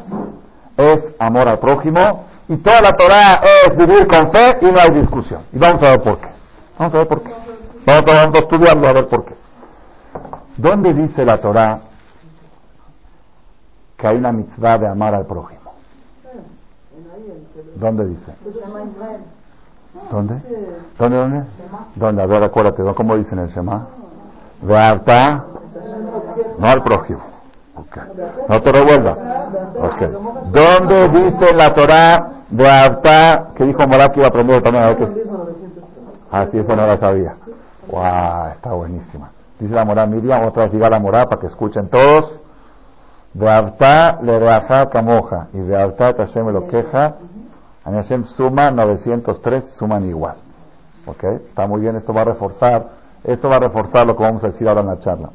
es 0.78 1.00
amor 1.18 1.48
al 1.48 1.58
prójimo 1.58 2.27
y 2.50 2.58
toda 2.58 2.82
la 2.82 2.92
Torah 2.94 3.42
es 3.66 3.76
vivir 3.76 4.08
con 4.08 4.32
fe 4.32 4.58
y 4.62 4.66
no 4.66 4.80
hay 4.80 5.00
discusión. 5.00 5.42
Y 5.52 5.58
vamos 5.58 5.84
a 5.84 5.90
ver 5.90 6.02
por 6.02 6.20
qué. 6.20 6.28
Vamos 6.80 6.94
a 6.94 6.98
ver 7.00 7.08
por 7.08 7.22
qué. 7.22 7.34
Vamos 7.86 8.12
a, 8.12 8.16
vamos 8.16 8.36
a 8.36 8.40
estudiarlo 8.40 8.88
a 8.88 8.94
ver 8.94 9.08
por 9.08 9.26
qué. 9.26 9.36
¿Dónde 10.56 10.94
dice 10.94 11.26
la 11.26 11.40
Torah 11.40 11.82
que 13.98 14.08
hay 14.08 14.18
una 14.18 14.32
mitzvah 14.32 14.78
de 14.78 14.88
amar 14.88 15.14
al 15.14 15.26
prójimo? 15.26 15.74
¿Dónde 17.76 18.06
dice? 18.06 18.34
¿Dónde? 20.10 20.42
¿Dónde, 20.98 21.18
dónde? 21.18 21.46
¿Dónde? 21.96 22.22
A 22.22 22.26
ver, 22.26 22.44
acuérdate, 22.44 22.84
¿cómo 22.96 23.18
dicen 23.18 23.40
el 23.40 23.50
Shema? 23.50 23.88
Vearta, 24.62 25.46
no 26.58 26.68
al 26.68 26.84
prójimo. 26.84 27.22
Okay. 27.76 28.04
No 28.48 28.62
te 28.62 28.72
revuelvas. 28.72 29.18
Okay. 29.94 30.12
¿Dónde 30.52 31.10
dice 31.10 31.54
la 31.54 31.74
Torah 31.74 32.37
Vearta 32.50 33.50
que 33.56 33.66
dijo 33.66 33.88
Morá 33.88 34.10
que 34.10 34.20
iba 34.20 34.28
a 34.28 34.30
aprender 34.30 34.62
también? 34.62 34.84
A 34.84 34.88
ver 34.90 34.98
qué. 34.98 35.24
Ah, 36.32 36.48
eso 36.52 36.76
no 36.76 36.88
la 36.88 36.98
sabía. 36.98 37.36
¡Wow! 37.88 38.52
Está 38.54 38.74
buenísima. 38.74 39.32
Dice 39.60 39.74
la 39.74 39.86
Morá 39.86 40.06
Miriam, 40.06 40.44
otra 40.46 40.64
vez 40.64 40.72
diga 40.72 40.90
la 40.90 41.00
Morá 41.00 41.26
para 41.26 41.42
que 41.42 41.48
escuchen 41.48 41.90
todos. 41.90 42.40
Vearta 43.34 44.20
le 44.22 44.40
reaja 44.40 44.90
camoja 44.90 45.48
y 45.54 45.62
Vearta 45.62 46.14
Hashem 46.18 46.48
lo 46.48 46.68
queja 46.68 47.16
Hashem 47.94 48.24
suma 48.36 48.72
903, 48.72 49.76
suman 49.78 50.06
igual. 50.06 50.36
¿Ok? 51.06 51.24
Está 51.24 51.68
muy 51.68 51.82
bien, 51.82 51.96
esto 51.96 52.14
va 52.14 52.22
a 52.22 52.26
reforzar, 52.26 52.90
esto 53.24 53.48
va 53.48 53.56
a 53.56 53.60
reforzar 53.60 54.06
lo 54.06 54.16
que 54.16 54.24
vamos 54.24 54.44
a 54.44 54.48
decir 54.48 54.68
ahora 54.68 54.82
en 54.82 54.88
la 54.88 55.00
charla. 55.00 55.30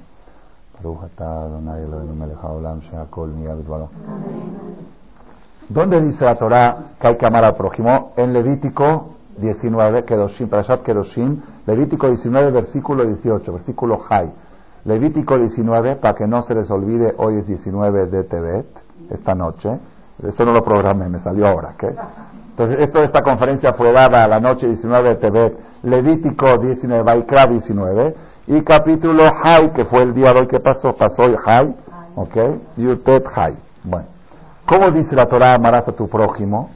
¿Dónde 5.73 6.03
dice 6.03 6.23
la 6.23 6.35
Torah 6.35 6.77
que 7.01 7.07
hay 7.07 7.16
que 7.16 7.25
amar 7.25 7.45
al 7.45 7.55
prójimo? 7.55 8.12
En 8.16 8.35
Levítico 8.35 9.14
19, 9.39 10.05
Kedoshim, 10.05 10.49
Parashat 10.49 10.83
Kedoshim, 10.83 11.41
Levítico 11.66 12.09
19, 12.09 12.51
versículo 12.51 13.07
18, 13.07 13.51
versículo 13.51 14.03
Hay. 14.11 14.31
Levítico 14.85 15.39
19, 15.39 15.97
para 15.97 16.14
que 16.14 16.27
no 16.27 16.43
se 16.43 16.55
les 16.55 16.70
olvide, 16.70 17.14
hoy 17.16 17.39
es 17.39 17.47
19 17.47 18.07
de 18.09 18.25
Tebet, 18.25 18.66
esta 19.09 19.35
noche. 19.35 19.79
Esto 20.23 20.45
no 20.45 20.53
lo 20.53 20.62
programé, 20.62 21.09
me 21.09 21.20
salió 21.20 21.47
ahora, 21.47 21.75
¿qué? 21.79 21.89
Entonces, 22.51 22.81
esto, 22.81 23.03
esta 23.03 23.23
conferencia 23.23 23.73
fue 23.73 23.93
dada 23.93 24.25
a 24.25 24.29
la 24.29 24.41
noche 24.41 24.66
19 24.66 25.09
de 25.09 25.14
Tebet, 25.14 25.59
Levítico 25.85 26.59
19, 26.59 27.03
Baikra 27.03 27.47
19, 27.47 28.14
y 28.49 28.61
capítulo 28.61 29.23
Hay, 29.43 29.70
que 29.70 29.87
fue 29.87 30.03
el 30.03 30.12
día 30.12 30.35
de 30.35 30.41
hoy 30.41 30.49
que 30.49 30.61
pasó, 30.61 30.93
pasó 30.95 31.23
Hay, 31.47 31.75
¿ok? 32.14 32.37
Yutet 32.77 33.25
Hay. 33.35 33.59
Bueno, 33.85 34.12
¿cómo 34.73 34.91
dice 34.91 35.14
la 35.14 35.27
Torah, 35.27 35.55
amarás 35.55 35.87
a 35.87 35.93
tu 35.93 36.09
prójimo? 36.09 36.70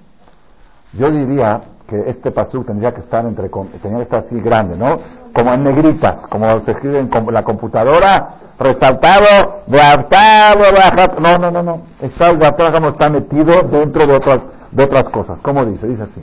Yo 0.92 1.10
diría 1.10 1.62
que 1.88 2.10
este 2.10 2.30
pasú 2.30 2.62
tendría 2.64 2.92
que 2.92 3.00
estar 3.00 3.24
entre, 3.24 3.48
tendría 3.48 3.96
que 3.96 4.02
estar 4.02 4.24
así 4.26 4.38
grande, 4.40 4.76
¿no? 4.76 4.98
Como 5.32 5.54
en 5.54 5.64
negritas, 5.64 6.26
como 6.28 6.60
se 6.60 6.72
escribe 6.72 6.98
en 6.98 7.10
la 7.32 7.42
computadora, 7.42 8.34
resaltado, 8.58 9.62
de 9.66 9.78
de 9.78 11.20
no, 11.20 11.38
no, 11.38 11.50
no, 11.50 11.62
no, 11.62 11.80
está 12.00 12.30
el 12.30 12.72
como 12.72 12.88
está 12.90 13.08
metido 13.08 13.62
dentro 13.62 14.06
de 14.06 14.14
otras 14.14 14.40
de 14.72 14.84
otras 14.84 15.04
cosas. 15.04 15.38
¿Cómo 15.42 15.64
dice? 15.64 15.86
Dice 15.86 16.02
así. 16.02 16.22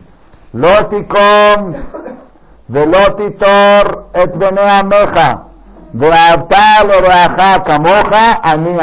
Loticom 0.53 1.73
velotitor 2.67 4.09
et 4.13 4.35
meja 4.35 5.47
raja 5.93 7.63
kamoja 7.63 8.39
ani. 8.43 8.77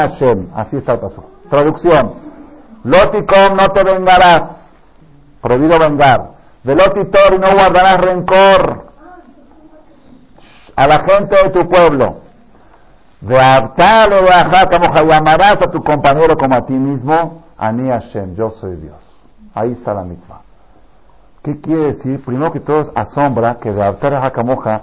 Así 0.55 0.77
está 0.77 0.93
el 0.93 0.99
paso. 0.99 1.25
Traducción. 1.49 2.30
Loticom 2.83 3.55
no 3.55 3.69
te 3.69 3.83
vengarás. 3.83 4.41
Prohibido 5.41 5.79
vengar. 5.79 6.31
Velotitor 6.63 7.33
y 7.33 7.39
no 7.39 7.53
guardarás 7.53 7.97
rencor 7.97 8.91
a 10.75 10.87
la 10.87 10.99
gente 11.03 11.35
de 11.43 11.49
tu 11.49 11.67
pueblo. 11.67 12.21
De 13.21 13.39
Abtal 13.39 14.13
o 14.13 14.21
de 14.21 15.07
llamarás 15.07 15.53
a 15.53 15.71
tu 15.71 15.83
compañero 15.83 16.35
como 16.37 16.55
a 16.55 16.65
ti 16.65 16.73
mismo. 16.73 17.43
Ani 17.57 17.89
Hashem, 17.89 18.35
yo 18.35 18.49
soy 18.51 18.77
Dios. 18.77 18.97
Ahí 19.53 19.73
está 19.73 19.93
la 19.93 20.03
misma. 20.03 20.41
¿Qué 21.43 21.59
quiere 21.59 21.93
decir? 21.93 22.23
Primero 22.23 22.51
que 22.51 22.59
todo 22.59 22.91
asombra 22.95 23.57
que 23.59 23.71
de 23.71 23.83
Abtal 23.83 24.15
Hakamoja 24.15 24.81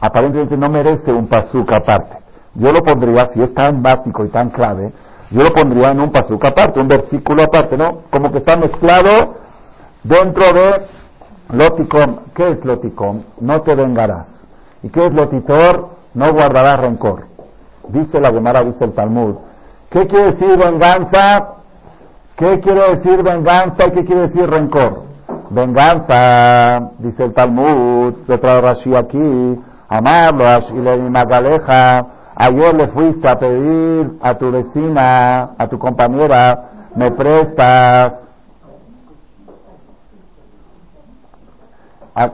aparentemente 0.00 0.56
no 0.56 0.68
merece 0.68 1.12
un 1.12 1.26
pasuk 1.26 1.72
aparte. 1.72 2.18
Yo 2.54 2.72
lo 2.72 2.80
pondría, 2.80 3.28
si 3.34 3.42
es 3.42 3.52
tan 3.54 3.82
básico 3.82 4.24
y 4.24 4.28
tan 4.28 4.50
clave, 4.50 4.92
yo 5.30 5.42
lo 5.42 5.52
pondría 5.52 5.90
en 5.90 6.00
un 6.00 6.12
pasuk 6.12 6.44
aparte, 6.44 6.80
un 6.80 6.88
versículo 6.88 7.42
aparte, 7.42 7.76
¿no? 7.76 8.02
Como 8.10 8.30
que 8.30 8.38
está 8.38 8.56
mezclado 8.56 9.36
dentro 10.04 10.52
de 10.52 10.86
Loticom. 11.50 12.18
¿Qué 12.34 12.48
es 12.48 12.64
Loticom? 12.64 13.22
No 13.40 13.62
te 13.62 13.74
vengarás. 13.74 14.26
¿Y 14.82 14.88
qué 14.88 15.06
es 15.06 15.14
Lotitor? 15.14 15.90
No 16.14 16.32
guardarás 16.32 16.80
rencor. 16.80 17.26
Dice 17.88 18.20
la 18.20 18.30
Gemara, 18.30 18.62
dice 18.62 18.84
el 18.84 18.92
Talmud. 18.92 19.36
¿Qué 19.90 20.06
quiere 20.06 20.32
decir 20.32 20.56
venganza? 20.56 21.54
¿Qué 22.36 22.60
quiere 22.60 22.96
decir 22.96 23.22
venganza 23.22 23.86
y 23.86 23.90
qué 23.92 24.04
quiere 24.04 24.28
decir 24.28 24.48
rencor? 24.48 25.04
Venganza, 25.50 26.90
dice 26.98 27.24
el 27.24 27.32
Talmud, 27.32 28.14
detrás 28.26 28.54
de 28.56 28.60
Rashi 28.60 28.94
aquí, 28.94 29.60
amarlo, 29.88 30.44
y 30.74 30.78
le 30.80 31.10
magaleja, 31.10 32.06
ayer 32.36 32.74
le 32.74 32.88
fuiste 32.88 33.28
a 33.28 33.38
pedir 33.38 34.18
a 34.20 34.36
tu 34.36 34.50
vecina, 34.50 35.54
a 35.58 35.68
tu 35.68 35.78
compañera, 35.78 36.90
me 36.94 37.10
prestas. 37.10 38.12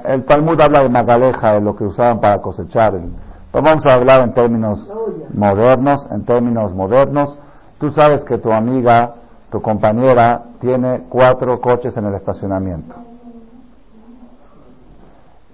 El 0.05 0.25
Talmud 0.25 0.61
habla 0.61 0.83
de 0.83 0.89
magaleja, 0.89 1.55
de 1.55 1.61
lo 1.61 1.75
que 1.75 1.85
usaban 1.85 2.21
para 2.21 2.41
cosechar. 2.41 2.93
Pero 3.51 3.65
vamos 3.65 3.85
a 3.87 3.95
hablar 3.95 4.21
en 4.21 4.33
términos 4.33 4.93
modernos, 5.35 6.07
en 6.11 6.25
términos 6.25 6.73
modernos. 6.75 7.39
Tú 7.79 7.91
sabes 7.91 8.25
que 8.25 8.39
tu 8.39 8.53
amiga, 8.53 9.15
tu 9.51 9.61
compañera, 9.61 10.43
tiene 10.61 11.05
cuatro 11.09 11.61
coches 11.61 11.97
en 11.97 12.07
el 12.07 12.15
estacionamiento. 12.15 12.95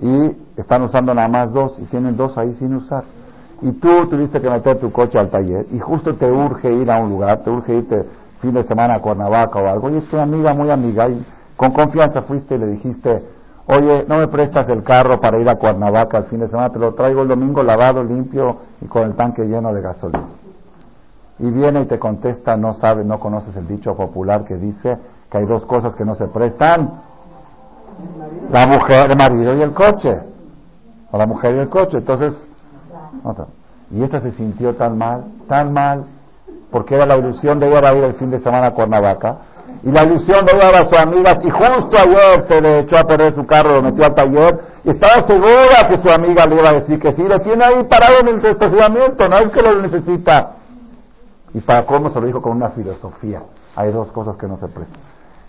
Y 0.00 0.36
están 0.56 0.82
usando 0.82 1.14
nada 1.14 1.28
más 1.28 1.52
dos 1.52 1.78
y 1.78 1.84
tienen 1.86 2.16
dos 2.16 2.36
ahí 2.36 2.54
sin 2.54 2.74
usar 2.74 3.04
y 3.60 3.72
tú 3.72 4.06
tuviste 4.08 4.40
que 4.40 4.48
meter 4.48 4.78
tu 4.78 4.92
coche 4.92 5.18
al 5.18 5.30
taller 5.30 5.66
y 5.72 5.78
justo 5.78 6.14
te 6.14 6.30
urge 6.30 6.72
ir 6.72 6.90
a 6.90 6.98
un 6.98 7.10
lugar, 7.10 7.42
te 7.42 7.50
urge 7.50 7.74
irte 7.74 8.04
fin 8.40 8.54
de 8.54 8.62
semana 8.64 8.94
a 8.94 9.00
Cuernavaca 9.00 9.58
o 9.58 9.66
algo, 9.66 9.90
y 9.90 9.96
es 9.96 10.08
tu 10.08 10.16
amiga, 10.16 10.54
muy 10.54 10.70
amiga, 10.70 11.08
y 11.08 11.24
con 11.56 11.72
confianza 11.72 12.22
fuiste 12.22 12.54
y 12.54 12.58
le 12.58 12.68
dijiste, 12.68 13.22
oye, 13.66 14.04
no 14.08 14.18
me 14.18 14.28
prestas 14.28 14.68
el 14.68 14.84
carro 14.84 15.20
para 15.20 15.38
ir 15.40 15.48
a 15.48 15.56
Cuernavaca 15.56 16.18
el 16.18 16.24
fin 16.24 16.40
de 16.40 16.48
semana, 16.48 16.70
te 16.70 16.78
lo 16.78 16.94
traigo 16.94 17.22
el 17.22 17.28
domingo 17.28 17.62
lavado, 17.62 18.04
limpio 18.04 18.58
y 18.80 18.86
con 18.86 19.02
el 19.02 19.14
tanque 19.14 19.44
lleno 19.44 19.74
de 19.74 19.80
gasolina. 19.80 20.28
Y 21.40 21.50
viene 21.50 21.82
y 21.82 21.86
te 21.86 21.98
contesta, 21.98 22.56
no 22.56 22.74
sabes, 22.74 23.06
no 23.06 23.18
conoces 23.18 23.54
el 23.56 23.66
dicho 23.66 23.94
popular 23.96 24.44
que 24.44 24.56
dice 24.56 24.98
que 25.30 25.38
hay 25.38 25.46
dos 25.46 25.66
cosas 25.66 25.94
que 25.96 26.04
no 26.04 26.14
se 26.14 26.26
prestan, 26.28 26.90
la 28.50 28.66
mujer, 28.66 29.10
el 29.10 29.16
marido 29.16 29.54
y 29.54 29.62
el 29.62 29.72
coche, 29.72 30.22
o 31.10 31.18
la 31.18 31.26
mujer 31.26 31.56
y 31.56 31.58
el 31.58 31.68
coche. 31.68 31.98
Entonces, 31.98 32.47
y 33.90 34.02
esta 34.02 34.20
se 34.20 34.32
sintió 34.32 34.74
tan 34.76 34.98
mal, 34.98 35.24
tan 35.48 35.72
mal, 35.72 36.04
porque 36.70 36.94
era 36.94 37.06
la 37.06 37.16
ilusión 37.16 37.58
de 37.58 37.68
ir 37.68 37.84
a 37.84 37.94
ir 37.94 38.04
el 38.04 38.14
fin 38.14 38.30
de 38.30 38.40
semana 38.40 38.68
a 38.68 38.70
Cuernavaca, 38.72 39.36
y 39.82 39.90
la 39.90 40.02
ilusión 40.04 40.44
de 40.44 40.56
ir 40.56 40.62
a 40.62 40.88
sus 40.88 40.98
amigas, 40.98 41.38
y 41.44 41.50
justo 41.50 41.98
ayer 41.98 42.46
se 42.48 42.60
le 42.60 42.80
echó 42.80 42.98
a 42.98 43.04
perder 43.04 43.34
su 43.34 43.46
carro, 43.46 43.76
lo 43.76 43.82
metió 43.82 44.04
al 44.04 44.14
taller, 44.14 44.60
y 44.84 44.90
estaba 44.90 45.26
segura 45.26 45.88
que 45.88 45.96
su 46.02 46.10
amiga 46.10 46.44
le 46.46 46.56
iba 46.56 46.68
a 46.68 46.72
decir 46.74 46.98
que 46.98 47.12
sí, 47.14 47.22
lo 47.22 47.40
tiene 47.40 47.64
ahí 47.64 47.84
parado 47.84 48.20
en 48.20 48.28
el 48.28 48.44
estacionamiento, 48.44 49.28
no 49.28 49.36
es 49.36 49.50
que 49.50 49.62
lo 49.62 49.80
necesita. 49.80 50.52
Y 51.54 51.60
para 51.60 51.86
cómo 51.86 52.10
se 52.10 52.20
lo 52.20 52.26
dijo 52.26 52.42
con 52.42 52.52
una 52.52 52.70
filosofía. 52.70 53.42
Hay 53.74 53.90
dos 53.90 54.12
cosas 54.12 54.36
que 54.36 54.46
no 54.46 54.58
se 54.58 54.68
prestan. 54.68 55.00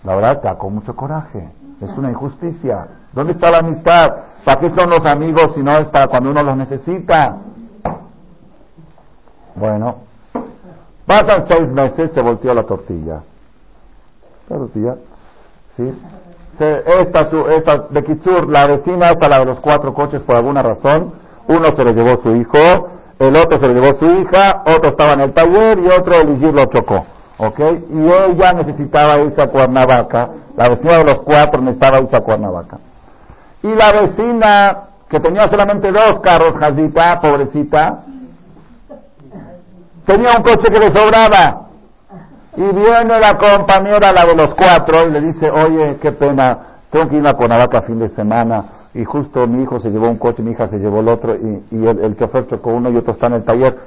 La 0.04 0.16
verdad, 0.16 0.56
con 0.56 0.74
mucho 0.74 0.96
coraje. 0.96 1.50
Es 1.80 1.90
una 1.96 2.10
injusticia. 2.10 2.86
¿Dónde 3.12 3.32
está 3.32 3.50
la 3.50 3.58
amistad? 3.58 4.14
¿Para 4.44 4.60
qué 4.60 4.70
son 4.70 4.90
los 4.90 5.04
amigos 5.04 5.52
si 5.54 5.62
no 5.62 5.76
es 5.78 5.88
para 5.88 6.08
cuando 6.08 6.30
uno 6.30 6.42
los 6.42 6.56
necesita? 6.56 7.36
Bueno, 9.54 9.96
pasan 11.06 11.44
seis 11.48 11.68
meses, 11.68 12.12
se 12.14 12.22
volteó 12.22 12.54
la 12.54 12.62
tortilla. 12.62 13.22
La 14.48 14.56
tortilla, 14.56 14.96
¿sí? 15.76 15.92
esta, 16.60 17.30
esta, 17.56 17.76
de 17.90 18.04
Kitsur, 18.04 18.48
la 18.48 18.66
vecina, 18.66 19.10
esta, 19.10 19.28
la 19.28 19.38
de 19.38 19.46
los 19.46 19.60
cuatro 19.60 19.94
coches, 19.94 20.22
por 20.22 20.36
alguna 20.36 20.62
razón, 20.62 21.12
uno 21.48 21.74
se 21.74 21.84
le 21.84 21.94
llevó 21.94 22.20
su 22.22 22.36
hijo, 22.36 22.88
el 23.18 23.36
otro 23.36 23.58
se 23.58 23.68
le 23.68 23.74
llevó 23.74 23.94
su 23.98 24.06
hija, 24.06 24.62
otro 24.66 24.90
estaba 24.90 25.12
en 25.12 25.20
el 25.20 25.32
taller 25.32 25.78
y 25.78 25.86
otro 25.88 26.14
el 26.20 26.40
lo 26.54 26.64
chocó. 26.66 27.04
¿Ok? 27.38 27.58
Y 27.90 28.06
ella 28.06 28.52
necesitaba 28.52 29.18
irse 29.20 29.40
a 29.40 29.48
Cuernavaca, 29.48 30.30
la 30.56 30.68
vecina 30.68 30.98
de 30.98 31.04
los 31.04 31.20
cuatro 31.20 31.62
necesitaba 31.62 32.00
irse 32.00 32.16
a 32.16 32.20
Cuernavaca. 32.20 32.78
Y 33.62 33.68
la 33.68 33.92
vecina, 33.92 34.78
que 35.08 35.20
tenía 35.20 35.48
solamente 35.48 35.92
dos 35.92 36.20
carros, 36.20 36.56
Jazita, 36.58 37.20
pobrecita, 37.20 38.04
tenía 40.06 40.30
un 40.36 40.42
coche 40.42 40.68
que 40.72 40.78
le 40.78 40.92
sobraba. 40.92 41.66
Y 42.56 42.62
viene 42.62 43.20
la 43.20 43.38
compañera, 43.38 44.12
la 44.12 44.24
de 44.24 44.34
los 44.34 44.54
cuatro, 44.54 45.06
y 45.06 45.10
le 45.12 45.20
dice, 45.20 45.50
oye, 45.50 45.98
qué 46.00 46.12
pena, 46.12 46.58
tengo 46.90 47.08
que 47.08 47.16
ir 47.16 47.26
a 47.26 47.34
Cuernavaca 47.34 47.82
fin 47.82 47.98
de 47.98 48.08
semana, 48.10 48.64
y 48.92 49.04
justo 49.04 49.46
mi 49.46 49.62
hijo 49.62 49.78
se 49.78 49.90
llevó 49.90 50.08
un 50.08 50.18
coche, 50.18 50.42
mi 50.42 50.52
hija 50.52 50.68
se 50.68 50.78
llevó 50.78 51.00
el 51.00 51.08
otro, 51.08 51.36
y, 51.36 51.86
el, 51.86 51.98
el 52.00 52.16
chofer 52.16 52.48
chocó 52.48 52.70
uno 52.70 52.90
y 52.90 52.96
otro 52.96 53.12
está 53.12 53.26
en 53.26 53.34
el 53.34 53.44
taller. 53.44 53.78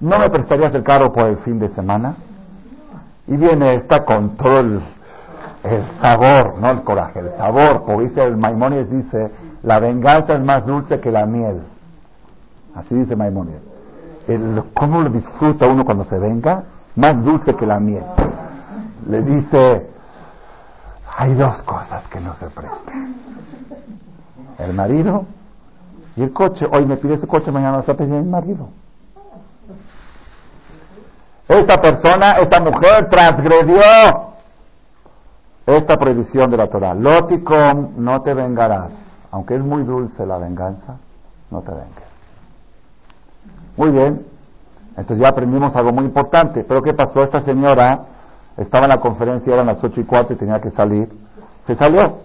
¿No 0.00 0.18
me 0.18 0.28
prestarías 0.28 0.74
el 0.74 0.82
carro 0.82 1.12
por 1.12 1.28
el 1.28 1.38
fin 1.38 1.58
de 1.58 1.68
semana? 1.70 2.16
Y 3.26 3.36
viene 3.36 3.74
esta 3.74 4.04
con 4.04 4.36
todo 4.36 4.60
el, 4.60 4.82
sabor, 6.00 6.58
no 6.58 6.70
el 6.70 6.82
coraje, 6.82 7.20
el 7.20 7.30
sabor, 7.36 7.84
como 7.84 8.00
dice 8.00 8.22
el 8.22 8.36
Maimónides, 8.36 8.90
dice, 8.90 9.30
la 9.62 9.78
venganza 9.78 10.34
es 10.34 10.40
más 10.40 10.66
dulce 10.66 11.00
que 11.00 11.10
la 11.10 11.26
miel. 11.26 11.62
Así 12.74 12.94
dice 12.94 13.16
Maimónides 13.16 13.70
el, 14.26 14.62
cómo 14.74 15.02
lo 15.02 15.10
disfruta 15.10 15.66
uno 15.66 15.84
cuando 15.84 16.04
se 16.04 16.18
venga, 16.18 16.64
más 16.96 17.22
dulce 17.24 17.54
que 17.54 17.66
la 17.66 17.80
miel. 17.80 18.04
Le 19.08 19.22
dice, 19.22 19.90
hay 21.16 21.34
dos 21.34 21.62
cosas 21.62 22.06
que 22.08 22.20
no 22.20 22.34
se 22.36 22.46
prestan. 22.46 23.16
El 24.58 24.74
marido 24.74 25.24
y 26.16 26.22
el 26.22 26.32
coche. 26.32 26.66
Hoy 26.70 26.84
me 26.86 26.96
pide 26.96 27.14
ese 27.14 27.26
coche, 27.26 27.50
mañana 27.50 27.78
vas 27.78 27.88
a 27.88 27.94
pedir 27.94 28.14
el 28.14 28.24
marido. 28.24 28.68
Esta 31.48 31.80
persona, 31.80 32.32
esta 32.32 32.60
mujer 32.60 33.08
transgredió 33.08 33.80
esta 35.76 35.96
prohibición 35.96 36.50
de 36.50 36.56
la 36.56 36.68
Torah. 36.68 36.94
Loticom, 36.94 37.94
no 37.96 38.22
te 38.22 38.34
vengarás. 38.34 38.90
Aunque 39.30 39.54
es 39.54 39.62
muy 39.62 39.84
dulce 39.84 40.26
la 40.26 40.38
venganza, 40.38 40.96
no 41.50 41.62
te 41.62 41.70
vengas. 41.70 42.10
Muy 43.76 43.90
bien. 43.90 44.26
Entonces 44.96 45.18
ya 45.18 45.28
aprendimos 45.28 45.74
algo 45.76 45.92
muy 45.92 46.04
importante. 46.04 46.64
Pero 46.64 46.82
¿qué 46.82 46.94
pasó? 46.94 47.22
Esta 47.22 47.42
señora 47.42 48.00
estaba 48.56 48.84
en 48.84 48.90
la 48.90 49.00
conferencia, 49.00 49.54
eran 49.54 49.66
las 49.66 49.82
ocho 49.82 50.00
y 50.00 50.04
cuatro 50.04 50.34
y 50.34 50.38
tenía 50.38 50.60
que 50.60 50.70
salir. 50.70 51.08
Se 51.66 51.76
salió 51.76 52.18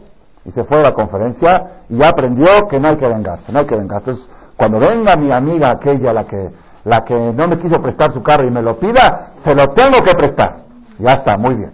y 0.46 0.52
se 0.52 0.64
fue 0.64 0.80
a 0.80 0.84
la 0.84 0.94
conferencia 0.94 1.84
y 1.90 1.98
ya 1.98 2.10
aprendió 2.10 2.46
que 2.70 2.80
no 2.80 2.90
hay 2.90 2.98
que 2.98 3.08
vengarse, 3.08 3.52
no 3.52 3.60
hay 3.60 3.66
que 3.66 3.76
vengarse. 3.76 4.12
Entonces, 4.12 4.30
cuando 4.56 4.80
venga 4.80 5.16
mi 5.16 5.32
amiga 5.32 5.72
aquella, 5.72 6.14
la 6.14 6.26
que, 6.26 6.52
la 6.84 7.04
que 7.04 7.34
no 7.34 7.48
me 7.48 7.60
quiso 7.60 7.82
prestar 7.82 8.12
su 8.14 8.22
carro 8.22 8.46
y 8.46 8.52
me 8.52 8.62
lo 8.62 8.80
pida, 8.80 9.34
se 9.44 9.54
lo 9.54 9.70
tengo 9.70 10.00
que 10.04 10.14
prestar. 10.14 10.58
Ya 11.00 11.14
está, 11.14 11.38
muy 11.38 11.56
bien. 11.56 11.72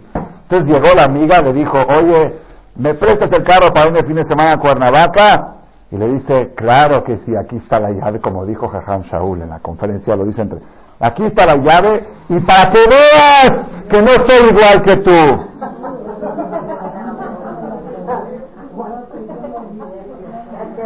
Entonces 0.52 0.74
llegó 0.74 0.94
la 0.94 1.04
amiga, 1.04 1.40
le 1.40 1.54
dijo, 1.54 1.78
oye, 1.98 2.38
¿me 2.76 2.92
prestas 2.92 3.32
el 3.32 3.42
carro 3.42 3.72
para 3.72 3.86
ir 3.86 3.94
de 3.94 4.04
fin 4.04 4.16
de 4.16 4.26
semana 4.26 4.52
a 4.52 4.58
Cuernavaca? 4.58 5.54
Y 5.90 5.96
le 5.96 6.08
dice, 6.08 6.52
claro 6.54 7.02
que 7.02 7.20
sí, 7.24 7.34
aquí 7.34 7.56
está 7.56 7.80
la 7.80 7.90
llave, 7.90 8.20
como 8.20 8.44
dijo 8.44 8.68
Jajam 8.68 9.00
Shaul 9.04 9.40
en 9.40 9.48
la 9.48 9.60
conferencia, 9.60 10.14
lo 10.14 10.26
dice 10.26 10.42
entre, 10.42 10.58
aquí 11.00 11.24
está 11.24 11.46
la 11.46 11.56
llave, 11.56 12.06
y 12.28 12.38
para 12.40 12.70
que 12.70 12.80
veas 12.86 13.66
que 13.88 14.02
no 14.02 14.10
soy 14.26 14.50
igual 14.50 14.82
que 14.82 14.96
tú. 14.98 15.10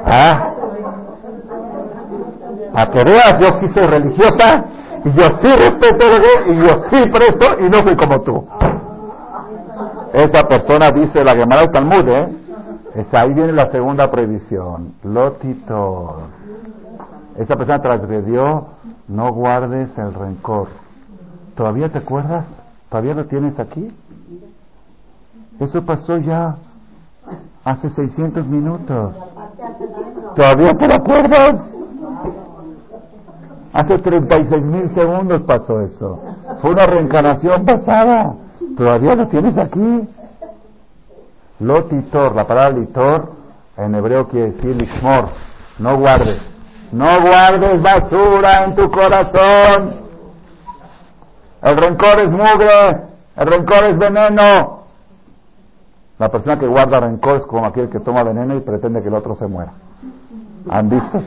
¿Ah? 0.05 0.51
Para 2.73 2.91
que 2.93 3.03
veas, 3.03 3.41
yo 3.41 3.49
sí 3.59 3.69
soy 3.75 3.87
religiosa, 3.87 4.65
y 5.05 5.13
yo 5.13 5.25
sí 5.43 5.57
respeto 5.57 6.07
y 6.51 6.57
yo 6.57 6.69
sí 6.89 7.11
presto, 7.11 7.47
y 7.59 7.69
no 7.69 7.79
soy 7.79 7.97
como 7.97 8.23
tú. 8.23 8.49
Esa 10.17 10.49
persona 10.49 10.91
dice 10.91 11.23
la 11.23 11.37
Gemara 11.37 11.61
del 11.61 11.71
Talmud, 11.71 12.09
¿eh? 12.09 12.37
ahí 13.13 13.35
viene 13.35 13.53
la 13.53 13.71
segunda 13.71 14.11
prohibición. 14.11 14.95
Lotito. 15.05 16.23
Esa 17.37 17.55
persona 17.55 17.81
transgredió, 17.81 18.69
no 19.09 19.33
guardes 19.33 19.91
el 19.99 20.15
rencor. 20.15 20.69
¿Todavía 21.55 21.91
te 21.91 21.99
acuerdas? 21.99 22.47
¿Todavía 22.89 23.13
lo 23.13 23.27
tienes 23.27 23.59
aquí? 23.59 23.95
Eso 25.61 25.85
pasó 25.85 26.17
ya 26.17 26.57
Hace 27.63 27.91
600 27.91 28.47
minutos. 28.47 29.13
¿Todavía 30.37 30.71
te 30.71 30.85
acuerdas? 30.85 31.65
Hace 33.73 33.99
36 33.99 34.63
mil 34.63 34.95
segundos 34.95 35.43
pasó 35.43 35.81
eso. 35.81 36.21
Fue 36.63 36.71
una 36.71 36.87
reencarnación 36.87 37.65
pasada. 37.65 38.37
¿Todavía 38.77 39.15
lo 39.15 39.27
tienes 39.29 39.57
aquí? 39.57 40.09
Lotitor, 41.61 42.35
la 42.35 42.47
palabra 42.47 42.79
litor 42.79 43.33
en 43.77 43.95
hebreo 43.95 44.29
quiere 44.29 44.53
decir 44.53 44.77
lishmor. 44.77 45.29
No 45.79 45.99
guardes. 45.99 46.43
No 46.93 47.07
guardes 47.21 47.83
basura 47.83 48.65
en 48.65 48.75
tu 48.75 48.91
corazón. 48.91 49.97
El 51.63 51.77
rencor 51.77 52.21
es 52.21 52.31
mugre. 52.31 53.03
El 53.37 53.47
rencor 53.47 53.85
es 53.85 53.99
veneno. 53.99 54.85
La 56.19 56.29
persona 56.31 56.59
que 56.59 56.67
guarda 56.67 57.01
rencor 57.01 57.37
es 57.37 57.47
como 57.47 57.67
aquel 57.67 57.89
que 57.89 58.01
toma 58.01 58.23
veneno 58.23 58.55
y 58.55 58.61
pretende 58.61 59.03
que 59.03 59.09
el 59.09 59.15
otro 59.15 59.35
se 59.35 59.47
muera. 59.47 59.73
¿Han 60.69 60.89
visto? 60.89 61.23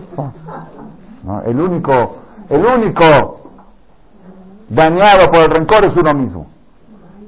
El 1.45 1.59
único, 1.59 2.17
el 2.49 2.65
único 2.65 3.03
dañado 4.69 5.27
por 5.31 5.43
el 5.43 5.49
rencor 5.49 5.85
es 5.85 5.95
uno 5.95 6.13
mismo. 6.13 6.58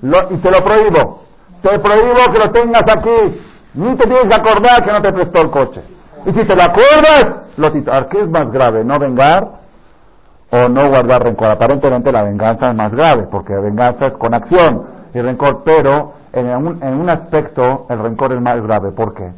Y 0.01 0.37
te 0.37 0.51
lo 0.51 0.63
prohíbo. 0.63 1.21
Te 1.61 1.79
prohíbo 1.79 2.33
que 2.33 2.39
lo 2.39 2.51
tengas 2.51 2.83
aquí. 2.83 3.41
Ni 3.73 3.95
te 3.95 4.03
tienes 4.03 4.23
que 4.23 4.35
acordar 4.35 4.83
que 4.83 4.91
no 4.91 5.01
te 5.01 5.13
prestó 5.13 5.41
el 5.41 5.51
coche. 5.51 5.81
Y 6.25 6.31
si 6.31 6.45
te 6.45 6.55
lo 6.55 6.63
acuerdas, 6.63 7.47
lo 7.57 7.71
¿Qué 8.09 8.21
es 8.21 8.29
más 8.29 8.51
grave? 8.51 8.83
¿No 8.83 8.99
vengar 8.99 9.47
o 10.51 10.67
no 10.67 10.87
guardar 10.87 11.23
rencor? 11.23 11.47
Aparentemente 11.47 12.11
la 12.11 12.23
venganza 12.23 12.69
es 12.69 12.75
más 12.75 12.91
grave, 12.91 13.27
porque 13.31 13.53
la 13.53 13.61
venganza 13.61 14.07
es 14.07 14.17
con 14.17 14.33
acción 14.33 14.83
y 15.13 15.21
rencor, 15.21 15.63
pero 15.63 16.13
en 16.33 16.47
un, 16.55 16.83
en 16.83 16.99
un 16.99 17.09
aspecto 17.09 17.85
el 17.89 17.99
rencor 17.99 18.33
es 18.33 18.41
más 18.41 18.61
grave. 18.61 18.91
¿Por 18.91 19.13
qué? 19.13 19.31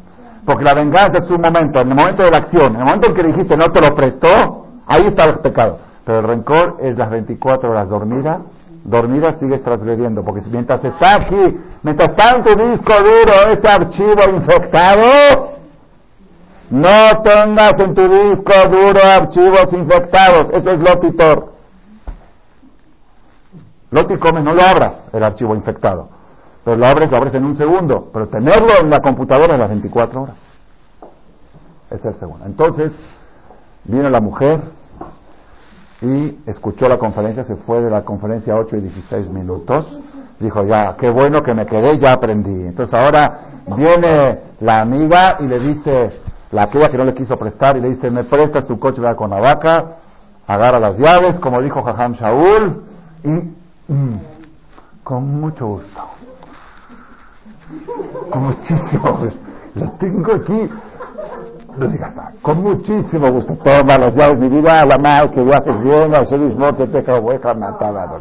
Porque 0.44 0.64
la 0.64 0.74
venganza 0.74 1.18
es 1.18 1.30
un 1.30 1.40
momento, 1.40 1.80
en 1.80 1.90
el 1.90 1.94
momento 1.94 2.22
de 2.22 2.30
la 2.30 2.38
acción, 2.38 2.74
en 2.74 2.80
el 2.80 2.84
momento 2.84 3.08
en 3.08 3.14
que 3.14 3.22
dijiste 3.22 3.56
no 3.56 3.70
te 3.70 3.80
lo 3.80 3.94
prestó, 3.94 4.66
ahí 4.86 5.06
está 5.06 5.24
el 5.24 5.38
pecado. 5.38 5.78
Pero 6.04 6.18
el 6.18 6.24
rencor 6.26 6.76
es 6.80 6.98
las 6.98 7.08
24 7.08 7.70
horas 7.70 7.88
dormida, 7.88 8.40
dormida 8.84 9.38
sigues 9.40 9.62
transgrediendo, 9.62 10.22
porque 10.22 10.42
mientras 10.50 10.84
está 10.84 11.16
aquí, 11.16 11.58
mientras 11.82 12.10
está 12.10 12.36
en 12.36 12.44
tu 12.44 12.50
disco 12.50 12.92
duro 13.02 13.52
ese 13.52 13.68
archivo 13.68 14.36
infectado, 14.36 15.54
no 16.70 17.22
tengas 17.22 17.78
en 17.80 17.94
tu 17.94 18.02
disco 18.02 18.68
duro 18.70 19.00
archivos 19.02 19.72
infectados, 19.72 20.50
eso 20.52 20.70
es 20.70 20.78
lotitor. 20.80 21.54
Loti 23.90 24.16
come, 24.16 24.42
no 24.42 24.52
lo 24.52 24.62
abras, 24.62 25.04
el 25.12 25.22
archivo 25.22 25.54
infectado. 25.54 26.08
Pero 26.64 26.76
lo 26.76 26.86
abres, 26.86 27.10
lo 27.10 27.16
abres 27.16 27.34
en 27.34 27.44
un 27.44 27.56
segundo. 27.56 28.10
Pero 28.12 28.26
tenerlo 28.26 28.80
en 28.80 28.90
la 28.90 29.00
computadora 29.00 29.54
es 29.54 29.60
las 29.60 29.68
24 29.68 30.22
horas. 30.22 30.36
Es 31.90 32.04
el 32.04 32.14
segundo. 32.16 32.44
Entonces, 32.44 32.90
vino 33.84 34.10
la 34.10 34.20
mujer 34.20 34.60
y 36.00 36.38
escuchó 36.46 36.88
la 36.88 36.98
conferencia, 36.98 37.44
se 37.44 37.56
fue 37.56 37.80
de 37.80 37.90
la 37.90 38.04
conferencia 38.04 38.56
8 38.56 38.76
y 38.76 38.80
16 38.80 39.30
minutos. 39.30 40.00
Dijo, 40.40 40.64
ya, 40.64 40.96
qué 40.98 41.10
bueno 41.10 41.40
que 41.42 41.54
me 41.54 41.66
quedé, 41.66 41.98
ya 41.98 42.12
aprendí. 42.12 42.66
Entonces 42.66 42.94
ahora 42.94 43.40
viene 43.76 44.40
la 44.60 44.80
amiga 44.80 45.36
y 45.40 45.46
le 45.46 45.58
dice, 45.58 46.20
la 46.50 46.64
aquella 46.64 46.88
que 46.88 46.98
no 46.98 47.04
le 47.04 47.14
quiso 47.14 47.36
prestar, 47.36 47.76
y 47.76 47.80
le 47.80 47.90
dice, 47.90 48.10
me 48.10 48.24
prestas 48.24 48.66
tu 48.66 48.78
coche 48.78 49.00
con 49.16 49.30
la 49.30 49.40
vaca, 49.40 49.96
agarra 50.46 50.78
las 50.78 50.98
llaves, 50.98 51.38
como 51.40 51.60
dijo 51.62 51.82
Jajam 51.82 52.12
Shaul, 52.12 52.82
y 53.22 53.30
mm, 53.92 54.20
con 55.02 55.40
mucho 55.40 55.66
gusto. 55.66 56.00
Con 58.30 58.42
muchísimo 58.42 59.16
gusto. 59.18 59.38
Lo 59.74 59.90
tengo 59.92 60.34
aquí. 60.34 60.68
No 61.76 61.88
digas 61.88 62.14
Con 62.42 62.62
muchísimo 62.62 63.30
gusto. 63.30 63.56
Toma 63.56 63.98
las 63.98 64.14
llaves 64.14 64.40
de 64.40 64.48
mi 64.48 64.56
vida, 64.56 64.84
la 64.84 64.98
mal, 64.98 65.30
que 65.30 65.40
haces 65.40 65.82
bien, 65.82 66.14
a 66.14 66.20
mismo 66.20 66.72
te 66.74 66.86
te 66.86 67.12
a 67.12 67.54
matar 67.54 68.20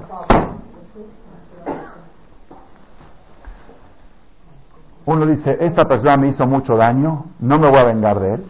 Uno 5.05 5.25
dice, 5.25 5.57
esta 5.59 5.85
persona 5.85 6.15
me 6.15 6.29
hizo 6.29 6.47
mucho 6.47 6.77
daño, 6.77 7.25
no 7.39 7.59
me 7.59 7.67
voy 7.67 7.77
a 7.77 7.83
vengar 7.83 8.19
de 8.19 8.33
él. 8.35 8.45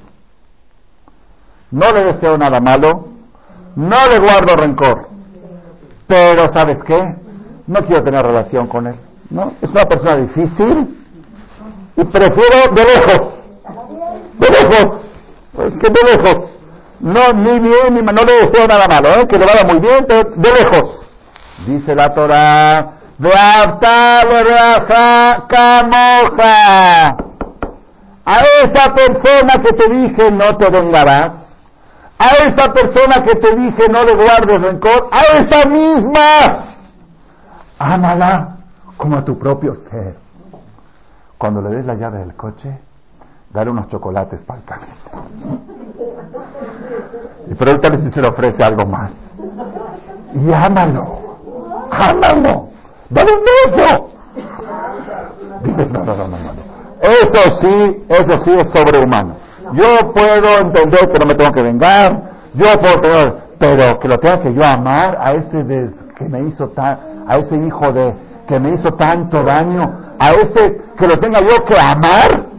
No 1.71 1.89
le 1.91 2.13
deseo 2.13 2.37
nada 2.37 2.59
malo, 2.59 3.07
no 3.75 4.07
le 4.07 4.19
guardo 4.19 4.55
rencor. 4.55 5.07
Pero 6.05 6.53
¿sabes 6.53 6.77
qué? 6.83 7.15
No 7.65 7.79
quiero 7.85 8.03
tener 8.03 8.23
relación 8.23 8.67
con 8.67 8.85
él. 8.85 8.95
¿no? 9.31 9.53
Es 9.61 9.69
una 9.71 9.85
persona 9.85 10.15
difícil 10.17 10.95
y 11.95 12.03
prefiero 12.05 12.73
de 12.75 12.83
lejos. 12.83 13.42
De 14.39 14.49
lejos. 14.49 15.01
Es 15.59 15.73
que 15.77 15.89
de 15.89 16.17
lejos. 16.17 16.49
No, 16.99 17.33
ni 17.33 17.59
bien, 17.59 17.93
ni 17.93 18.01
mal. 18.01 18.15
No 18.15 18.23
le 18.23 18.47
deseo 18.47 18.67
nada 18.67 18.87
malo, 18.87 19.09
¿eh? 19.19 19.27
que 19.27 19.37
le 19.37 19.45
vaya 19.45 19.63
muy 19.65 19.79
bien, 19.79 20.05
pero 20.07 20.29
de 20.35 20.51
lejos. 20.51 20.99
Dice 21.65 21.95
la 21.95 22.13
Torah, 22.13 22.93
camoja. 25.47 27.17
A 28.25 28.37
esa 28.63 28.95
persona 28.95 29.61
que 29.61 29.73
te 29.73 29.89
dije 29.89 30.31
no 30.31 30.57
te 30.57 30.69
vengarás. 30.69 31.33
A 32.17 32.27
esa 32.47 32.71
persona 32.73 33.23
que 33.23 33.35
te 33.35 33.55
dije 33.55 33.87
no 33.89 34.03
le 34.03 34.15
guardes 34.15 34.61
rencor. 34.61 35.09
A 35.11 35.21
esa 35.39 35.67
misma. 35.67 36.75
Ámala 37.79 38.57
como 38.97 39.17
a 39.17 39.25
tu 39.25 39.37
propio 39.37 39.75
ser. 39.89 40.15
Cuando 41.37 41.61
le 41.61 41.69
des 41.69 41.85
la 41.85 41.95
llave 41.95 42.19
del 42.19 42.35
coche, 42.35 42.79
dale 43.53 43.71
unos 43.71 43.87
chocolates 43.87 44.39
para 44.41 44.59
el 44.59 44.65
camino. 44.65 44.93
Y 47.49 47.53
pregúntale 47.55 47.99
si 48.03 48.11
se 48.11 48.21
le 48.21 48.29
ofrece 48.29 48.63
algo 48.63 48.85
más. 48.85 49.11
Y 50.33 50.51
ámalo. 50.51 51.37
Ámalo. 51.91 52.69
Dale 53.09 53.31
un 53.31 53.43
beso. 53.75 54.09
no, 55.91 56.03
no, 56.03 56.15
no, 56.15 56.27
no. 56.27 56.73
Eso 57.01 57.55
sí, 57.59 58.03
eso 58.07 58.43
sí 58.43 58.51
es 58.51 58.69
sobrehumano. 58.71 59.35
Yo 59.73 60.13
puedo 60.13 60.59
entender 60.59 61.11
que 61.11 61.19
no 61.19 61.25
me 61.27 61.35
tengo 61.35 61.51
que 61.51 61.61
vengar, 61.61 62.21
yo 62.53 62.65
puedo 62.79 63.43
pero 63.63 63.97
que 63.97 64.07
lo 64.09 64.17
tenga 64.17 64.41
que 64.41 64.53
yo 64.53 64.63
amar 64.65 65.17
a 65.19 65.31
ese 65.33 65.89
que 66.17 66.27
me 66.27 66.41
hizo 66.41 66.67
tan, 66.69 66.97
a 67.25 67.37
ese 67.37 67.55
hijo 67.55 67.93
de 67.93 68.13
que 68.45 68.59
me 68.59 68.73
hizo 68.73 68.91
tanto 68.95 69.41
daño, 69.41 69.89
a 70.19 70.31
ese 70.31 70.81
que 70.97 71.07
lo 71.07 71.17
tenga 71.17 71.39
yo 71.39 71.63
que 71.65 71.79
amar, 71.79 72.52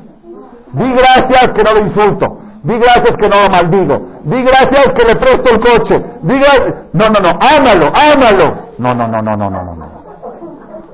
Di 0.75 0.93
gracias 0.93 1.53
que 1.55 1.63
no 1.63 1.73
lo 1.73 1.87
insulto. 1.87 2.39
Di 2.63 2.75
gracias 2.75 3.17
que 3.17 3.29
no 3.29 3.43
lo 3.43 3.51
maldigo. 3.51 4.21
Di 4.25 4.43
gracias 4.43 4.93
que 4.95 5.05
le 5.07 5.17
presto 5.17 5.55
el 5.55 5.61
coche. 5.61 6.05
Di 6.23 6.35
gracias... 6.39 6.75
No, 6.93 7.07
no, 7.09 7.21
no. 7.21 7.29
Ámalo, 7.29 7.93
ámalo. 7.95 8.57
No, 8.79 8.95
no, 8.95 9.09
no, 9.09 9.23
no, 9.23 9.37
no, 9.37 9.51
no, 9.51 9.65
no. 9.65 9.75
no 9.75 10.05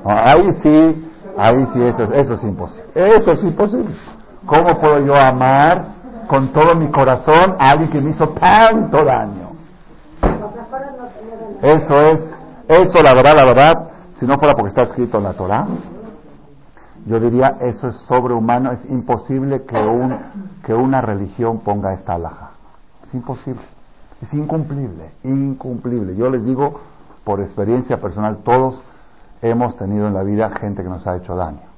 ahí 0.05 0.53
sí, 0.63 1.11
ahí 1.37 1.67
sí, 1.73 1.83
eso, 1.83 2.05
eso 2.05 2.35
es 2.35 2.43
imposible. 2.43 2.85
Eso 2.95 3.33
es 3.33 3.43
imposible. 3.43 3.95
¿Cómo 4.47 4.81
puedo 4.81 4.99
yo 5.05 5.15
amar 5.15 5.85
con 6.27 6.53
todo 6.53 6.75
mi 6.75 6.91
corazón 6.91 7.57
a 7.59 7.71
alguien 7.71 7.91
que 7.91 8.01
me 8.01 8.11
hizo 8.11 8.29
tanto 8.31 9.05
daño? 9.05 9.51
Eso 11.63 12.01
es, 12.01 12.21
eso 12.69 13.03
la 13.03 13.15
verdad, 13.15 13.35
la 13.37 13.45
verdad, 13.45 13.89
si 14.19 14.27
no 14.27 14.39
fuera 14.39 14.55
porque 14.55 14.71
está 14.71 14.83
escrito 14.83 15.19
en 15.19 15.25
la 15.25 15.33
Torah, 15.35 15.67
yo 17.07 17.21
diría 17.21 17.57
eso 17.61 17.89
es 17.89 17.97
sobrehumano, 18.09 18.73
es 18.73 18.91
imposible 18.91 19.63
que, 19.65 19.81
un, 19.81 20.17
que 20.65 20.75
una 20.75 21.01
religión 21.01 21.61
ponga 21.61 21.95
esta 21.95 22.15
alhaja. 22.15 22.51
Es 23.07 23.15
imposible, 23.15 23.63
es 24.23 24.33
incumplible, 24.35 25.13
incumplible. 25.25 26.15
Yo 26.17 26.31
les 26.31 26.45
digo, 26.45 26.81
por 27.25 27.41
experiencia 27.41 28.01
personal, 28.01 28.39
todos 28.45 28.81
hemos 29.43 29.77
tenido 29.77 30.07
en 30.07 30.15
la 30.15 30.23
vida 30.23 30.51
gente 30.51 30.83
que 30.83 30.89
nos 30.89 31.07
ha 31.07 31.17
hecho 31.17 31.35
daño. 31.35 31.71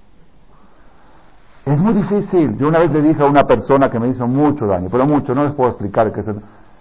Es 1.64 1.78
muy 1.78 1.94
difícil. 1.94 2.56
Yo 2.58 2.68
una 2.68 2.80
vez 2.80 2.90
le 2.90 3.02
dije 3.02 3.22
a 3.22 3.26
una 3.26 3.44
persona 3.44 3.88
que 3.88 4.00
me 4.00 4.08
hizo 4.08 4.26
mucho 4.26 4.66
daño, 4.66 4.88
pero 4.90 5.06
mucho, 5.06 5.34
no 5.34 5.44
les 5.44 5.54
puedo 5.54 5.70
explicar 5.70 6.12
que 6.12 6.24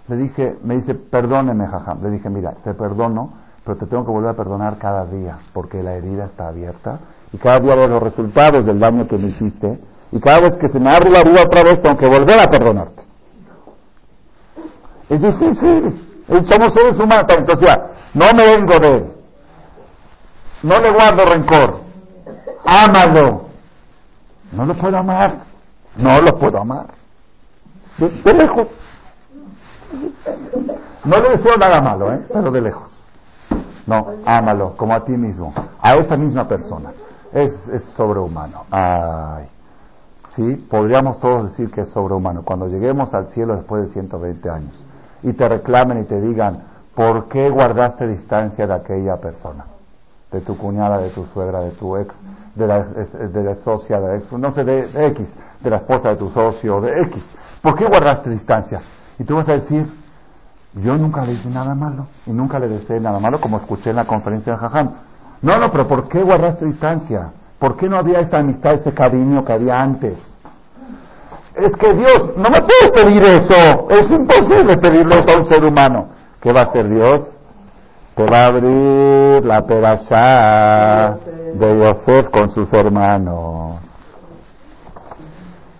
le 0.08 0.16
dije, 0.16 0.58
me 0.64 0.76
dice, 0.76 0.94
perdóneme, 0.94 1.66
jajam. 1.68 2.02
Le 2.02 2.10
dije, 2.10 2.28
mira, 2.28 2.52
te 2.64 2.74
perdono, 2.74 3.30
pero 3.64 3.76
te 3.76 3.86
tengo 3.86 4.04
que 4.04 4.10
volver 4.10 4.30
a 4.30 4.34
perdonar 4.34 4.78
cada 4.78 5.06
día, 5.06 5.38
porque 5.52 5.82
la 5.82 5.94
herida 5.94 6.24
está 6.24 6.48
abierta, 6.48 6.98
y 7.32 7.38
cada 7.38 7.60
día 7.60 7.74
veo 7.74 7.88
los 7.88 8.02
resultados 8.02 8.66
del 8.66 8.78
daño 8.78 9.06
que 9.08 9.16
me 9.16 9.28
hiciste, 9.28 9.78
y 10.10 10.20
cada 10.20 10.40
vez 10.40 10.56
que 10.60 10.68
se 10.68 10.78
me 10.78 10.90
abre 10.90 11.10
la 11.10 11.22
vida 11.22 11.42
otra 11.42 11.62
vez 11.62 11.80
tengo 11.80 11.96
que 11.96 12.06
volver 12.06 12.38
a 12.38 12.46
perdonarte. 12.46 13.02
Es 15.08 15.20
difícil, 15.20 16.24
somos 16.28 16.74
seres 16.74 16.96
humanos, 16.96 17.26
entonces 17.28 17.68
ya, 17.68 17.90
no 18.14 18.26
me 18.36 18.56
vengo 18.56 18.78
de 18.78 18.88
él, 18.88 19.12
no 20.62 20.78
le 20.78 20.90
guardo 20.90 21.24
rencor, 21.24 21.80
ámalo, 22.64 23.46
no 24.52 24.66
lo 24.66 24.74
puedo 24.74 24.96
amar, 24.98 25.38
no 25.96 26.20
lo 26.20 26.38
puedo 26.38 26.58
amar, 26.58 26.86
de, 27.98 28.34
lejos, 28.34 28.68
no 31.04 31.16
le 31.18 31.28
deseo 31.30 31.56
nada 31.56 31.80
malo, 31.80 32.12
¿eh? 32.12 32.26
pero 32.32 32.50
de 32.50 32.60
lejos. 32.60 32.88
No, 33.84 34.06
ámalo 34.24 34.76
como 34.76 34.94
a 34.94 35.04
ti 35.04 35.12
mismo, 35.12 35.52
a 35.80 35.94
esa 35.94 36.16
misma 36.16 36.46
persona. 36.46 36.92
Es, 37.32 37.52
es 37.68 37.82
sobrehumano. 37.96 38.64
Ay. 38.70 39.46
sí, 40.36 40.66
podríamos 40.70 41.18
todos 41.20 41.50
decir 41.50 41.70
que 41.70 41.82
es 41.82 41.88
sobrehumano. 41.90 42.42
Cuando 42.44 42.68
lleguemos 42.68 43.12
al 43.14 43.28
cielo 43.28 43.56
después 43.56 43.86
de 43.86 43.92
120 43.92 44.50
años 44.50 44.84
y 45.22 45.32
te 45.32 45.48
reclamen 45.48 46.00
y 46.00 46.04
te 46.04 46.20
digan, 46.20 46.64
¿por 46.94 47.28
qué 47.28 47.48
guardaste 47.48 48.06
distancia 48.06 48.66
de 48.66 48.74
aquella 48.74 49.16
persona? 49.16 49.64
De 50.30 50.40
tu 50.40 50.56
cuñada, 50.56 50.98
de 50.98 51.10
tu 51.10 51.24
suegra, 51.26 51.60
de 51.60 51.72
tu 51.72 51.96
ex, 51.96 52.14
de 52.54 52.66
la, 52.66 52.84
de 52.84 53.42
la 53.42 53.54
socia, 53.56 54.00
de 54.00 54.18
ex, 54.18 54.32
no 54.32 54.52
sé, 54.52 54.64
de, 54.64 54.88
de 54.88 55.06
X, 55.08 55.26
de 55.60 55.70
la 55.70 55.76
esposa 55.76 56.10
de 56.10 56.16
tu 56.16 56.30
socio, 56.30 56.80
de 56.80 57.02
X. 57.02 57.22
¿Por 57.62 57.74
qué 57.76 57.86
guardaste 57.86 58.30
distancia? 58.30 58.80
Y 59.18 59.24
tú 59.24 59.36
vas 59.36 59.48
a 59.48 59.52
decir, 59.52 59.86
yo 60.74 60.96
nunca 60.96 61.24
le 61.24 61.32
hice 61.32 61.48
nada 61.50 61.74
malo 61.74 62.06
y 62.26 62.30
nunca 62.30 62.58
le 62.58 62.68
deseé 62.68 62.98
nada 62.98 63.20
malo, 63.20 63.40
como 63.40 63.58
escuché 63.58 63.90
en 63.90 63.96
la 63.96 64.06
conferencia 64.06 64.54
de 64.54 64.58
Jajam. 64.58 64.90
No, 65.42 65.56
no, 65.56 65.70
pero 65.72 65.88
¿por 65.88 66.08
qué 66.08 66.22
guardaste 66.22 66.64
distancia? 66.64 67.32
¿Por 67.58 67.76
qué 67.76 67.88
no 67.88 67.98
había 67.98 68.20
esa 68.20 68.38
amistad, 68.38 68.74
ese 68.74 68.92
cariño 68.92 69.44
que 69.44 69.52
había 69.52 69.80
antes? 69.80 70.14
Es 71.54 71.76
que 71.76 71.92
Dios, 71.94 72.30
no 72.36 72.48
me 72.48 72.60
puedes 72.60 72.90
pedir 72.94 73.22
eso. 73.22 73.88
Es 73.90 74.10
imposible 74.10 74.76
pedirle 74.78 75.18
eso 75.18 75.36
a 75.36 75.40
un 75.40 75.48
ser 75.48 75.64
humano. 75.64 76.08
¿Qué 76.40 76.52
va 76.52 76.60
a 76.60 76.64
hacer 76.64 76.88
Dios? 76.88 77.22
Te 78.14 78.24
va 78.24 78.38
a 78.38 78.46
abrir 78.46 79.44
la 79.44 79.62
perashá 79.66 81.18
de 81.54 81.78
Yosef 81.78 82.30
con 82.30 82.48
sus 82.48 82.72
hermanos. 82.72 83.80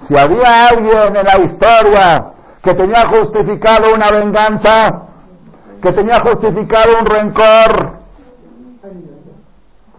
Si 0.09 0.19
había 0.19 0.69
alguien 0.69 1.17
en 1.17 1.25
la 1.25 1.39
historia 1.39 2.25
que 2.63 2.75
tenía 2.75 3.09
justificado 3.09 3.95
una 3.95 4.11
venganza, 4.11 5.03
que 5.81 5.93
tenía 5.93 6.21
justificado 6.21 6.99
un 7.01 7.07
rencor, 7.07 8.02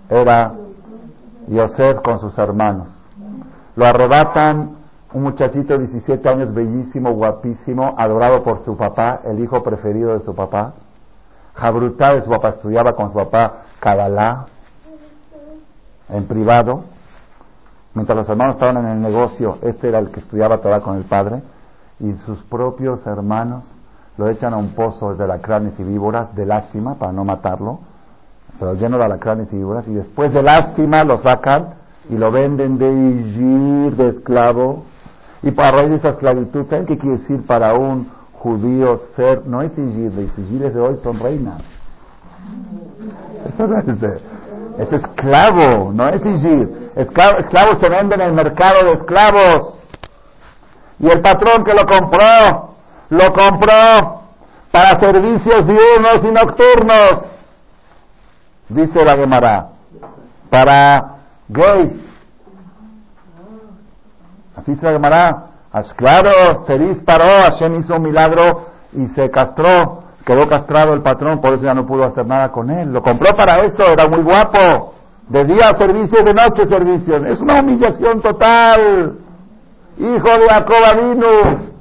era 0.09 0.53
Yosef 1.47 1.99
con 2.01 2.19
sus 2.19 2.37
hermanos. 2.37 2.87
Lo 3.75 3.85
arrebatan 3.85 4.77
un 5.13 5.23
muchachito 5.23 5.73
de 5.73 5.87
17 5.87 6.27
años, 6.27 6.53
bellísimo, 6.53 7.11
guapísimo, 7.11 7.93
adorado 7.97 8.43
por 8.43 8.63
su 8.63 8.75
papá, 8.75 9.21
el 9.25 9.39
hijo 9.39 9.61
preferido 9.61 10.17
de 10.17 10.25
su 10.25 10.33
papá. 10.33 10.73
Jabrutá 11.53 12.15
de 12.15 12.23
su 12.23 12.29
papá, 12.29 12.49
estudiaba 12.49 12.93
con 12.93 13.09
su 13.09 13.13
papá 13.13 13.63
Kabbalah 13.79 14.47
en 16.09 16.25
privado. 16.25 16.85
Mientras 17.93 18.17
los 18.17 18.29
hermanos 18.29 18.55
estaban 18.55 18.77
en 18.77 18.91
el 18.91 19.01
negocio, 19.01 19.59
este 19.61 19.89
era 19.89 19.99
el 19.99 20.09
que 20.09 20.19
estudiaba 20.19 20.59
Torah 20.59 20.81
con 20.81 20.97
el 20.97 21.03
padre 21.03 21.43
y 21.99 22.13
sus 22.25 22.39
propios 22.43 23.05
hermanos 23.05 23.65
lo 24.17 24.29
echan 24.29 24.53
a 24.53 24.57
un 24.57 24.69
pozo 24.69 25.15
de 25.15 25.27
lacranes 25.27 25.79
y 25.79 25.83
víboras 25.83 26.35
de 26.35 26.45
lástima 26.45 26.95
para 26.95 27.11
no 27.11 27.23
matarlo, 27.23 27.79
lleno 28.73 28.97
de 28.97 29.07
lacranes 29.07 29.47
y 29.51 29.57
víboras, 29.57 29.87
y 29.87 29.93
después 29.93 30.33
de 30.33 30.41
lástima 30.41 31.03
lo 31.03 31.21
sacan 31.21 31.75
y 32.09 32.17
lo 32.17 32.31
venden 32.31 32.77
de 32.77 32.91
Ijir, 32.91 33.95
de 33.95 34.09
esclavo, 34.09 34.85
y 35.41 35.51
para 35.51 35.77
raíz 35.77 35.89
de 35.89 35.95
esa 35.97 36.09
esclavitud, 36.09 36.65
¿saben 36.69 36.85
qué 36.85 36.97
quiere 36.97 37.17
decir 37.17 37.45
para 37.45 37.73
un 37.73 38.09
judío 38.33 38.99
ser? 39.15 39.45
No 39.45 39.61
es 39.61 39.71
Ijir, 39.77 40.13
los 40.13 40.37
Ijires 40.37 40.73
de 40.73 40.79
hoy 40.79 40.97
son 41.03 41.19
reinas. 41.19 41.61
Eso 43.45 43.67
no 43.67 43.77
es, 43.77 43.85
es 44.79 44.93
esclavo, 44.93 45.91
no 45.93 46.07
es 46.09 46.25
Ijir. 46.25 46.91
esclavos 46.95 47.79
se 47.81 47.89
venden 47.89 48.21
en 48.21 48.27
el 48.27 48.33
mercado 48.33 48.85
de 48.85 48.93
esclavos. 48.93 49.79
Y 50.99 51.09
el 51.09 51.21
patrón 51.21 51.63
que 51.65 51.73
lo 51.73 51.85
compró, 51.85 52.75
lo 53.09 53.25
compró 53.33 54.21
para 54.71 54.99
servicios 54.99 55.67
diurnos 55.67 56.19
y 56.23 56.31
nocturnos. 56.31 57.32
Dice 58.73 59.05
la 59.05 59.15
Gemara, 59.15 59.69
para 60.49 61.15
gays. 61.47 61.93
Así 64.55 64.75
se 64.75 64.85
la 64.85 64.91
Gemara. 64.93 65.45
Claro, 65.95 66.65
se 66.67 66.77
disparó, 66.77 67.25
Hashem 67.45 67.75
hizo 67.79 67.95
un 67.95 68.03
milagro 68.03 68.67
y 68.93 69.07
se 69.09 69.29
castró. 69.29 70.03
Quedó 70.25 70.47
castrado 70.47 70.93
el 70.93 71.01
patrón, 71.01 71.41
por 71.41 71.53
eso 71.53 71.63
ya 71.63 71.73
no 71.73 71.85
pudo 71.85 72.05
hacer 72.05 72.25
nada 72.25 72.51
con 72.51 72.69
él. 72.69 72.93
Lo 72.93 73.01
compró 73.01 73.35
para 73.35 73.65
eso, 73.65 73.83
era 73.91 74.07
muy 74.07 74.21
guapo. 74.21 74.93
De 75.27 75.43
día 75.45 75.73
servicio, 75.77 76.23
de 76.23 76.33
noche 76.33 76.65
servicio. 76.67 77.17
Es 77.25 77.39
una 77.39 77.59
humillación 77.59 78.21
total 78.21 79.17
hijo 79.97 80.37
de 80.39 80.47
Jacob 80.49 80.75
vino. 81.01 81.73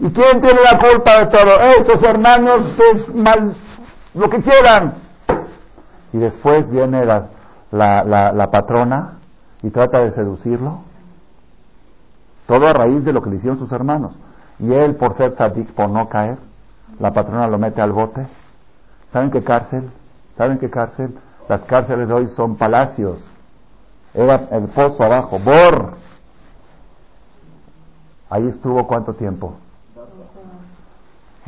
¿Y 0.00 0.12
quién 0.12 0.40
tiene 0.40 0.60
la 0.62 0.78
culpa 0.78 1.20
de 1.20 1.26
todo? 1.26 1.60
Esos 1.80 2.02
hermanos 2.02 2.60
es 2.92 3.14
mal, 3.14 3.54
lo 4.14 4.28
que 4.28 4.40
quieran. 4.42 4.94
Y 6.18 6.20
después 6.20 6.68
viene 6.68 7.04
la, 7.04 7.28
la, 7.70 8.32
la, 8.32 8.50
patrona 8.50 9.18
y 9.62 9.70
trata 9.70 10.00
de 10.00 10.10
seducirlo. 10.10 10.80
Todo 12.46 12.66
a 12.66 12.72
raíz 12.72 13.04
de 13.04 13.12
lo 13.12 13.22
que 13.22 13.30
le 13.30 13.36
hicieron 13.36 13.56
sus 13.56 13.70
hermanos. 13.70 14.16
Y 14.58 14.72
él, 14.72 14.96
por 14.96 15.16
ser 15.16 15.34
tzadik, 15.34 15.70
por 15.74 15.88
no 15.88 16.08
caer, 16.08 16.38
la 16.98 17.12
patrona 17.12 17.46
lo 17.46 17.56
mete 17.56 17.80
al 17.80 17.92
bote. 17.92 18.26
¿Saben 19.12 19.30
qué 19.30 19.44
cárcel? 19.44 19.90
¿Saben 20.36 20.58
qué 20.58 20.68
cárcel? 20.68 21.16
Las 21.48 21.60
cárceles 21.62 22.08
de 22.08 22.14
hoy 22.14 22.26
son 22.34 22.56
palacios. 22.56 23.24
Era 24.12 24.48
el 24.50 24.64
pozo 24.70 25.04
abajo, 25.04 25.38
bor. 25.38 25.92
Ahí 28.28 28.48
estuvo 28.48 28.88
cuánto 28.88 29.14
tiempo? 29.14 29.54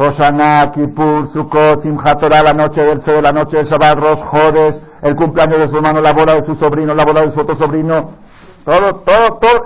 Roshaná, 0.00 0.72
Kippur, 0.72 1.28
Sukkot, 1.28 1.82
Simchat 1.82 2.18
Torah, 2.18 2.42
la 2.42 2.52
noche 2.54 2.80
del 2.80 3.02
Sede, 3.02 3.20
la 3.20 3.32
noche 3.32 3.58
del 3.58 3.66
Shabbat, 3.66 3.98
Rosh 3.98 4.22
Jodes, 4.30 4.80
el 5.02 5.14
cumpleaños 5.14 5.58
de 5.58 5.68
su 5.68 5.76
hermano, 5.76 6.00
la 6.00 6.14
boda 6.14 6.36
de 6.36 6.42
su 6.44 6.54
sobrino, 6.54 6.94
la 6.94 7.04
boda 7.04 7.20
de 7.20 7.32
su 7.32 7.40
otro 7.40 7.54
sobrino, 7.56 8.12
todo, 8.64 8.94
todo, 9.04 9.38
todo, 9.38 9.64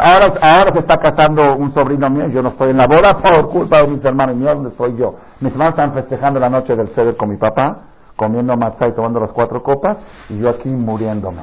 ahora, 0.00 0.32
ahora 0.40 0.72
se 0.72 0.78
está 0.78 0.96
casando 0.96 1.56
un 1.56 1.74
sobrino 1.74 2.08
mío, 2.08 2.28
yo 2.28 2.40
no 2.40 2.48
estoy 2.48 2.70
en 2.70 2.78
la 2.78 2.86
boda 2.86 3.18
por 3.18 3.50
culpa 3.50 3.82
de 3.82 3.88
mis 3.88 4.02
hermanos 4.02 4.36
míos, 4.36 4.54
¿dónde 4.54 4.70
estoy 4.70 4.96
yo? 4.96 5.16
Mis 5.40 5.52
hermanos 5.52 5.74
están 5.74 5.92
festejando 5.92 6.40
la 6.40 6.48
noche 6.48 6.74
del 6.74 6.88
Seder 6.94 7.14
con 7.18 7.28
mi 7.28 7.36
papá, 7.36 7.80
comiendo 8.16 8.56
matzah 8.56 8.88
y 8.88 8.92
tomando 8.92 9.20
las 9.20 9.32
cuatro 9.32 9.62
copas, 9.62 9.98
y 10.30 10.38
yo 10.38 10.48
aquí 10.48 10.70
muriéndome. 10.70 11.42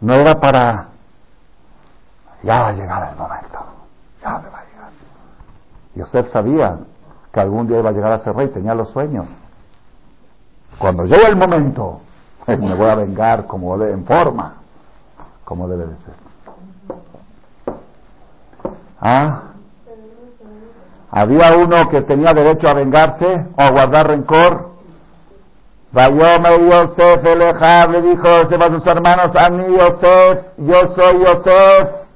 No 0.00 0.14
era 0.14 0.34
para 0.34 0.88
ya 2.42 2.58
va 2.58 2.68
a 2.68 2.72
llegar 2.72 3.08
el 3.12 3.16
momento, 3.16 3.58
ya 4.20 4.30
me 4.38 4.50
va. 4.50 4.67
Yosef 5.98 6.30
sabía 6.30 6.78
que 7.32 7.40
algún 7.40 7.66
día 7.66 7.80
iba 7.80 7.90
a 7.90 7.92
llegar 7.92 8.12
a 8.12 8.22
ser 8.22 8.34
rey, 8.36 8.48
tenía 8.48 8.72
los 8.72 8.90
sueños. 8.90 9.26
Cuando 10.78 11.04
llegue 11.04 11.26
el 11.26 11.36
momento, 11.36 12.00
me 12.46 12.74
voy 12.74 12.88
a 12.88 12.94
vengar 12.94 13.46
como 13.46 13.76
de, 13.76 13.92
en 13.92 14.04
forma, 14.04 14.54
como 15.44 15.66
debe 15.66 15.86
de 15.86 15.96
ser. 15.96 16.14
¿Ah? 19.00 19.42
Había 21.10 21.56
uno 21.56 21.88
que 21.88 22.02
tenía 22.02 22.32
derecho 22.32 22.68
a 22.68 22.74
vengarse 22.74 23.46
o 23.56 23.60
a 23.60 23.70
guardar 23.70 24.06
rencor. 24.06 24.68
Vayome 25.90 26.70
Yosef 26.70 27.24
el 27.24 27.38
le 27.38 28.02
dijo 28.02 28.24
Yosef 28.24 28.60
a 28.60 28.68
sus 28.68 28.86
hermanos, 28.86 29.34
a 29.34 29.50
mí 29.50 29.64
Yosef, 29.76 30.46
yo 30.58 30.94
soy 30.94 31.24
Yosef. 31.24 32.07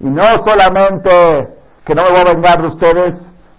Y 0.00 0.08
no 0.08 0.24
solamente 0.44 1.48
que 1.84 1.94
no 1.94 2.04
me 2.04 2.10
voy 2.10 2.20
a 2.20 2.32
vengar 2.32 2.62
de 2.62 2.68
ustedes, 2.68 3.14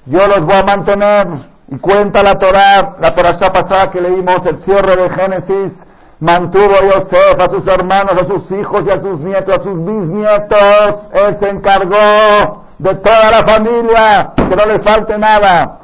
yo 0.05 0.27
los 0.27 0.43
voy 0.43 0.55
a 0.55 0.63
mantener. 0.63 1.27
Y 1.67 1.77
cuenta 1.77 2.21
la 2.23 2.33
Torah, 2.33 2.97
la 2.99 3.13
Torah 3.13 3.37
pasada 3.37 3.91
que 3.91 4.01
leímos, 4.01 4.45
el 4.45 4.59
cierre 4.63 4.95
de 5.01 5.09
Génesis, 5.09 5.73
mantuvo 6.19 6.73
a 6.75 6.83
Yosef, 6.83 7.39
a 7.39 7.49
sus 7.49 7.65
hermanos, 7.67 8.21
a 8.21 8.25
sus 8.25 8.51
hijos 8.51 8.83
y 8.85 8.89
a 8.89 8.99
sus 8.99 9.19
nietos, 9.19 9.55
a 9.55 9.63
sus 9.63 9.77
bisnietos. 9.77 11.07
Él 11.13 11.37
se 11.39 11.49
encargó 11.49 12.65
de 12.77 12.95
toda 12.95 13.31
la 13.31 13.47
familia, 13.47 14.33
que 14.35 14.55
no 14.55 14.65
les 14.65 14.83
falte 14.83 15.17
nada. 15.17 15.79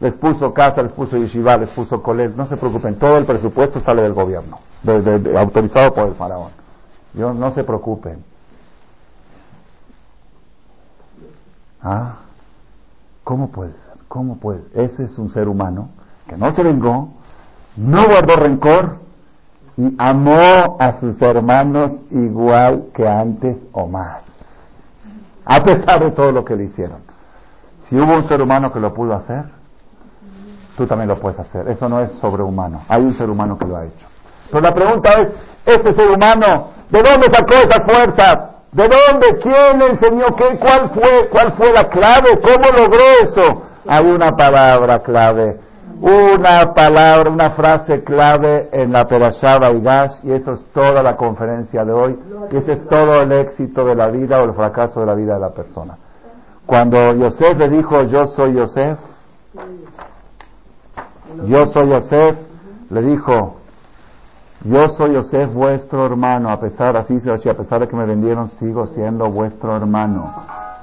Les 0.00 0.14
puso 0.14 0.54
casa, 0.54 0.82
les 0.82 0.92
puso 0.92 1.16
yeshiva, 1.16 1.56
les 1.56 1.70
puso 1.70 2.02
colegio. 2.02 2.36
No 2.36 2.46
se 2.46 2.56
preocupen, 2.56 2.98
todo 2.98 3.16
el 3.16 3.24
presupuesto 3.24 3.80
sale 3.80 4.02
del 4.02 4.12
gobierno, 4.12 4.60
autorizado 5.36 5.92
por 5.92 6.06
el 6.06 6.14
faraón. 6.14 6.52
Yo, 7.14 7.32
no 7.32 7.52
se 7.54 7.64
preocupen. 7.64 8.27
Ah, 11.82 12.16
¿cómo 13.24 13.50
puede 13.50 13.72
ser? 13.72 13.98
¿Cómo 14.08 14.38
puede? 14.38 14.62
Ese 14.74 15.04
es 15.04 15.18
un 15.18 15.30
ser 15.30 15.48
humano 15.48 15.90
que 16.28 16.36
no 16.36 16.52
se 16.52 16.62
vengó, 16.62 17.10
no 17.76 18.06
guardó 18.06 18.36
rencor 18.36 18.98
y 19.76 19.94
amó 19.98 20.76
a 20.80 20.98
sus 20.98 21.20
hermanos 21.22 21.92
igual 22.10 22.86
que 22.94 23.06
antes 23.06 23.56
o 23.72 23.86
más. 23.86 24.22
A 25.44 25.62
pesar 25.62 26.00
de 26.00 26.10
todo 26.10 26.32
lo 26.32 26.44
que 26.44 26.56
le 26.56 26.64
hicieron. 26.64 26.98
Si 27.88 27.96
hubo 27.96 28.14
un 28.14 28.28
ser 28.28 28.42
humano 28.42 28.72
que 28.72 28.80
lo 28.80 28.92
pudo 28.92 29.14
hacer, 29.14 29.44
tú 30.76 30.86
también 30.86 31.08
lo 31.08 31.18
puedes 31.18 31.38
hacer. 31.38 31.68
Eso 31.68 31.88
no 31.88 32.00
es 32.00 32.12
sobrehumano. 32.20 32.82
Hay 32.88 33.02
un 33.02 33.16
ser 33.16 33.30
humano 33.30 33.56
que 33.56 33.66
lo 33.66 33.76
ha 33.76 33.84
hecho. 33.86 34.06
Pero 34.50 34.60
la 34.60 34.74
pregunta 34.74 35.10
es, 35.20 35.28
este 35.64 35.94
ser 35.94 36.10
humano, 36.10 36.68
¿de 36.90 37.02
dónde 37.02 37.28
sacó 37.32 37.54
esas 37.54 37.84
fuerzas? 37.84 38.57
¿De 38.72 38.82
dónde? 38.82 39.38
¿Quién 39.42 39.78
le 39.78 39.86
enseñó 39.86 40.26
qué? 40.36 40.58
¿Cuál 40.58 40.90
fue, 40.90 41.28
cuál 41.30 41.52
fue 41.52 41.72
la 41.72 41.88
clave? 41.88 42.38
¿Cómo 42.42 42.82
logró 42.82 43.02
eso? 43.22 43.62
Hay 43.86 44.04
una 44.04 44.36
palabra 44.36 45.02
clave 45.02 45.58
Una 46.00 46.74
palabra, 46.74 47.30
una 47.30 47.52
frase 47.52 48.04
clave 48.04 48.68
en 48.70 48.92
la 48.92 49.08
Perashá 49.08 49.58
Baigash 49.58 50.22
y 50.22 50.32
eso 50.32 50.52
es 50.52 50.64
toda 50.74 51.02
la 51.02 51.16
conferencia 51.16 51.84
de 51.84 51.92
hoy, 51.92 52.18
y 52.52 52.56
ese 52.56 52.72
es 52.74 52.86
todo 52.86 53.22
el 53.22 53.32
éxito 53.32 53.84
de 53.84 53.96
la 53.96 54.08
vida 54.08 54.40
o 54.40 54.44
el 54.44 54.54
fracaso 54.54 55.00
de 55.00 55.06
la 55.06 55.14
vida 55.14 55.34
de 55.34 55.40
la 55.40 55.50
persona. 55.50 55.96
Cuando 56.66 57.14
Yosef 57.14 57.56
le 57.58 57.70
dijo, 57.70 58.02
yo 58.02 58.26
soy 58.26 58.54
Yosef, 58.54 58.98
yo 61.46 61.66
soy 61.66 61.88
Yosef, 61.88 62.36
le 62.90 63.02
dijo, 63.02 63.57
yo 64.64 64.88
soy 64.96 65.12
Yosef 65.14 65.52
vuestro 65.52 66.06
hermano, 66.06 66.50
a 66.50 66.58
pesar, 66.58 66.96
así 66.96 67.20
se 67.20 67.30
a 67.30 67.56
pesar 67.56 67.80
de 67.80 67.88
que 67.88 67.96
me 67.96 68.04
vendieron, 68.04 68.50
sigo 68.58 68.86
siendo 68.88 69.30
vuestro 69.30 69.76
hermano. 69.76 70.32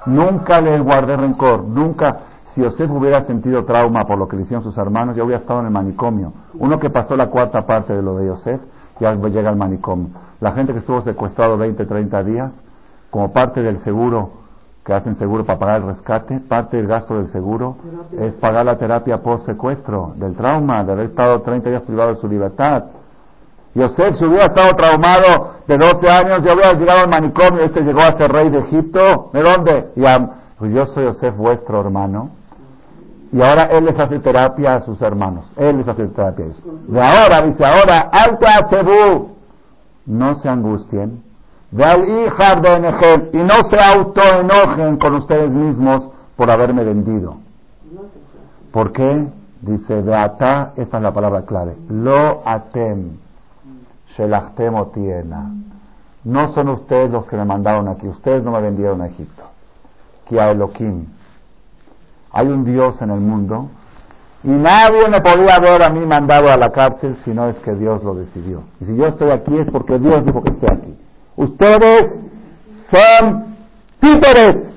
Nunca 0.06 0.62
le 0.62 0.80
guardé 0.80 1.18
rencor, 1.18 1.64
nunca, 1.64 2.20
si 2.54 2.62
Yosef 2.62 2.90
hubiera 2.92 3.24
sentido 3.26 3.66
trauma 3.66 4.06
por 4.06 4.18
lo 4.18 4.28
que 4.28 4.38
le 4.38 4.44
hicieron 4.44 4.64
sus 4.64 4.78
hermanos, 4.78 5.16
ya 5.16 5.24
hubiera 5.24 5.42
estado 5.42 5.60
en 5.60 5.66
el 5.66 5.72
manicomio. 5.72 6.32
Uno 6.54 6.80
que 6.80 6.90
pasó 6.90 7.18
la 7.18 7.28
cuarta 7.28 7.66
parte 7.66 7.94
de 7.94 8.02
lo 8.02 8.16
de 8.16 8.28
Yosef, 8.28 8.62
ya 9.00 9.14
llega 9.14 9.50
al 9.50 9.58
manicomio. 9.58 10.10
La 10.40 10.54
gente 10.54 10.72
que 10.72 10.80
estuvo 10.80 11.02
secuestrado 11.02 11.58
20, 11.58 11.86
30 11.86 12.24
días, 12.24 12.54
como 13.10 13.34
parte 13.34 13.62
del 13.62 13.80
seguro 13.80 14.46
que 14.86 14.94
hacen 14.94 15.16
seguro 15.16 15.44
para 15.44 15.58
pagar 15.58 15.82
el 15.82 15.88
rescate, 15.88 16.40
parte 16.42 16.78
del 16.78 16.86
gasto 16.86 17.18
del 17.18 17.28
seguro 17.30 17.76
es 18.12 18.36
pagar 18.36 18.66
la 18.66 18.78
terapia 18.78 19.18
post 19.18 19.48
secuestro, 19.48 20.14
del 20.16 20.36
trauma, 20.36 20.84
de 20.84 20.92
haber 20.92 21.06
estado 21.08 21.42
30 21.42 21.70
días 21.70 21.82
privado 21.82 22.14
de 22.14 22.22
su 22.22 22.28
libertad. 22.28 22.84
Yosef, 23.76 24.16
si 24.16 24.24
hubiera 24.24 24.46
estado 24.46 24.74
traumado 24.74 25.56
de 25.68 25.78
12 25.78 26.10
años, 26.10 26.44
ya 26.46 26.54
hubiera 26.54 26.74
llegado 26.74 27.02
al 27.02 27.10
manicomio, 27.10 27.62
este 27.62 27.82
llegó 27.82 28.00
a 28.00 28.18
ser 28.18 28.32
rey 28.32 28.50
de 28.50 28.60
Egipto, 28.60 29.30
¿de 29.34 29.42
dónde? 29.42 29.90
Y 29.98 30.04
pues 30.58 30.74
yo 30.74 30.86
soy 30.86 31.04
Yosef, 31.04 31.36
vuestro 31.36 31.82
hermano, 31.82 32.30
y 33.34 33.42
ahora 33.42 33.64
él 33.64 33.84
les 33.84 34.00
hace 34.00 34.20
terapia 34.20 34.76
a 34.76 34.82
sus 34.82 35.02
hermanos, 35.02 35.52
él 35.58 35.78
les 35.78 35.88
hace 35.90 36.08
terapia 36.08 36.46
a 36.46 36.48
ellos. 36.48 36.64
De 36.88 37.02
ahora, 37.02 37.42
dice 37.42 37.66
ahora, 37.66 38.10
alta 38.14 38.68
Cebú, 38.70 39.36
no 40.06 40.36
se 40.36 40.48
angustien, 40.48 41.22
y 41.74 43.38
no 43.38 43.64
se 43.70 43.78
autoenojen 43.78 44.96
con 44.96 45.16
ustedes 45.16 45.52
mismos 45.52 46.10
por 46.38 46.50
haberme 46.50 46.86
vendido. 46.86 47.36
¿Por 48.72 48.94
qué? 48.94 49.28
Dice, 49.60 50.02
Beata, 50.02 50.72
esta 50.78 50.98
es 50.98 51.04
la 51.04 51.12
palabra 51.12 51.42
clave, 51.42 51.76
lo 51.90 52.42
atem, 52.46 53.18
shelachtem 54.18 54.76
otiena. 54.76 55.52
No 56.24 56.54
son 56.54 56.70
ustedes 56.70 57.12
los 57.12 57.26
que 57.26 57.36
me 57.36 57.46
mandaron 57.46 57.88
aquí, 57.88 58.08
ustedes 58.08 58.44
no 58.44 58.52
me 58.52 58.62
vendieron 58.62 59.02
a 59.02 59.08
Egipto. 59.08 59.44
Kia 60.28 60.52
Elohim. 60.52 61.06
Hay 62.32 62.48
un 62.48 62.66
Dios 62.66 63.02
en 63.02 63.12
el 63.12 63.20
mundo 63.20 63.70
y 64.44 64.50
nadie 64.50 65.08
me 65.10 65.22
podía 65.22 65.56
haber 65.56 65.82
a 65.84 65.90
mí 65.90 66.06
mandado 66.06 66.52
a 66.52 66.58
la 66.58 66.72
cárcel 66.72 67.18
si 67.24 67.34
no 67.34 67.48
es 67.50 67.56
que 67.58 67.74
Dios 67.74 68.04
lo 68.04 68.14
decidió. 68.14 68.64
Y 68.80 68.86
si 68.86 68.96
yo 68.96 69.08
estoy 69.08 69.32
aquí 69.32 69.58
es 69.58 69.70
porque 69.72 69.98
Dios 69.98 70.26
dijo 70.26 70.44
que 70.44 70.52
esté 70.52 70.68
aquí. 70.72 70.98
Ustedes 71.36 72.24
son 72.92 73.56
títeres. 74.00 74.72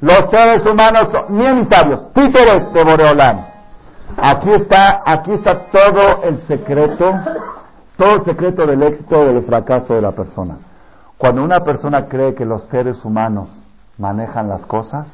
Los 0.00 0.30
seres 0.30 0.64
humanos 0.64 1.08
son 1.10 1.36
ni 1.36 1.46
emisarios, 1.46 2.12
títeres 2.12 2.72
de 2.72 2.84
Boreolán. 2.84 3.46
Aquí 4.16 4.50
está, 4.50 5.02
aquí 5.04 5.32
está 5.32 5.66
todo 5.70 6.22
el 6.24 6.38
secreto, 6.46 7.12
todo 7.98 8.14
el 8.14 8.24
secreto 8.24 8.64
del 8.64 8.80
éxito 8.84 9.18
o 9.18 9.24
del 9.24 9.42
fracaso 9.42 9.92
de 9.92 10.00
la 10.00 10.12
persona. 10.12 10.58
Cuando 11.18 11.42
una 11.42 11.64
persona 11.64 12.06
cree 12.06 12.36
que 12.36 12.44
los 12.44 12.62
seres 12.68 13.04
humanos 13.04 13.48
manejan 13.98 14.48
las 14.48 14.64
cosas, 14.66 15.08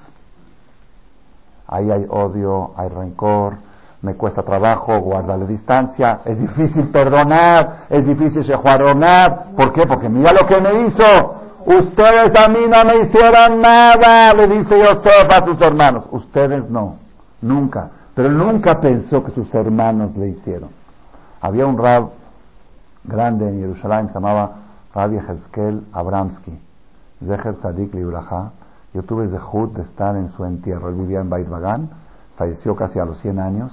ahí 1.67 1.91
hay 1.91 2.05
odio, 2.11 2.73
hay 2.77 2.91
rencor, 2.91 3.55
me 4.03 4.17
cuesta 4.17 4.43
trabajo 4.43 5.01
guardarle 5.01 5.47
distancia, 5.47 6.21
es 6.27 6.39
difícil 6.39 6.91
perdonar, 6.91 7.87
es 7.89 8.07
difícil 8.07 8.45
sejuaronar. 8.45 9.47
¿Por 9.57 9.73
qué? 9.73 9.87
Porque 9.87 10.11
mira 10.11 10.33
lo 10.33 10.47
que 10.47 10.61
me 10.61 10.87
hizo. 10.87 11.37
Ustedes 11.65 12.39
a 12.39 12.49
mí 12.51 12.67
no 12.69 12.85
me 12.85 13.07
hicieron 13.07 13.63
nada, 13.63 14.35
le 14.35 14.47
dice 14.47 14.79
Yosef 14.79 15.27
a 15.31 15.43
sus 15.43 15.59
hermanos. 15.63 16.05
Ustedes 16.11 16.69
no, 16.69 16.97
nunca. 17.41 17.93
Pero 18.15 18.29
nunca 18.29 18.79
pensó 18.79 19.25
que 19.25 19.31
sus 19.31 19.53
hermanos 19.55 20.15
le 20.19 20.29
hicieron. 20.29 20.69
Había 21.41 21.65
un 21.65 21.79
rab 21.79 22.11
grande 23.05 23.49
en 23.49 23.59
Jerusalén, 23.59 24.09
se 24.09 24.15
llamaba 24.15 24.53
Rabbi 24.95 25.19
Hezkel 25.19 25.87
Abramsky, 25.93 26.59
Zeher 27.25 27.57
Tzadik 27.57 27.95
Libraja. 27.95 28.53
Yo 28.93 29.03
tuve 29.03 29.29
Zehut 29.29 29.75
de 29.75 29.83
estar 29.83 30.17
en 30.17 30.29
su 30.29 30.45
entierro. 30.45 30.89
Él 30.89 30.95
vivía 30.95 31.21
en 31.21 31.29
Beit 31.29 31.49
Bagan, 31.49 31.91
falleció 32.37 32.77
casi 32.77 32.99
a 32.99 33.05
los 33.05 33.19
100 33.19 33.39
años 33.39 33.73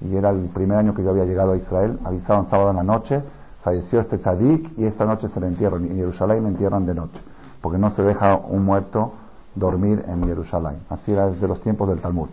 y 0.00 0.16
era 0.16 0.30
el 0.30 0.48
primer 0.48 0.78
año 0.78 0.94
que 0.94 1.02
yo 1.02 1.10
había 1.10 1.24
llegado 1.24 1.52
a 1.52 1.56
Israel, 1.56 1.98
avisaron 2.04 2.48
sábado 2.48 2.70
en 2.70 2.76
la 2.76 2.82
noche, 2.82 3.22
falleció 3.62 4.00
este 4.00 4.18
tzadik 4.18 4.78
y 4.78 4.86
esta 4.86 5.04
noche 5.04 5.28
se 5.28 5.40
le 5.40 5.48
entierran. 5.48 5.84
En 5.84 5.96
Jerusalén 5.96 6.42
me 6.42 6.48
entierran 6.48 6.86
de 6.86 6.94
noche, 6.94 7.20
porque 7.60 7.78
no 7.78 7.90
se 7.90 8.02
deja 8.02 8.36
un 8.36 8.64
muerto 8.64 9.12
dormir 9.54 10.04
en 10.06 10.24
Jerusalén. 10.24 10.78
Así 10.88 11.12
era 11.12 11.30
desde 11.30 11.46
los 11.46 11.60
tiempos 11.60 11.88
del 11.88 12.00
Talmud. 12.00 12.28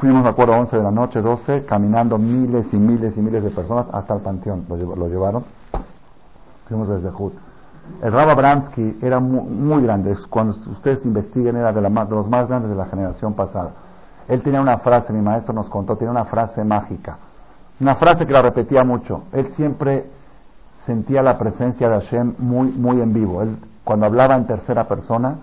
Fuimos, 0.00 0.22
me 0.22 0.30
acuerdo, 0.30 0.54
11 0.54 0.76
de 0.76 0.82
la 0.82 0.90
noche, 0.90 1.20
12, 1.20 1.64
caminando 1.66 2.18
miles 2.18 2.66
y 2.72 2.78
miles 2.78 3.16
y 3.16 3.20
miles 3.20 3.42
de 3.42 3.50
personas 3.50 3.86
hasta 3.92 4.14
el 4.14 4.20
panteón. 4.20 4.64
Lo, 4.68 5.08
llevaron. 5.08 5.44
Fuimos 6.66 6.88
desde 6.88 7.10
Jud. 7.10 7.32
El 8.02 8.12
Rabba 8.12 8.34
Bramsky 8.34 8.98
era 9.02 9.20
muy, 9.20 9.82
grande. 9.82 10.16
Cuando 10.28 10.52
ustedes 10.52 11.04
investiguen, 11.04 11.56
era 11.56 11.72
de, 11.72 11.80
la, 11.80 12.04
de 12.04 12.14
los 12.14 12.28
más 12.28 12.48
grandes 12.48 12.70
de 12.70 12.76
la 12.76 12.86
generación 12.86 13.34
pasada 13.34 13.72
él 14.30 14.42
tenía 14.42 14.60
una 14.60 14.78
frase, 14.78 15.12
mi 15.12 15.20
maestro 15.20 15.52
nos 15.52 15.68
contó, 15.68 15.96
tenía 15.96 16.12
una 16.12 16.24
frase 16.24 16.62
mágica, 16.62 17.18
una 17.80 17.96
frase 17.96 18.24
que 18.24 18.32
la 18.32 18.42
repetía 18.42 18.84
mucho. 18.84 19.24
Él 19.32 19.52
siempre 19.56 20.08
sentía 20.86 21.20
la 21.20 21.36
presencia 21.36 21.88
de 21.88 22.00
Hashem 22.00 22.34
muy, 22.38 22.68
muy 22.68 23.00
en 23.00 23.12
vivo. 23.12 23.42
Él, 23.42 23.56
cuando 23.82 24.06
hablaba 24.06 24.36
en 24.36 24.46
tercera 24.46 24.86
persona, 24.86 25.38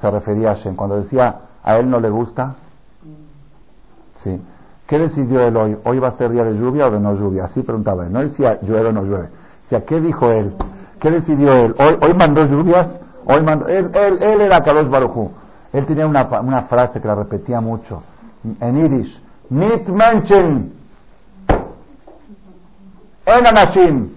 se 0.00 0.08
refería 0.08 0.52
a 0.52 0.54
Hashem. 0.54 0.76
Cuando 0.76 0.96
decía, 0.96 1.40
a 1.64 1.76
él 1.76 1.90
no 1.90 1.98
le 1.98 2.08
gusta, 2.08 2.54
sí. 4.24 4.40
¿Qué 4.86 4.98
decidió 4.98 5.40
él 5.46 5.56
hoy? 5.56 5.78
¿Hoy 5.84 5.98
va 5.98 6.08
a 6.08 6.16
ser 6.18 6.30
día 6.30 6.44
de 6.44 6.54
lluvia 6.54 6.86
o 6.86 6.90
de 6.90 7.00
no 7.00 7.14
lluvia? 7.14 7.44
Así 7.44 7.62
preguntaba 7.62 8.04
él. 8.04 8.12
No 8.12 8.20
decía 8.20 8.60
llueve 8.60 8.88
o 8.88 8.92
no 8.92 9.02
llueve. 9.02 9.28
Decía, 9.62 9.86
¿qué 9.86 10.00
dijo 10.00 10.30
él? 10.30 10.54
¿Qué 11.00 11.10
decidió 11.10 11.52
él? 11.54 11.74
¿Hoy, 11.78 12.14
mandó 12.14 12.44
lluvias? 12.44 12.88
Hoy 13.24 13.42
mandó, 13.42 13.68
él, 13.68 13.90
él, 13.94 14.40
era 14.40 14.62
Carlos 14.62 14.90
Barujú. 14.90 15.30
Él 15.72 15.86
tenía 15.86 16.06
una, 16.06 16.62
frase 16.64 17.00
que 17.00 17.08
la 17.08 17.14
repetía 17.14 17.60
mucho 17.60 18.02
en 18.60 18.76
irish. 18.76 19.18
Nit 19.48 19.88
Menschen. 19.88 20.72
En 23.24 23.46
Anashim. 23.46 24.10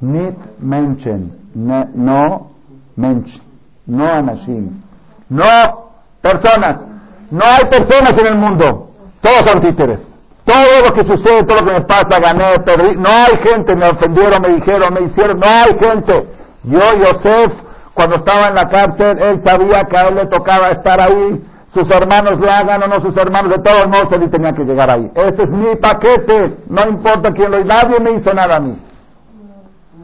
Nit 0.00 0.38
Menschen. 0.58 1.32
No 1.54 2.50
Mensch. 2.96 3.42
No 3.86 4.08
Anashim. 4.08 4.80
No 5.28 5.90
personas. 6.22 6.89
No 7.30 7.44
hay 7.44 7.68
personas 7.70 8.12
en 8.18 8.26
el 8.26 8.36
mundo. 8.36 8.90
Todos 9.20 9.50
son 9.50 9.60
títeres. 9.60 10.00
Todo 10.44 10.88
lo 10.88 10.92
que 10.92 11.04
sucede, 11.04 11.44
todo 11.44 11.60
lo 11.60 11.66
que 11.66 11.72
me 11.72 11.80
pasa, 11.82 12.18
gané, 12.20 12.58
perdí. 12.60 12.96
No 12.96 13.08
hay 13.08 13.36
gente. 13.42 13.76
Me 13.76 13.88
ofendieron, 13.88 14.42
me 14.42 14.48
dijeron, 14.48 14.94
me 14.94 15.00
hicieron. 15.02 15.38
No 15.38 15.46
hay 15.46 15.78
gente. 15.78 16.28
Yo, 16.64 16.80
Yosef, 16.98 17.52
cuando 17.94 18.16
estaba 18.16 18.48
en 18.48 18.54
la 18.54 18.68
cárcel, 18.68 19.18
él 19.18 19.42
sabía 19.44 19.84
que 19.84 19.96
a 19.96 20.08
él 20.08 20.14
le 20.16 20.26
tocaba 20.26 20.68
estar 20.70 21.00
ahí. 21.00 21.44
Sus 21.72 21.88
hermanos 21.90 22.40
le 22.40 22.50
hagan 22.50 22.82
o 22.82 22.88
no 22.88 23.00
sus 23.00 23.16
hermanos, 23.16 23.52
de 23.52 23.62
todos 23.62 23.86
modos 23.86 24.10
él 24.10 24.28
tenía 24.28 24.52
que 24.52 24.64
llegar 24.64 24.90
ahí. 24.90 25.10
Este 25.14 25.44
es 25.44 25.50
mi 25.50 25.76
paquete, 25.76 26.56
no 26.68 26.82
importa 26.88 27.30
quién 27.30 27.50
lo 27.52 27.64
nadie 27.64 28.00
me 28.00 28.12
hizo 28.12 28.34
nada 28.34 28.56
a 28.56 28.60
mí. 28.60 28.76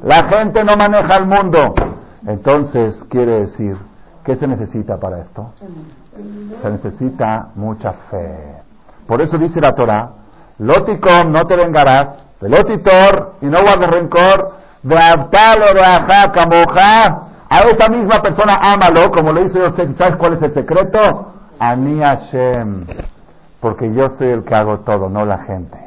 La 0.02 0.28
gente 0.28 0.62
no 0.62 0.76
maneja 0.76 1.16
el 1.16 1.26
mundo. 1.26 1.74
Entonces, 2.26 2.94
quiere 3.08 3.46
decir, 3.46 3.76
¿qué 4.24 4.36
se 4.36 4.46
necesita 4.46 5.00
para 5.00 5.22
esto? 5.22 5.50
Se 6.62 6.70
necesita 6.70 7.48
mucha 7.54 7.92
fe. 8.10 8.62
Por 9.06 9.20
eso 9.20 9.38
dice 9.38 9.60
la 9.60 9.74
Torah, 9.74 10.10
Loticom, 10.58 11.30
no 11.30 11.44
te 11.44 11.56
vengarás, 11.56 12.08
Velotitor, 12.40 13.34
y 13.40 13.46
no 13.46 13.58
guardes 13.62 13.88
rencor, 13.88 14.52
de 14.82 14.98
Abtalo, 14.98 15.72
de 15.74 15.82
a 17.48 17.60
esa 17.60 17.88
misma 17.88 18.20
persona 18.20 18.54
ámalo, 18.60 19.10
como 19.10 19.32
lo 19.32 19.44
hizo 19.44 19.58
Yosef. 19.58 19.96
¿Sabes 19.96 20.16
cuál 20.16 20.34
es 20.34 20.42
el 20.42 20.54
secreto? 20.54 21.32
Ani 21.58 22.00
Hashem. 22.00 22.86
Porque 23.60 23.92
yo 23.92 24.10
soy 24.18 24.28
el 24.28 24.44
que 24.44 24.54
hago 24.54 24.80
todo, 24.80 25.08
no 25.08 25.24
la 25.24 25.38
gente. 25.38 25.78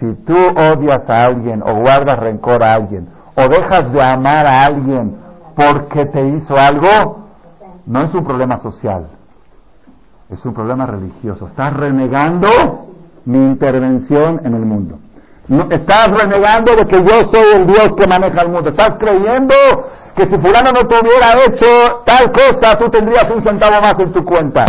Si 0.00 0.14
tú 0.24 0.36
odias 0.36 1.08
a 1.08 1.24
alguien 1.24 1.62
o 1.62 1.80
guardas 1.80 2.18
rencor 2.18 2.64
a 2.64 2.74
alguien 2.74 3.08
o 3.36 3.42
dejas 3.42 3.92
de 3.92 4.02
amar 4.02 4.46
a 4.46 4.64
alguien 4.64 5.16
porque 5.54 6.06
te 6.06 6.26
hizo 6.26 6.56
algo, 6.56 7.21
no 7.86 8.02
es 8.02 8.14
un 8.14 8.24
problema 8.24 8.58
social, 8.60 9.08
es 10.30 10.44
un 10.44 10.54
problema 10.54 10.86
religioso. 10.86 11.46
Estás 11.46 11.72
renegando 11.72 12.48
mi 13.24 13.38
intervención 13.38 14.40
en 14.44 14.54
el 14.54 14.64
mundo. 14.64 14.98
No, 15.48 15.68
estás 15.70 16.08
renegando 16.08 16.74
de 16.76 16.84
que 16.84 16.98
yo 17.02 17.20
soy 17.30 17.54
el 17.54 17.66
Dios 17.66 17.94
que 17.96 18.06
maneja 18.06 18.42
el 18.42 18.48
mundo. 18.48 18.70
Estás 18.70 18.96
creyendo 18.98 19.54
que 20.14 20.24
si 20.24 20.38
fulano 20.38 20.70
no 20.72 20.86
te 20.86 20.96
hubiera 21.00 21.32
hecho 21.46 22.02
tal 22.04 22.30
cosa, 22.32 22.78
tú 22.78 22.88
tendrías 22.90 23.30
un 23.30 23.42
centavo 23.42 23.80
más 23.80 23.98
en 23.98 24.12
tu 24.12 24.24
cuenta. 24.24 24.64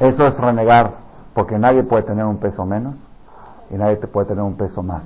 Eso 0.00 0.26
es 0.26 0.36
renegar, 0.36 0.90
porque 1.34 1.58
nadie 1.58 1.84
puede 1.84 2.02
tener 2.02 2.24
un 2.24 2.38
peso 2.38 2.66
menos 2.66 2.96
y 3.70 3.76
nadie 3.76 3.96
te 3.96 4.08
puede 4.08 4.26
tener 4.26 4.42
un 4.42 4.56
peso 4.56 4.82
más. 4.82 5.02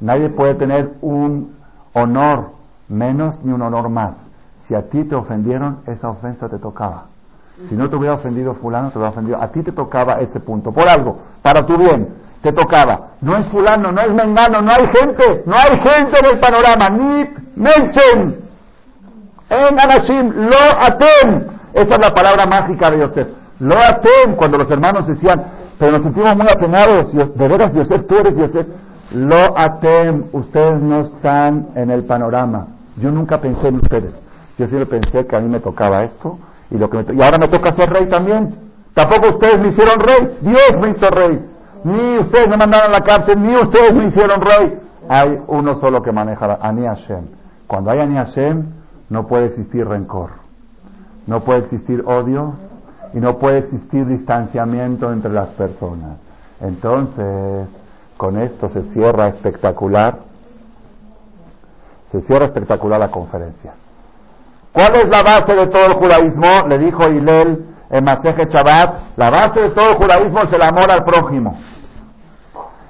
Nadie 0.00 0.30
puede 0.30 0.54
tener 0.54 0.92
un 1.00 1.56
honor 1.92 2.50
menos 2.88 3.40
ni 3.42 3.52
un 3.52 3.62
honor 3.62 3.88
más. 3.88 4.14
Si 4.68 4.74
a 4.74 4.82
ti 4.82 5.04
te 5.04 5.14
ofendieron, 5.14 5.78
esa 5.86 6.10
ofensa 6.10 6.46
te 6.50 6.58
tocaba. 6.58 7.04
Si 7.70 7.74
no 7.74 7.88
te 7.88 7.96
hubiera 7.96 8.16
ofendido 8.16 8.54
fulano, 8.54 8.90
te 8.90 8.98
hubiera 8.98 9.10
ofendido. 9.10 9.40
A 9.40 9.48
ti 9.48 9.62
te 9.62 9.72
tocaba 9.72 10.20
ese 10.20 10.40
punto, 10.40 10.70
por 10.70 10.86
algo, 10.86 11.18
para 11.42 11.64
tu 11.64 11.78
bien, 11.78 12.08
te 12.42 12.52
tocaba. 12.52 13.12
No 13.22 13.38
es 13.38 13.48
fulano, 13.48 13.90
no 13.90 14.00
es 14.02 14.12
mengano, 14.12 14.60
no 14.60 14.70
hay 14.70 14.86
gente, 14.92 15.42
no 15.46 15.54
hay 15.56 15.78
gente 15.80 16.18
en 16.20 16.34
el 16.34 16.38
panorama. 16.38 16.88
Ni 16.90 17.30
menchen. 17.56 18.44
En 19.48 19.80
Anashim, 19.80 20.32
lo 20.34 20.56
aten. 20.78 21.46
Esa 21.72 21.94
es 21.94 21.98
la 21.98 22.14
palabra 22.14 22.44
mágica 22.44 22.90
de 22.90 22.98
Yosef. 23.00 23.28
Lo 23.60 23.74
aten, 23.74 24.36
cuando 24.36 24.58
los 24.58 24.70
hermanos 24.70 25.06
decían, 25.06 25.44
pero 25.78 25.92
nos 25.92 26.02
sentimos 26.02 26.36
muy 26.36 26.46
apenados. 26.46 27.12
De 27.12 27.48
veras, 27.48 27.72
Yosef, 27.72 28.06
tú 28.06 28.18
eres 28.18 28.36
Yosef. 28.36 28.66
Lo 29.12 29.58
atem, 29.58 30.24
ustedes 30.32 30.82
no 30.82 31.00
están 31.00 31.68
en 31.74 31.90
el 31.90 32.04
panorama. 32.04 32.66
Yo 32.98 33.10
nunca 33.10 33.40
pensé 33.40 33.68
en 33.68 33.76
ustedes. 33.76 34.27
Yo 34.58 34.66
siempre 34.66 34.86
pensé 34.86 35.26
que 35.26 35.36
a 35.36 35.40
mí 35.40 35.48
me 35.48 35.60
tocaba 35.60 36.02
esto 36.02 36.38
y, 36.70 36.76
lo 36.76 36.90
que 36.90 36.98
y 37.14 37.22
ahora 37.22 37.38
me 37.40 37.48
toca 37.48 37.72
ser 37.74 37.88
rey 37.90 38.08
también. 38.08 38.54
Tampoco 38.92 39.28
ustedes 39.28 39.58
me 39.60 39.68
hicieron 39.68 40.00
rey. 40.00 40.38
Dios 40.40 40.80
me 40.80 40.90
hizo 40.90 41.08
rey. 41.08 41.40
Ni 41.84 42.18
ustedes 42.18 42.48
me 42.48 42.56
mandaron 42.56 42.92
a 42.92 42.98
la 42.98 43.04
cárcel, 43.04 43.40
ni 43.40 43.54
ustedes 43.54 43.94
me 43.94 44.06
hicieron 44.06 44.40
rey. 44.40 44.80
Hay 45.08 45.40
uno 45.46 45.76
solo 45.76 46.02
que 46.02 46.10
maneja, 46.10 46.58
Ani 46.60 46.84
Hashem. 46.84 47.26
Cuando 47.68 47.90
hay 47.90 48.00
Ani 48.00 48.16
Hashem, 48.16 48.64
no 49.08 49.26
puede 49.26 49.46
existir 49.46 49.86
rencor. 49.86 50.30
No 51.26 51.44
puede 51.44 51.60
existir 51.60 52.02
odio 52.04 52.54
y 53.14 53.20
no 53.20 53.38
puede 53.38 53.58
existir 53.58 54.06
distanciamiento 54.06 55.12
entre 55.12 55.32
las 55.32 55.48
personas. 55.50 56.18
Entonces, 56.60 57.68
con 58.16 58.38
esto 58.38 58.68
se 58.70 58.82
cierra 58.92 59.28
espectacular, 59.28 60.18
se 62.10 62.20
cierra 62.22 62.46
espectacular 62.46 62.98
la 62.98 63.10
conferencia. 63.10 63.74
¿Cuál 64.78 64.94
es 64.94 65.08
la 65.08 65.24
base 65.24 65.56
de 65.56 65.66
todo 65.66 65.86
el 65.86 65.94
judaísmo? 65.94 66.68
Le 66.68 66.78
dijo 66.78 67.08
Hilel 67.08 67.66
en 67.90 68.04
Maseje 68.04 68.48
Chabat, 68.48 69.16
la 69.16 69.28
base 69.28 69.60
de 69.60 69.70
todo 69.70 69.90
el 69.90 69.96
judaísmo 69.96 70.42
es 70.42 70.52
el 70.52 70.62
amor 70.62 70.92
al 70.92 71.02
prójimo. 71.02 71.58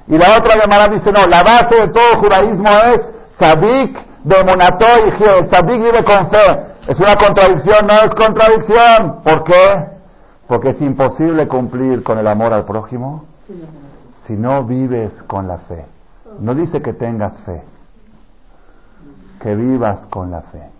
Y 0.06 0.18
la 0.18 0.36
otra 0.36 0.60
llamada 0.62 0.88
dice, 0.88 1.10
no, 1.10 1.24
la 1.24 1.42
base 1.42 1.80
de 1.80 1.88
todo 1.88 2.10
el 2.12 2.18
judaísmo 2.18 2.68
es 2.92 3.00
Sadik 3.38 3.98
de 4.22 4.44
Monato 4.44 4.84
y 5.06 5.12
Giel. 5.12 5.48
Sadik 5.50 5.82
vive 5.82 6.04
con 6.04 6.30
fe. 6.30 6.66
Es 6.88 7.00
una 7.00 7.16
contradicción, 7.16 7.86
no 7.86 7.94
es 7.94 8.14
contradicción. 8.14 9.22
¿Por 9.24 9.44
qué? 9.44 9.86
Porque 10.46 10.70
es 10.70 10.80
imposible 10.82 11.48
cumplir 11.48 12.02
con 12.02 12.18
el 12.18 12.26
amor 12.26 12.52
al 12.52 12.66
prójimo 12.66 13.24
si 14.26 14.34
no 14.34 14.62
vives 14.64 15.10
con 15.26 15.48
la 15.48 15.56
fe. 15.56 15.86
No 16.38 16.54
dice 16.54 16.82
que 16.82 16.92
tengas 16.92 17.32
fe, 17.46 17.62
que 19.40 19.54
vivas 19.54 20.00
con 20.10 20.30
la 20.30 20.42
fe. 20.42 20.77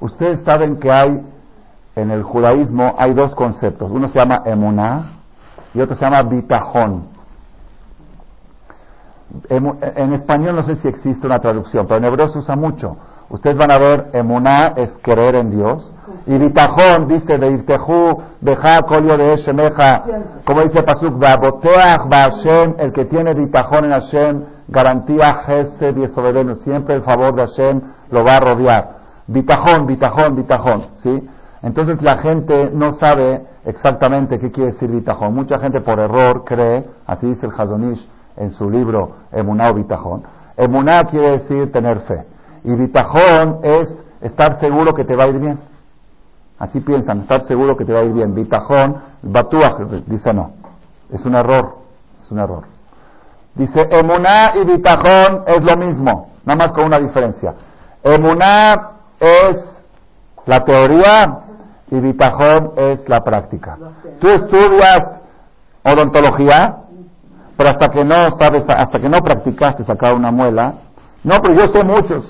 Ustedes 0.00 0.40
saben 0.44 0.78
que 0.78 0.90
hay 0.90 1.22
en 1.96 2.10
el 2.10 2.22
judaísmo 2.22 2.94
hay 2.98 3.14
dos 3.14 3.34
conceptos. 3.34 3.90
Uno 3.90 4.08
se 4.08 4.18
llama 4.18 4.42
emuná 4.44 5.12
y 5.74 5.80
otro 5.80 5.96
se 5.96 6.02
llama 6.02 6.22
bitajón. 6.22 7.08
En 9.48 10.12
español 10.12 10.56
no 10.56 10.62
sé 10.64 10.76
si 10.76 10.88
existe 10.88 11.26
una 11.26 11.38
traducción, 11.38 11.86
pero 11.86 11.98
en 11.98 12.04
hebreo 12.04 12.28
se 12.30 12.38
usa 12.38 12.56
mucho. 12.56 12.96
Ustedes 13.28 13.56
van 13.56 13.70
a 13.70 13.78
ver, 13.78 14.10
emuná 14.12 14.72
es 14.74 14.90
creer 15.02 15.36
en 15.36 15.50
Dios. 15.50 15.94
Y 16.26 16.36
bitajón 16.36 17.06
dice, 17.06 17.36
Beirtehu, 17.36 18.22
Beja, 18.40 18.82
Colio 18.82 19.16
de 19.16 19.34
Eshemeja, 19.34 20.02
como 20.44 20.62
dice 20.62 20.82
Pasuk, 20.82 21.16
Baboteach, 21.16 22.10
Hashem, 22.10 22.74
el 22.78 22.92
que 22.92 23.04
tiene 23.04 23.34
bitajón 23.34 23.84
en 23.84 23.90
Hashem, 23.92 24.44
garantía 24.66 25.42
Gesed 25.46 25.96
y 25.96 26.64
siempre 26.64 26.96
el 26.96 27.02
favor 27.02 27.36
de 27.36 27.46
Hashem 27.46 27.80
lo 28.10 28.24
va 28.24 28.36
a 28.36 28.40
rodear. 28.40 28.99
Bitajón, 29.30 29.86
bitajón, 29.86 30.34
bitajón, 30.34 30.86
¿sí? 31.04 31.28
Entonces 31.62 32.02
la 32.02 32.18
gente 32.18 32.68
no 32.74 32.94
sabe 32.94 33.46
exactamente 33.64 34.40
qué 34.40 34.50
quiere 34.50 34.72
decir 34.72 34.90
bitajón. 34.90 35.32
Mucha 35.34 35.60
gente 35.60 35.80
por 35.82 36.00
error 36.00 36.44
cree, 36.44 36.84
así 37.06 37.26
dice 37.26 37.46
el 37.46 37.52
Hazonish 37.56 38.08
en 38.36 38.50
su 38.50 38.68
libro 38.68 39.12
Emuná 39.30 39.70
o 39.70 39.74
bitajón. 39.74 40.24
Emuná 40.56 41.04
quiere 41.04 41.38
decir 41.38 41.70
tener 41.70 42.00
fe. 42.00 42.26
Y 42.64 42.74
bitajón 42.74 43.60
es 43.62 44.02
estar 44.20 44.58
seguro 44.58 44.94
que 44.94 45.04
te 45.04 45.14
va 45.14 45.24
a 45.24 45.28
ir 45.28 45.38
bien. 45.38 45.60
Así 46.58 46.80
piensan, 46.80 47.20
estar 47.20 47.46
seguro 47.46 47.76
que 47.76 47.84
te 47.84 47.92
va 47.92 48.00
a 48.00 48.04
ir 48.04 48.12
bien. 48.12 48.34
Bitajón, 48.34 48.96
batuaj, 49.22 49.78
dice 50.06 50.34
no. 50.34 50.54
Es 51.08 51.24
un 51.24 51.36
error, 51.36 51.76
es 52.20 52.32
un 52.32 52.40
error. 52.40 52.64
Dice 53.54 53.86
emuná 53.92 54.52
y 54.56 54.64
bitajón 54.64 55.44
es 55.46 55.62
lo 55.62 55.76
mismo, 55.76 56.30
nada 56.44 56.66
más 56.66 56.72
con 56.72 56.86
una 56.86 56.98
diferencia. 56.98 57.54
Emuná 58.02 58.89
es 59.20 59.56
la 60.46 60.64
teoría 60.64 61.38
y 61.90 62.00
bitajón 62.00 62.72
es 62.76 63.08
la 63.08 63.20
práctica. 63.20 63.78
Tú 64.20 64.28
estudias 64.28 65.00
odontología, 65.84 66.76
pero 67.56 67.70
hasta 67.70 67.88
que 67.88 68.04
no 68.04 68.30
sabes, 68.38 68.64
hasta 68.68 68.98
que 68.98 69.08
no 69.08 69.18
practicaste 69.18 69.84
sacar 69.84 70.14
una 70.14 70.30
muela, 70.30 70.74
no, 71.22 71.36
pero 71.42 71.54
yo 71.54 71.68
sé 71.68 71.84
mucho, 71.84 72.22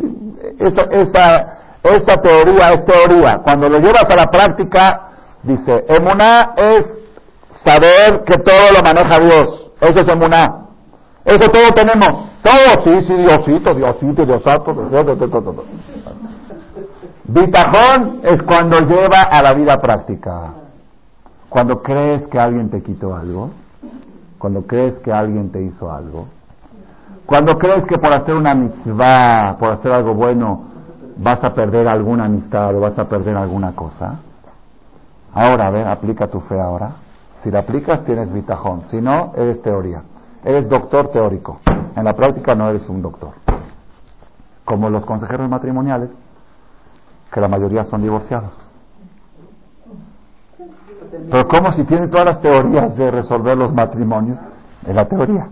esa, 0.58 0.82
esa, 0.90 1.58
esa 1.82 2.20
teoría 2.20 2.70
es 2.70 2.84
teoría. 2.84 3.40
Cuando 3.44 3.68
lo 3.68 3.78
llevas 3.78 4.04
a 4.04 4.16
la 4.16 4.26
práctica, 4.26 5.10
dice, 5.42 5.84
emuná 5.88 6.54
es 6.56 6.86
saber 7.64 8.24
que 8.24 8.36
todo 8.38 8.72
lo 8.76 8.82
maneja 8.82 9.18
Dios. 9.20 9.70
Eso 9.80 10.00
es 10.00 10.08
emuná. 10.08 10.66
Eso 11.24 11.48
todo 11.50 11.70
tenemos. 11.74 12.08
Todo, 12.42 12.84
sí, 12.84 13.06
sí, 13.06 13.14
Diosito, 13.14 13.74
Diosito, 13.74 14.24
Diosato, 14.24 14.74
Bitajón 17.32 18.22
es 18.24 18.42
cuando 18.42 18.80
lleva 18.80 19.22
a 19.22 19.40
la 19.40 19.54
vida 19.54 19.80
práctica. 19.80 20.52
Cuando 21.48 21.80
crees 21.80 22.26
que 22.26 22.40
alguien 22.40 22.70
te 22.70 22.82
quitó 22.82 23.14
algo, 23.14 23.50
cuando 24.36 24.66
crees 24.66 24.94
que 24.98 25.12
alguien 25.12 25.52
te 25.52 25.62
hizo 25.62 25.92
algo, 25.92 26.26
cuando 27.26 27.56
crees 27.56 27.86
que 27.86 27.98
por 27.98 28.16
hacer 28.16 28.34
una 28.34 28.56
mitzvah, 28.56 29.56
por 29.60 29.74
hacer 29.74 29.92
algo 29.92 30.12
bueno, 30.14 30.64
vas 31.18 31.44
a 31.44 31.54
perder 31.54 31.86
alguna 31.86 32.24
amistad 32.24 32.74
o 32.74 32.80
vas 32.80 32.98
a 32.98 33.08
perder 33.08 33.36
alguna 33.36 33.76
cosa. 33.76 34.18
Ahora, 35.32 35.68
a 35.68 35.70
ver, 35.70 35.86
aplica 35.86 36.26
tu 36.26 36.40
fe 36.40 36.58
ahora. 36.60 36.94
Si 37.44 37.50
la 37.52 37.60
aplicas, 37.60 38.04
tienes 38.04 38.32
bitajón. 38.32 38.82
Si 38.90 39.00
no, 39.00 39.30
eres 39.36 39.62
teoría. 39.62 40.02
Eres 40.42 40.68
doctor 40.68 41.12
teórico. 41.12 41.60
En 41.94 42.02
la 42.02 42.16
práctica 42.16 42.56
no 42.56 42.68
eres 42.68 42.88
un 42.88 43.02
doctor. 43.02 43.34
Como 44.64 44.90
los 44.90 45.04
consejeros 45.04 45.48
matrimoniales, 45.48 46.10
que 47.32 47.40
la 47.40 47.48
mayoría 47.48 47.84
son 47.84 48.02
divorciados. 48.02 48.50
Pero 51.30 51.48
¿cómo 51.48 51.72
si 51.72 51.84
tienen 51.84 52.10
todas 52.10 52.26
las 52.26 52.40
teorías 52.40 52.96
de 52.96 53.10
resolver 53.10 53.56
los 53.56 53.72
matrimonios? 53.72 54.38
Es 54.86 54.94
la 54.94 55.06
teoría. 55.06 55.48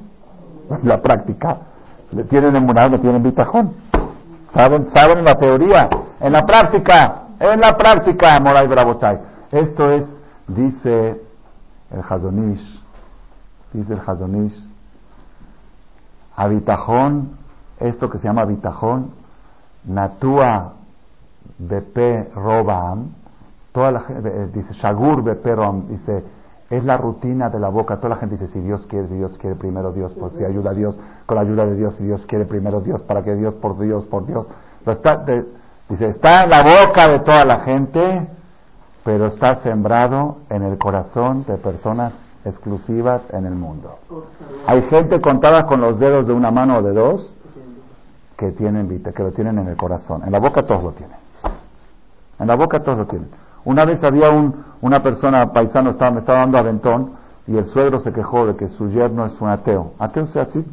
En 0.71 0.89
la 0.89 1.01
práctica 1.01 1.59
le 2.13 2.25
tienen 2.25 2.57
emunado, 2.57 2.91
le 2.91 2.99
tienen 2.99 3.23
bitajón. 3.23 3.73
¿Saben? 4.55 4.89
¿Saben 4.95 5.25
la 5.25 5.35
teoría? 5.35 5.89
En 6.21 6.33
la 6.33 6.45
práctica, 6.45 7.25
en 7.39 7.61
la 7.61 7.77
práctica, 7.77 8.41
Moray 8.41 8.67
Bravotai. 8.67 9.21
Esto 9.51 9.91
es, 9.91 10.07
dice 10.47 11.23
el 11.91 12.01
Hazonish, 12.01 12.83
dice 13.73 13.93
el 13.93 14.01
Hazonish, 14.05 14.69
habitajón, 16.35 17.37
esto 17.79 18.11
que 18.11 18.19
se 18.19 18.27
llama 18.27 18.43
habitajón, 18.43 19.13
natua 19.85 20.75
bepe 21.59 22.31
robam, 22.35 23.11
toda 23.73 23.93
la 23.93 24.01
gente, 24.01 24.29
eh, 24.29 24.49
dice 24.53 24.75
shagur 24.75 25.23
bepe 25.23 25.55
robam, 25.55 25.89
dice, 25.89 26.25
es 26.71 26.85
la 26.85 26.97
rutina 26.97 27.49
de 27.49 27.59
la 27.59 27.69
boca. 27.69 27.97
Toda 27.97 28.11
la 28.11 28.17
gente 28.17 28.37
dice, 28.37 28.53
si 28.53 28.61
Dios 28.61 28.87
quiere, 28.87 29.09
si 29.09 29.15
Dios 29.15 29.37
quiere 29.39 29.57
primero 29.57 29.93
Dios, 29.93 30.15
pues 30.19 30.35
si 30.37 30.45
ayuda 30.45 30.71
a 30.71 30.75
Dios, 30.75 30.99
con 31.27 31.37
la 31.37 31.43
ayuda 31.43 31.67
de 31.67 31.77
Dios, 31.77 31.95
si 31.97 32.05
Dios 32.05 32.25
quiere 32.27 32.45
primero 32.45 32.81
Dios, 32.81 33.03
para 33.03 33.23
que 33.23 33.35
Dios, 33.35 33.55
por 33.55 33.79
Dios, 33.79 34.05
por 34.07 34.27
Dios. 34.27 34.47
está, 34.87 35.25
dice, 35.89 36.07
está 36.09 36.45
en 36.45 36.51
la 36.51 36.63
boca 36.63 37.09
de 37.09 37.21
toda 37.21 37.45
la 37.45 37.61
gente, 37.61 38.29
pero 39.05 39.27
está 39.27 39.63
sembrado 39.63 40.39
en 40.51 40.63
el 40.63 40.77
corazón 40.77 41.45
de 41.47 41.57
personas 41.57 42.13
exclusivas 42.45 43.23
en 43.31 43.47
el 43.47 43.55
mundo. 43.55 43.99
Hay 44.67 44.83
gente 44.83 45.21
contada 45.21 45.67
con 45.67 45.81
los 45.81 45.99
dedos 45.99 46.27
de 46.27 46.33
una 46.33 46.51
mano 46.51 46.79
o 46.79 46.83
de 46.83 46.93
dos 46.93 47.35
que 48.37 48.53
tienen 48.53 48.89
que 49.03 49.23
lo 49.23 49.33
tienen 49.33 49.59
en 49.59 49.69
el 49.69 49.77
corazón. 49.77 50.23
En 50.25 50.33
la 50.33 50.39
boca 50.39 50.65
todos 50.65 50.83
lo 50.83 50.93
tienen. 50.93 51.17
En 52.39 52.47
la 52.47 52.57
boca 52.57 52.81
todos 52.81 52.99
lo 52.99 53.07
tienen. 53.07 53.29
Una 53.65 53.85
vez 53.85 54.03
había 54.03 54.31
un, 54.31 54.65
una 54.81 55.03
persona 55.03 55.53
paisano 55.53 55.91
estaba, 55.91 56.11
me 56.11 56.21
estaba 56.21 56.41
dando 56.41 56.59
aventón 56.59 57.13
y 57.47 57.57
el 57.57 57.67
suegro 57.67 57.99
se 58.01 58.13
quejó 58.13 58.47
de 58.47 58.57
que 58.57 58.69
su 58.69 58.89
yerno 58.91 59.27
es 59.27 59.41
un 59.41 59.49
ateo. 59.49 59.93
Ateo 59.99 60.27
sea 60.29 60.43
así, 60.43 60.65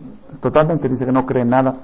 totalmente 0.41 0.89
dice 0.89 1.05
que 1.05 1.11
no 1.11 1.25
cree 1.25 1.43
en 1.43 1.49
nada, 1.49 1.75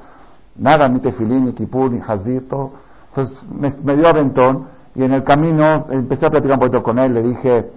nada, 0.56 0.88
ni 0.88 1.00
tefilín, 1.00 1.46
ni 1.46 1.54
kipur, 1.54 1.92
ni 1.92 2.02
hazir, 2.06 2.48
todo. 2.48 2.72
Entonces 3.10 3.46
me, 3.50 3.96
dio 3.96 4.08
aventón 4.08 4.68
y 4.96 5.04
en 5.04 5.14
el 5.14 5.24
camino 5.24 5.86
empecé 5.90 6.26
a 6.26 6.30
platicar 6.30 6.56
un 6.56 6.60
poquito 6.60 6.84
con 6.84 7.00
él, 7.00 7.14
le 7.14 7.24
dije, 7.24 7.72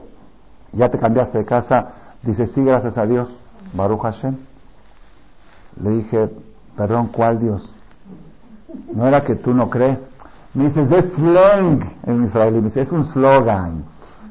ya 0.72 0.88
te 0.90 0.98
cambiaste 0.98 1.38
de 1.38 1.44
casa, 1.44 1.88
dice, 2.22 2.48
sí, 2.48 2.62
gracias 2.64 2.98
a 2.98 3.06
Dios, 3.06 3.28
Baruch 3.72 4.00
Hashem. 4.02 4.36
Le 5.82 5.90
dije, 5.90 6.30
perdón, 6.76 7.08
¿cuál 7.08 7.40
Dios? 7.40 7.72
No 8.92 9.06
era 9.06 9.24
que 9.24 9.36
tú 9.36 9.54
no 9.54 9.70
crees. 9.70 9.98
Me 10.54 10.68
dice, 10.68 10.82
es 10.82 11.14
slang 11.14 11.96
en 12.06 12.24
israelí. 12.24 12.60
Me 12.60 12.68
dice, 12.68 12.82
es 12.82 12.92
un 12.92 13.04
slogan. 13.12 13.84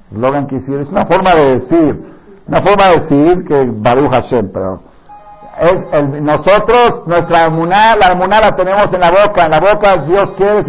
Slogan 0.10 0.48
que 0.48 0.56
decir, 0.56 0.80
es 0.80 0.88
una 0.88 1.06
forma 1.06 1.36
de 1.36 1.60
decir. 1.60 2.14
Una 2.48 2.62
forma 2.62 2.88
de 2.88 3.00
decir 3.02 3.46
que 3.46 3.72
Baruch 3.82 4.12
Hashem, 4.12 4.50
pero 4.54 4.82
es 5.60 6.22
nosotros, 6.22 7.04
nuestra 7.06 7.46
amuná, 7.46 7.96
la 7.96 8.08
amuná 8.14 8.40
la 8.40 8.56
tenemos 8.56 8.92
en 8.92 9.00
la 9.00 9.12
boca. 9.12 9.46
En 9.46 9.52
la 9.52 9.60
boca 9.60 9.98
Dios 10.06 10.34
quiere. 10.36 10.64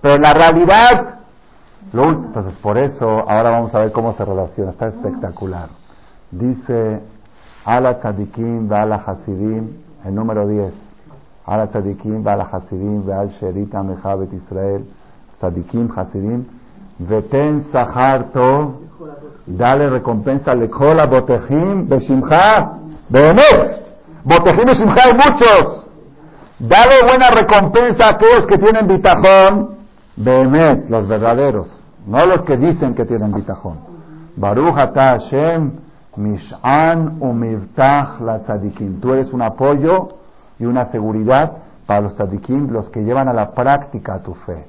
Pero 0.00 0.14
en 0.14 0.22
la 0.22 0.32
realidad, 0.32 1.18
lo, 1.92 2.04
entonces 2.04 2.54
por 2.62 2.78
eso, 2.78 3.06
ahora 3.06 3.50
vamos 3.50 3.74
a 3.74 3.80
ver 3.80 3.92
cómo 3.92 4.12
se 4.14 4.24
relaciona. 4.24 4.70
Está 4.70 4.88
espectacular. 4.88 5.68
Dice, 6.30 7.00
Ala 7.64 7.98
Tzadikim, 7.98 8.72
Ala 8.72 9.02
Hasidim, 9.06 9.68
el 10.04 10.14
número 10.14 10.46
10. 10.46 10.89
Ala 11.46 11.66
Tzadikim, 11.66 12.26
Ala 12.26 12.48
Hasidim, 12.52 13.04
Veal 13.04 13.30
Sherita 13.40 13.82
Mehabet 13.82 14.32
Israel, 14.32 14.84
Tzadikim, 15.40 15.88
Hasidim, 15.96 16.44
Veten 16.98 17.64
Saharto, 17.72 18.80
dale 19.46 19.88
recompensa 19.88 20.54
Lekola 20.54 21.06
Botejim, 21.06 21.88
Beshimcha, 21.88 22.78
Behemet. 23.08 23.82
Botejim 24.24 24.64
Beshimcha 24.64 25.02
hay 25.04 25.14
muchos. 25.14 25.86
Dale 26.58 27.02
buena 27.06 27.30
recompensa 27.30 28.06
a 28.06 28.10
aquellos 28.10 28.46
que 28.46 28.58
tienen 28.58 28.86
bitajón, 28.86 29.76
Behemet, 30.16 30.90
los 30.90 31.08
verdaderos, 31.08 31.68
no 32.06 32.26
los 32.26 32.42
que 32.42 32.58
dicen 32.58 32.94
que 32.94 33.06
tienen 33.06 33.32
bitajón. 33.32 33.78
Baruch 34.36 34.76
Ata 34.76 35.18
Hashem, 35.18 35.72
Mish'an 36.16 37.16
umivtach 37.20 38.20
la 38.20 38.40
tzadikim. 38.40 39.00
Tú 39.00 39.14
eres 39.14 39.32
un 39.32 39.42
apoyo 39.42 40.19
y 40.60 40.66
una 40.66 40.86
seguridad 40.86 41.52
para 41.86 42.02
los 42.02 42.14
tzadikim, 42.14 42.70
los 42.70 42.88
que 42.90 43.02
llevan 43.02 43.26
a 43.28 43.32
la 43.32 43.50
práctica 43.50 44.22
tu 44.22 44.34
fe. 44.34 44.66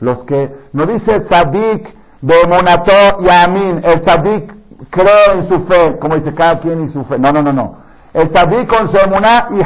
Los 0.00 0.22
que, 0.24 0.50
no 0.72 0.86
dice 0.86 1.20
tzadik 1.20 1.94
de 2.22 2.34
monato 2.48 2.92
y 3.20 3.28
amin, 3.28 3.80
el 3.84 4.00
tzadik 4.00 4.54
cree 4.88 5.32
en 5.34 5.48
su 5.48 5.66
fe, 5.66 5.98
como 5.98 6.16
dice 6.16 6.32
cada 6.32 6.60
quien 6.60 6.84
y 6.84 6.88
su 6.88 7.04
fe. 7.04 7.18
No, 7.18 7.32
no, 7.32 7.42
no, 7.42 7.52
no. 7.52 7.76
El 8.14 8.30
tzadik 8.30 8.74
con 8.74 8.88
su 8.88 8.96
y 8.96 9.62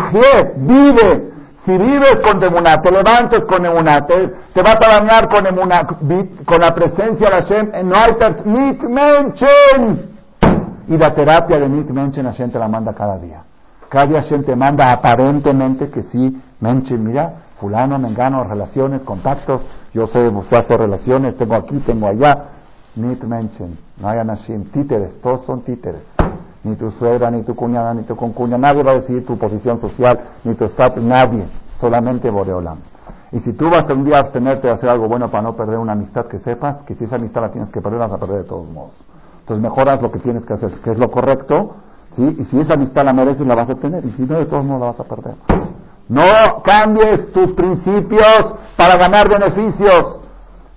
vive. 0.56 1.30
Si 1.64 1.76
vives 1.76 2.20
con 2.24 2.42
emuná, 2.42 2.80
te 2.80 2.90
levantes 2.90 3.44
con 3.44 3.64
emuná, 3.64 4.06
te, 4.06 4.28
te 4.54 4.62
vas 4.62 4.76
a 4.76 4.98
bañar 4.98 5.28
con 5.28 5.46
emuná, 5.46 5.86
con 5.86 6.58
la 6.58 6.74
presencia 6.74 7.28
de 7.28 7.36
Hashem, 7.36 7.70
no 7.84 7.96
hay 7.96 8.12
mit 8.46 8.82
menchen. 8.82 10.10
Y 10.88 10.96
la 10.96 11.14
terapia 11.14 11.60
de 11.60 11.68
Nit 11.68 11.88
Menchen 11.90 12.24
Hashem 12.24 12.50
te 12.50 12.58
la 12.58 12.66
manda 12.66 12.94
cada 12.94 13.18
día. 13.18 13.42
Cada 13.90 14.06
día 14.06 14.22
Hashem 14.22 14.44
te 14.44 14.54
manda 14.54 14.92
aparentemente 14.92 15.90
que 15.90 16.04
sí, 16.04 16.40
Menchen, 16.60 17.02
mira, 17.02 17.32
fulano, 17.58 17.98
mengano, 17.98 18.44
relaciones, 18.44 19.02
contactos, 19.02 19.62
yo 19.92 20.06
sé, 20.06 20.28
usted 20.28 20.58
hace 20.58 20.76
relaciones, 20.76 21.36
tengo 21.36 21.56
aquí, 21.56 21.76
tengo 21.80 22.06
allá. 22.06 22.44
Nit 22.94 23.24
Menchen, 23.24 23.76
no 24.00 24.08
hay 24.08 24.20
Anashim, 24.20 24.70
títeres, 24.70 25.20
todos 25.20 25.44
son 25.44 25.62
títeres. 25.62 26.02
Ni 26.62 26.76
tu 26.76 26.92
suegra, 26.92 27.32
ni 27.32 27.42
tu 27.42 27.56
cuñada, 27.56 27.92
ni 27.92 28.02
tu 28.04 28.14
concuña, 28.14 28.56
nadie 28.56 28.84
va 28.84 28.92
a 28.92 28.94
decidir 28.94 29.26
tu 29.26 29.36
posición 29.36 29.80
social, 29.80 30.20
ni 30.44 30.54
tu 30.54 30.66
estatus, 30.66 31.02
nadie, 31.02 31.48
solamente 31.80 32.30
Boreolam. 32.30 32.78
Y 33.32 33.40
si 33.40 33.54
tú 33.54 33.70
vas 33.70 33.90
un 33.90 34.04
día 34.04 34.18
a 34.18 34.20
abstenerte 34.20 34.68
de 34.68 34.72
hacer 34.72 34.88
algo 34.88 35.08
bueno 35.08 35.32
para 35.32 35.42
no 35.42 35.56
perder 35.56 35.78
una 35.78 35.92
amistad 35.92 36.26
que 36.26 36.38
sepas, 36.38 36.82
que 36.82 36.94
si 36.94 37.04
esa 37.04 37.16
amistad 37.16 37.40
la 37.40 37.50
tienes 37.50 37.70
que 37.70 37.80
perder, 37.80 37.98
vas 37.98 38.12
a 38.12 38.18
perder 38.18 38.42
de 38.42 38.44
todos 38.44 38.68
modos. 38.68 38.94
Entonces 39.40 39.60
mejoras 39.60 40.00
lo 40.00 40.12
que 40.12 40.20
tienes 40.20 40.46
que 40.46 40.52
hacer, 40.52 40.70
que 40.78 40.92
es 40.92 40.98
lo 40.98 41.10
correcto, 41.10 41.74
¿sí? 42.16 42.36
Y 42.38 42.44
si 42.46 42.60
esa 42.60 42.74
amistad 42.74 43.04
la 43.04 43.12
mereces, 43.12 43.46
la 43.46 43.54
vas 43.54 43.70
a 43.70 43.74
tener, 43.74 44.04
y 44.04 44.10
si 44.12 44.22
no, 44.22 44.38
de 44.38 44.46
todos 44.46 44.64
modos 44.64 44.80
la 44.80 44.86
vas 44.86 45.00
a 45.00 45.04
perder. 45.04 45.34
No 46.08 46.62
cambies 46.64 47.32
tus 47.32 47.52
principios 47.52 48.54
para 48.76 48.96
ganar 48.96 49.28
beneficios, 49.28 50.20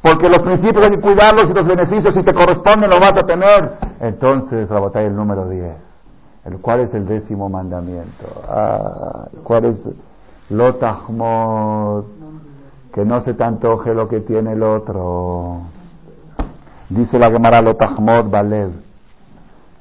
porque 0.02 0.30
los 0.30 0.40
principios 0.40 0.86
hay 0.86 0.92
que 0.92 1.00
cuidarlos 1.00 1.50
y 1.50 1.54
los 1.54 1.68
beneficios, 1.68 2.14
si 2.14 2.24
te 2.24 2.34
corresponden, 2.34 2.90
los 2.90 3.00
vas 3.00 3.18
a 3.18 3.26
tener. 3.26 3.78
Entonces, 4.00 4.70
la 4.70 4.80
batalla 4.80 5.08
el 5.08 5.16
número 5.16 5.48
10. 5.48 5.76
El, 6.46 6.60
¿Cuál 6.60 6.82
es 6.82 6.94
el 6.94 7.06
décimo 7.06 7.50
mandamiento? 7.50 8.26
¿Cuál 9.44 9.66
es? 9.66 9.78
Lotahmod, 10.50 12.04
que 12.94 13.06
no 13.06 13.22
se 13.22 13.34
te 13.34 13.44
antoje 13.44 13.94
lo 13.94 14.08
que 14.08 14.20
tiene 14.20 14.52
el 14.52 14.62
otro. 14.62 15.62
Dice 16.90 17.18
la 17.18 17.32
Gemara 17.32 17.62
Lotahmod 17.62 18.30
Balev. 18.30 18.72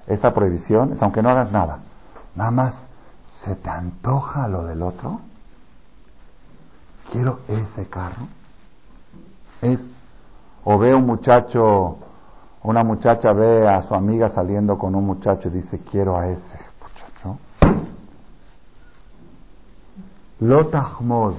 Esa 0.06 0.34
prohibición 0.34 0.92
es 0.92 1.02
aunque 1.02 1.22
no 1.22 1.30
hagas 1.30 1.50
nada. 1.52 1.78
Nada 2.34 2.50
más, 2.50 2.74
¿se 3.44 3.54
te 3.56 3.70
antoja 3.70 4.48
lo 4.48 4.64
del 4.64 4.82
otro? 4.82 5.20
Quiero 7.10 7.40
ese 7.48 7.88
carro. 7.88 8.28
Es, 9.60 9.78
o 10.64 10.78
ve 10.78 10.94
un 10.94 11.06
muchacho, 11.06 11.98
una 12.62 12.82
muchacha 12.82 13.32
ve 13.32 13.68
a 13.68 13.82
su 13.82 13.94
amiga 13.94 14.30
saliendo 14.30 14.78
con 14.78 14.94
un 14.94 15.04
muchacho 15.04 15.48
y 15.48 15.52
dice, 15.52 15.80
quiero 15.90 16.16
a 16.16 16.28
ese 16.28 16.58
muchacho. 16.80 17.38
Lotahmod. 20.40 21.34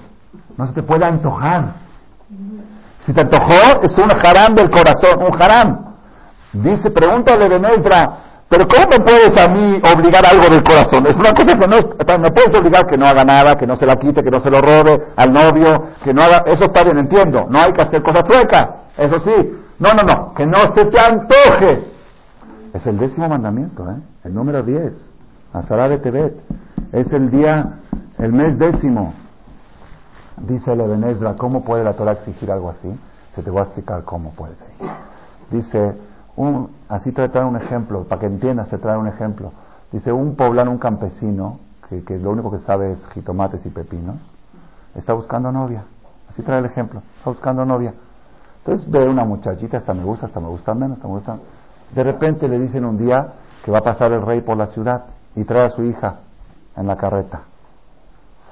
No 0.57 0.67
se 0.67 0.73
te 0.73 0.83
puede 0.83 1.05
antojar. 1.05 1.73
Si 3.05 3.13
te 3.13 3.21
antojó, 3.21 3.81
es 3.81 3.97
un 3.97 4.09
haram 4.11 4.55
del 4.55 4.69
corazón, 4.71 5.21
un 5.21 5.41
haram. 5.41 5.93
Dice, 6.53 6.91
pregúntale 6.91 7.49
Benedra, 7.49 8.32
pero 8.53 8.67
¿cómo 8.67 8.85
me 8.87 9.03
puedes 9.03 9.35
a 9.35 9.47
mí 9.47 9.81
obligar 9.95 10.23
algo 10.27 10.47
del 10.47 10.63
corazón? 10.63 11.07
Es 11.07 11.15
una 11.15 11.31
cosa 11.31 11.57
que 11.57 11.67
no 11.67 11.75
es, 11.75 11.87
me 12.19 12.29
puedes 12.29 12.55
obligar 12.55 12.85
que 12.85 12.95
no 12.95 13.07
haga 13.07 13.23
nada, 13.23 13.55
que 13.55 13.65
no 13.65 13.75
se 13.75 13.83
la 13.83 13.95
quite, 13.95 14.21
que 14.21 14.29
no 14.29 14.39
se 14.41 14.51
lo 14.51 14.61
robe 14.61 14.95
al 15.15 15.33
novio, 15.33 15.87
que 16.03 16.13
no 16.13 16.21
haga, 16.21 16.43
eso 16.45 16.65
está 16.65 16.83
bien, 16.83 16.99
entiendo, 16.99 17.47
no 17.49 17.57
hay 17.57 17.73
que 17.73 17.81
hacer 17.81 18.03
cosas 18.03 18.23
suecas, 18.29 18.69
eso 18.95 19.19
sí. 19.21 19.57
No, 19.79 19.93
no, 19.93 20.03
no, 20.03 20.35
que 20.35 20.45
no 20.45 20.71
se 20.75 20.85
te 20.85 20.99
antoje. 20.99 21.87
Es 22.75 22.85
el 22.85 22.99
décimo 22.99 23.27
mandamiento, 23.27 23.89
¿eh? 23.89 23.95
el 24.23 24.35
número 24.35 24.61
diez, 24.61 24.93
Azará 25.51 25.89
de 25.89 25.97
Tebet. 25.97 26.35
Es 26.91 27.11
el 27.11 27.31
día, 27.31 27.79
el 28.19 28.33
mes 28.33 28.59
décimo. 28.59 29.15
Dice 30.37 30.73
el 30.73 30.81
Ebenezra, 30.81 31.35
¿cómo 31.35 31.63
puede 31.63 31.83
la 31.83 31.93
Torah 31.93 32.11
exigir 32.11 32.51
algo 32.51 32.69
así? 32.69 32.95
Se 33.33 33.41
te 33.41 33.49
va 33.49 33.61
a 33.61 33.63
explicar 33.63 34.03
cómo 34.03 34.29
puede. 34.33 34.53
Dice, 35.49 35.95
un, 36.35 36.69
así 36.89 37.11
te 37.11 37.27
trae 37.29 37.45
un 37.45 37.55
ejemplo, 37.55 38.03
para 38.05 38.19
que 38.19 38.27
entiendas, 38.27 38.69
te 38.69 38.77
trae 38.77 38.97
un 38.97 39.07
ejemplo. 39.07 39.51
Dice, 39.91 40.11
un 40.11 40.35
poblano, 40.35 40.71
un 40.71 40.79
campesino, 40.79 41.59
que, 41.87 42.03
que 42.03 42.17
lo 42.17 42.31
único 42.31 42.51
que 42.51 42.59
sabe 42.59 42.93
es 42.93 42.99
jitomates 43.13 43.65
y 43.65 43.69
pepinos, 43.69 44.15
está 44.95 45.13
buscando 45.13 45.51
novia. 45.51 45.83
Así 46.29 46.41
trae 46.41 46.59
el 46.59 46.65
ejemplo, 46.65 47.01
está 47.17 47.29
buscando 47.29 47.65
novia. 47.65 47.93
Entonces 48.59 48.89
ve 48.89 49.07
una 49.07 49.25
muchachita, 49.25 49.77
hasta 49.77 49.93
me 49.93 50.03
gusta, 50.03 50.27
hasta 50.27 50.39
me 50.39 50.47
gusta 50.47 50.73
menos, 50.73 50.97
hasta 50.97 51.07
me 51.07 51.13
gusta. 51.15 51.37
De 51.93 52.03
repente 52.03 52.47
le 52.47 52.59
dicen 52.59 52.85
un 52.85 52.97
día 52.97 53.33
que 53.63 53.71
va 53.71 53.79
a 53.79 53.83
pasar 53.83 54.11
el 54.13 54.21
rey 54.21 54.41
por 54.41 54.57
la 54.57 54.67
ciudad 54.67 55.05
y 55.35 55.43
trae 55.43 55.65
a 55.65 55.69
su 55.69 55.83
hija 55.83 56.19
en 56.75 56.87
la 56.87 56.97
carreta. 56.97 57.41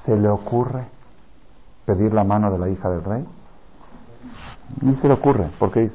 Se 0.06 0.16
le 0.16 0.30
ocurre 0.30 0.86
pedir 1.86 2.14
la 2.14 2.24
mano 2.24 2.52
de 2.52 2.58
la 2.58 2.70
hija 2.70 2.90
del 2.90 3.03
rey? 3.03 3.26
Ni 4.82 4.95
se 4.95 5.08
le 5.08 5.16
ocurre, 5.16 5.49
porque 5.60 5.91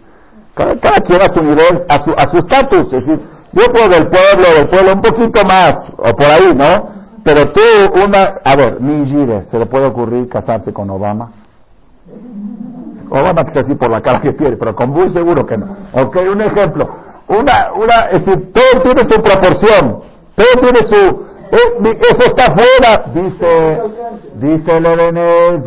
cada, 0.56 0.74
cada 0.80 1.00
quien 1.00 1.20
a 1.20 1.28
su 1.28 1.40
nivel, 1.42 1.84
a 1.86 2.02
su 2.02 2.10
a 2.12 2.26
su 2.28 2.38
estatus, 2.38 2.92
es 2.92 3.06
decir, 3.06 3.20
yo 3.52 3.64
puedo 3.66 3.88
del 3.90 4.08
pueblo, 4.08 4.54
del 4.56 4.68
pueblo 4.68 4.92
un 4.94 5.02
poquito 5.02 5.42
más, 5.46 5.74
o 5.98 6.10
por 6.16 6.26
ahí, 6.26 6.54
¿no? 6.54 6.96
Pero 7.22 7.52
tú, 7.52 7.60
una, 8.02 8.40
a 8.42 8.56
ver, 8.56 8.80
ni 8.80 9.04
Gire, 9.04 9.46
¿se 9.50 9.58
le 9.58 9.66
puede 9.66 9.88
ocurrir 9.88 10.28
casarse 10.28 10.72
con 10.72 10.88
Obama? 10.88 11.30
Obama 13.10 13.44
que 13.44 13.58
así 13.58 13.74
por 13.74 13.90
la 13.90 14.00
cara 14.00 14.20
que 14.20 14.32
tiene, 14.32 14.56
pero 14.56 14.74
con 14.74 14.92
Bush 14.92 15.12
seguro 15.12 15.44
que 15.44 15.58
no. 15.58 15.76
Ok, 15.92 16.16
un 16.32 16.40
ejemplo. 16.40 16.88
Una, 17.28 17.72
una, 17.74 18.08
es 18.12 18.24
decir, 18.24 18.52
todo 18.52 18.82
tiene 18.82 19.10
su 19.10 19.20
proporción, 19.20 20.00
todo 20.34 20.60
tiene 20.60 20.78
su, 20.86 21.26
eso 21.50 22.24
está 22.26 22.54
fuera, 22.54 23.04
dice, 23.12 23.82
dice 24.34 24.76
el 24.76 25.62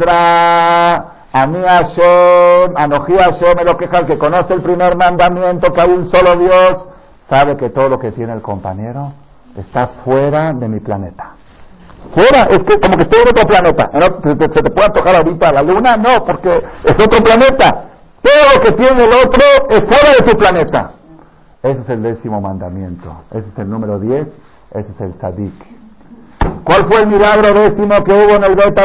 a 1.32 1.48
mí 1.48 1.60
Hashem, 1.62 2.76
Anoji 2.76 3.18
Hashem, 3.18 3.58
lo 3.66 3.78
queja 3.78 4.00
el 4.00 4.06
que 4.08 4.18
conoce 4.18 4.54
el 4.54 4.62
primer 4.62 4.96
mandamiento, 4.96 5.72
que 5.72 5.82
hay 5.82 5.92
un 5.92 6.10
solo 6.10 6.36
Dios, 6.38 6.90
sabe 7.30 7.56
que 7.58 7.70
todo 7.70 7.90
lo 7.90 8.00
que 8.00 8.12
tiene 8.12 8.34
el 8.34 8.42
compañero 8.42 9.14
está 9.56 9.88
fuera 10.04 10.54
de 10.54 10.68
mi 10.68 10.80
planeta. 10.80 11.34
Fuera, 12.14 12.48
es 12.50 12.64
que 12.64 12.80
como 12.80 12.98
que 12.98 13.04
estoy 13.04 13.22
en 13.22 13.30
otro 13.30 13.46
planeta. 13.46 13.90
¿Se 14.24 14.36
te, 14.36 14.72
puede 14.72 14.90
tocar 14.90 15.16
ahorita 15.18 15.52
la 15.52 15.62
luna? 15.62 15.98
No, 15.98 16.24
porque 16.26 16.50
es 16.84 16.94
otro 16.94 17.24
planeta. 17.24 17.86
Todo 18.22 18.56
lo 18.56 18.62
que 18.62 18.72
tiene 18.72 19.04
el 19.04 19.14
otro 19.14 19.46
es 19.70 19.82
fuera 19.82 20.14
de 20.18 20.32
tu 20.32 20.38
planeta. 20.38 20.92
Ese 21.62 21.82
es 21.82 21.90
el 21.90 22.04
décimo 22.04 22.42
mandamiento. 22.42 23.24
Ese 23.32 23.50
es 23.50 23.58
el 23.58 23.70
número 23.70 24.00
diez 24.00 24.28
ese 24.72 24.92
es 24.92 25.02
el 25.02 25.14
tzadik. 25.16 25.54
¿Cuál 26.64 26.86
fue 26.86 27.02
el 27.02 27.08
milagro 27.08 27.54
décimo 27.54 28.04
que 28.04 28.14
hubo 28.14 28.36
en 28.36 28.44
el 28.44 28.56
Bet 28.56 28.78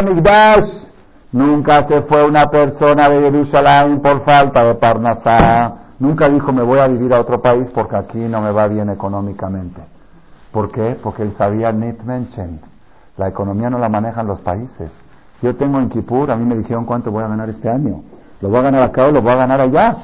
Nunca 1.35 1.85
se 1.89 2.03
fue 2.03 2.25
una 2.25 2.43
persona 2.43 3.09
de 3.09 3.23
Jerusalén 3.23 4.01
por 4.01 4.25
falta 4.25 4.63
de 4.67 4.77
Parnasá. 4.77 5.75
Nunca 5.99 6.29
dijo 6.29 6.53
me 6.53 6.63
voy 6.63 6.79
a 6.79 6.87
vivir 6.87 7.13
a 7.13 7.21
otro 7.21 7.43
país 7.43 7.67
porque 7.75 7.97
aquí 7.97 8.19
no 8.19 8.41
me 8.41 8.53
va 8.53 8.69
bien 8.69 8.89
económicamente. 8.89 9.83
¿Por 10.53 10.71
qué? 10.71 10.97
Porque 11.03 11.25
él 11.25 11.35
sabía 11.37 11.73
net 11.73 12.01
mention. 12.05 12.61
La 13.17 13.27
economía 13.27 13.69
no 13.69 13.81
la 13.81 13.89
manejan 13.89 14.29
los 14.29 14.43
países. 14.43 14.93
Yo 15.43 15.57
tengo 15.57 15.81
en 15.81 15.89
Kipur, 15.89 16.31
a 16.31 16.37
mí 16.37 16.45
me 16.45 16.55
dijeron 16.55 16.85
cuánto 16.85 17.11
voy 17.11 17.25
a 17.25 17.27
ganar 17.27 17.49
este 17.49 17.69
año. 17.69 18.03
¿Lo 18.41 18.49
voy 18.49 18.61
a 18.61 18.63
ganar 18.63 18.85
acá 18.85 19.07
o 19.07 19.11
lo 19.11 19.21
voy 19.21 19.33
a 19.33 19.37
ganar 19.37 19.61
allá? 19.61 19.97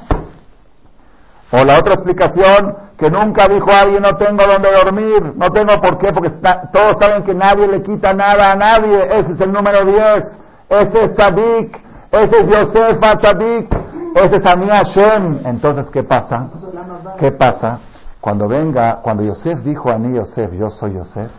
O 1.53 1.63
la 1.63 1.79
otra 1.79 1.93
explicación, 1.93 2.75
que 2.97 3.09
nunca 3.09 3.47
dijo 3.47 3.69
alguien, 3.71 4.01
no 4.01 4.17
tengo 4.17 4.43
donde 4.45 4.69
dormir, 4.69 5.33
no 5.37 5.49
tengo 5.49 5.79
por 5.81 5.97
qué, 5.97 6.11
porque 6.11 6.31
todos 6.73 6.97
saben 6.99 7.23
que 7.23 7.33
nadie 7.33 7.69
le 7.69 7.81
quita 7.83 8.13
nada 8.13 8.51
a 8.51 8.55
nadie, 8.55 9.17
ese 9.17 9.31
es 9.31 9.39
el 9.39 9.53
número 9.53 9.85
10, 9.85 10.40
ese 10.71 11.03
es 11.03 11.15
Tzadik, 11.15 11.79
ese 12.11 12.39
es 12.39 12.47
Yosefa 12.47 13.17
Tzadik, 13.17 13.75
ese 14.15 14.35
es 14.37 14.45
Ami 14.45 14.69
Hashem. 14.69 15.39
Entonces, 15.45 15.87
¿qué 15.91 16.03
pasa? 16.03 16.47
¿Qué 17.19 17.31
pasa? 17.33 17.79
Cuando 18.21 18.47
venga, 18.47 19.01
cuando 19.01 19.23
Yosef 19.23 19.59
dijo 19.63 19.91
a 19.91 19.97
mí, 19.97 20.15
Yosef, 20.15 20.53
yo 20.53 20.69
soy 20.69 20.93
Yosef, 20.93 21.29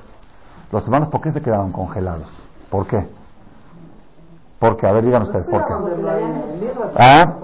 los 0.71 0.85
hermanos, 0.85 1.09
¿por 1.09 1.23
qué 1.23 1.33
se 1.33 1.41
quedaron 1.41 1.73
congelados? 1.73 2.29
¿Por 2.69 2.87
qué? 2.87 3.09
Porque, 4.59 4.87
a 4.87 4.93
ver, 4.93 5.05
digan 5.05 5.23
ustedes, 5.23 5.47
¿por 5.47 5.65
qué? 5.67 5.75
¿Ah? 6.97 7.35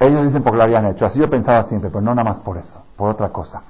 Ellos 0.00 0.26
dicen 0.26 0.42
porque 0.42 0.56
lo 0.56 0.62
habían 0.64 0.86
hecho. 0.86 1.06
Así 1.06 1.20
yo 1.20 1.30
pensaba 1.30 1.64
siempre, 1.68 1.90
pero 1.90 2.00
no 2.00 2.14
nada 2.14 2.28
más 2.28 2.38
por 2.38 2.56
eso, 2.56 2.82
por 2.96 3.10
otra 3.10 3.28
cosa. 3.28 3.62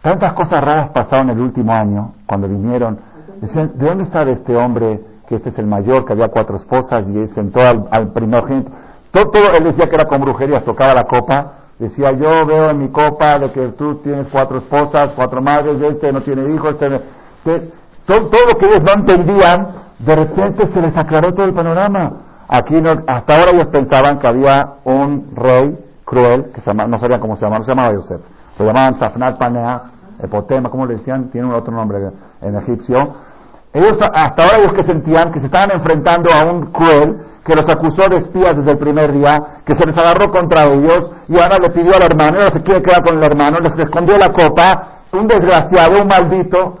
Tantas 0.00 0.32
cosas 0.32 0.62
raras 0.62 0.90
pasaron 0.90 1.30
el 1.30 1.40
último 1.40 1.72
año, 1.72 2.12
cuando 2.26 2.48
vinieron. 2.48 2.98
Decían, 3.40 3.72
¿de 3.74 3.86
dónde 3.86 4.06
sabe 4.06 4.32
este 4.32 4.56
hombre 4.56 5.11
que 5.32 5.36
este 5.36 5.48
es 5.48 5.58
el 5.58 5.66
mayor, 5.66 6.04
que 6.04 6.12
había 6.12 6.28
cuatro 6.28 6.56
esposas 6.56 7.08
y 7.08 7.26
sentó 7.28 7.60
al, 7.60 7.88
al 7.90 8.12
primogénito? 8.12 8.70
Todo, 9.10 9.30
todo, 9.30 9.44
él 9.56 9.64
decía 9.64 9.88
que 9.88 9.94
era 9.94 10.04
con 10.04 10.20
brujerías, 10.20 10.62
tocaba 10.62 10.92
la 10.92 11.04
copa. 11.04 11.52
Decía, 11.78 12.12
yo 12.12 12.44
veo 12.44 12.68
en 12.68 12.76
mi 12.76 12.88
copa 12.90 13.38
de 13.38 13.50
que 13.50 13.68
tú 13.68 13.96
tienes 14.02 14.28
cuatro 14.30 14.58
esposas, 14.58 15.12
cuatro 15.16 15.40
madres, 15.40 15.80
este 15.80 16.12
no 16.12 16.20
tiene 16.20 16.52
hijos, 16.54 16.76
este... 16.80 17.72
todo, 18.04 18.28
todo 18.28 18.40
lo 18.52 18.58
que 18.58 18.66
ellos 18.66 18.82
no 18.82 18.92
entendían, 19.00 19.68
de 19.98 20.16
repente 20.16 20.66
se 20.70 20.80
les 20.82 20.94
aclaró 20.94 21.32
todo 21.32 21.46
el 21.46 21.54
panorama. 21.54 22.12
Aquí 22.46 22.78
no, 22.80 22.90
hasta 22.90 23.38
ahora 23.38 23.52
ellos 23.52 23.68
pensaban 23.68 24.18
que 24.18 24.28
había 24.28 24.74
un 24.84 25.32
rey 25.34 25.78
cruel, 26.04 26.50
que 26.54 26.60
se 26.60 26.66
llama, 26.66 26.86
no 26.86 26.98
sabían 26.98 27.20
cómo 27.20 27.36
se 27.36 27.46
llamaba, 27.46 27.64
se 27.64 27.70
llamaba 27.70 27.94
Yosef, 27.94 28.20
lo 28.58 28.66
llamaban 28.66 28.98
Safnat 28.98 29.38
Paneah, 29.38 29.82
Epotema, 30.22 30.68
¿cómo 30.68 30.84
le 30.84 30.96
decían? 30.96 31.30
Tiene 31.30 31.48
un 31.48 31.54
otro 31.54 31.72
nombre 31.74 32.10
en 32.42 32.54
egipcio. 32.54 33.31
Ellos, 33.72 33.98
hasta 34.00 34.44
ahora 34.44 34.58
ellos 34.58 34.72
que 34.76 34.84
sentían 34.84 35.32
que 35.32 35.40
se 35.40 35.46
estaban 35.46 35.70
enfrentando 35.72 36.30
a 36.30 36.44
un 36.44 36.72
cruel 36.72 37.16
que 37.44 37.54
los 37.54 37.68
acusó 37.68 38.08
de 38.08 38.18
espías 38.18 38.56
desde 38.56 38.72
el 38.72 38.78
primer 38.78 39.12
día, 39.12 39.60
que 39.64 39.74
se 39.74 39.86
les 39.86 39.96
agarró 39.96 40.30
contra 40.30 40.64
ellos, 40.64 41.10
y 41.28 41.38
ahora 41.38 41.58
le 41.58 41.70
pidió 41.70 41.94
al 41.94 42.02
hermano, 42.02 42.38
ahora 42.38 42.52
se 42.52 42.62
quiere 42.62 42.82
quedar 42.82 43.02
con 43.02 43.16
el 43.16 43.22
hermano, 43.22 43.58
les 43.58 43.76
escondió 43.78 44.16
la 44.16 44.32
copa, 44.32 45.00
un 45.12 45.26
desgraciado, 45.26 46.02
un 46.02 46.08
maldito. 46.08 46.78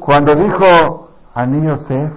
Cuando 0.00 0.34
dijo 0.34 1.10
a 1.34 1.46
Yosef, 1.46 2.12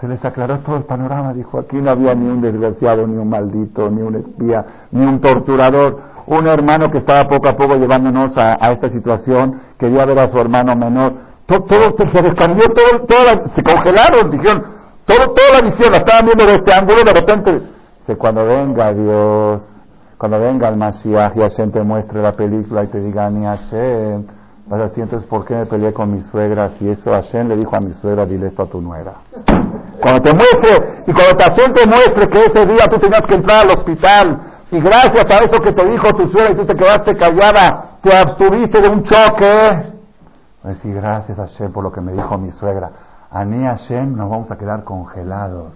se 0.00 0.08
les 0.08 0.24
aclaró 0.24 0.58
todo 0.60 0.76
el 0.76 0.84
panorama, 0.84 1.32
dijo, 1.32 1.58
aquí 1.58 1.76
no 1.76 1.90
había 1.90 2.14
ni 2.14 2.26
un 2.26 2.40
desgraciado, 2.40 3.06
ni 3.06 3.16
un 3.16 3.28
maldito, 3.28 3.90
ni 3.90 4.00
un 4.00 4.16
espía, 4.16 4.64
ni 4.90 5.04
un 5.04 5.20
torturador, 5.20 6.00
un 6.26 6.46
hermano 6.46 6.90
que 6.90 6.98
estaba 6.98 7.28
poco 7.28 7.48
a 7.48 7.56
poco 7.56 7.76
llevándonos 7.76 8.36
a, 8.36 8.54
esta 8.72 8.88
situación, 8.88 9.60
quería 9.78 10.06
ver 10.06 10.18
a 10.18 10.30
su 10.30 10.38
hermano 10.38 10.74
menor, 10.74 11.12
todo, 11.58 11.94
todo 11.94 12.10
se 12.12 12.22
descambió, 12.22 12.64
todo, 12.68 13.06
todo, 13.06 13.50
se 13.54 13.62
congelaron, 13.62 14.30
dijeron, 14.30 14.64
todo, 15.04 15.34
toda 15.34 15.60
la 15.60 15.68
visión 15.68 15.90
la 15.90 15.98
estaban 15.98 16.26
viendo 16.26 16.46
de 16.46 16.54
este 16.54 16.72
ángulo, 16.72 17.02
de 17.02 17.12
repente, 17.12 17.60
cuando 18.18 18.44
venga 18.44 18.92
Dios, 18.92 19.62
cuando 20.18 20.40
venga 20.40 20.68
el 20.68 20.76
Mashiach 20.76 21.36
y 21.36 21.40
Hashem 21.40 21.70
te 21.70 21.82
muestre 21.82 22.22
la 22.22 22.32
película 22.32 22.84
y 22.84 22.88
te 22.88 23.00
diga, 23.00 23.30
ni 23.30 23.44
Hashem, 23.44 24.26
vas 24.66 24.80
a 24.80 24.82
decir, 24.84 25.04
entonces, 25.04 25.28
¿por 25.28 25.44
qué 25.44 25.54
me 25.54 25.66
peleé 25.66 25.92
con 25.92 26.12
mi 26.12 26.22
suegra? 26.24 26.70
Si 26.78 26.88
eso 26.88 27.10
Hashem 27.12 27.48
le 27.48 27.56
dijo 27.56 27.74
a 27.74 27.80
mi 27.80 27.92
suegra, 28.00 28.26
dile 28.26 28.48
esto 28.48 28.62
a 28.62 28.66
tu 28.66 28.80
nuera. 28.80 29.14
Cuando 30.00 30.22
te 30.22 30.32
muestre, 30.34 31.04
y 31.06 31.12
cuando 31.12 31.44
Hashem 31.44 31.74
te 31.74 31.86
muestre 31.86 32.28
que 32.28 32.38
ese 32.40 32.66
día 32.66 32.86
tú 32.88 32.98
tenías 32.98 33.22
que 33.22 33.34
entrar 33.34 33.66
al 33.66 33.70
hospital, 33.70 34.40
y 34.72 34.80
gracias 34.80 35.30
a 35.30 35.44
eso 35.44 35.60
que 35.62 35.72
te 35.72 35.86
dijo 35.88 36.12
tu 36.12 36.28
suegra 36.28 36.52
y 36.52 36.54
tú 36.56 36.64
te 36.64 36.74
quedaste 36.74 37.16
callada, 37.16 37.98
te 38.02 38.16
abstuviste 38.16 38.80
de 38.80 38.88
un 38.88 39.02
choque, 39.02 39.99
decir, 40.68 40.94
gracias 40.94 41.38
a 41.38 41.46
Hashem 41.46 41.72
por 41.72 41.82
lo 41.82 41.92
que 41.92 42.00
me 42.00 42.12
dijo 42.12 42.36
mi 42.38 42.52
suegra. 42.52 42.90
A 43.30 43.44
ni 43.44 43.64
Hashem 43.64 44.16
nos 44.16 44.28
vamos 44.28 44.50
a 44.50 44.58
quedar 44.58 44.84
congelados. 44.84 45.72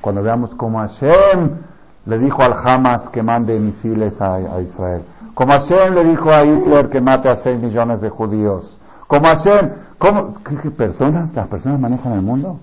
Cuando 0.00 0.22
veamos 0.22 0.54
cómo 0.56 0.78
Hashem 0.80 1.58
le 2.06 2.18
dijo 2.18 2.42
al 2.42 2.52
Hamas 2.52 3.08
que 3.10 3.22
mande 3.22 3.58
misiles 3.58 4.20
a, 4.20 4.34
a 4.34 4.60
Israel. 4.60 5.04
Como 5.34 5.52
Hashem 5.52 5.94
le 5.94 6.04
dijo 6.04 6.30
a 6.30 6.44
Hitler 6.44 6.88
que 6.88 7.00
mate 7.00 7.28
a 7.28 7.36
6 7.36 7.60
millones 7.60 8.00
de 8.00 8.10
judíos. 8.10 8.78
Como 9.06 9.26
Hashem, 9.26 9.70
¿cómo? 9.98 10.34
¿Qué, 10.44 10.70
personas? 10.70 11.32
¿Las 11.34 11.48
personas 11.48 11.80
manejan 11.80 12.12
el 12.12 12.22
mundo? 12.22 12.60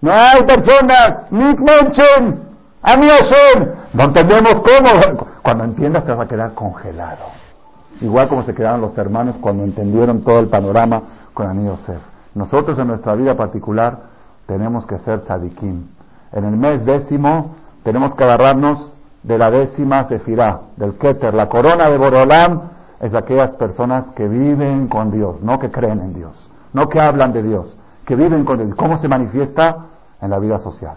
No 0.00 0.12
hay 0.12 0.42
personas, 0.44 1.30
ni 1.30 1.44
mention, 1.44 2.42
a 2.82 2.96
mi 2.96 3.08
Hashem. 3.08 3.68
No 3.92 4.04
entendemos 4.04 4.54
cómo. 4.54 5.26
Cuando 5.42 5.64
entiendas 5.64 6.04
te 6.04 6.12
vas 6.12 6.20
a 6.20 6.28
quedar 6.28 6.54
congelado. 6.54 7.43
Igual 8.00 8.28
como 8.28 8.42
se 8.44 8.54
quedaron 8.54 8.80
los 8.80 8.96
hermanos 8.98 9.36
cuando 9.40 9.64
entendieron 9.64 10.22
todo 10.22 10.38
el 10.38 10.48
panorama 10.48 11.02
con 11.32 11.48
Ani 11.48 11.66
Yosef. 11.66 12.00
Nosotros 12.34 12.78
en 12.78 12.88
nuestra 12.88 13.14
vida 13.14 13.36
particular 13.36 13.98
tenemos 14.46 14.86
que 14.86 14.98
ser 14.98 15.22
tzadikim. 15.22 15.86
En 16.32 16.44
el 16.44 16.56
mes 16.56 16.84
décimo 16.84 17.54
tenemos 17.82 18.14
que 18.14 18.24
agarrarnos 18.24 18.94
de 19.22 19.38
la 19.38 19.50
décima 19.50 20.04
sefirá, 20.04 20.60
del 20.76 20.98
Keter. 20.98 21.34
La 21.34 21.48
corona 21.48 21.88
de 21.88 21.96
Borolam 21.96 22.62
es 23.00 23.14
aquellas 23.14 23.50
personas 23.52 24.06
que 24.14 24.28
viven 24.28 24.88
con 24.88 25.10
Dios, 25.10 25.40
no 25.42 25.58
que 25.58 25.70
creen 25.70 26.00
en 26.00 26.14
Dios, 26.14 26.50
no 26.72 26.88
que 26.88 27.00
hablan 27.00 27.32
de 27.32 27.42
Dios, 27.42 27.76
que 28.04 28.16
viven 28.16 28.44
con 28.44 28.58
Dios. 28.58 28.74
¿Cómo 28.76 28.98
se 28.98 29.08
manifiesta? 29.08 29.86
En 30.20 30.30
la 30.30 30.38
vida 30.38 30.58
social. 30.58 30.96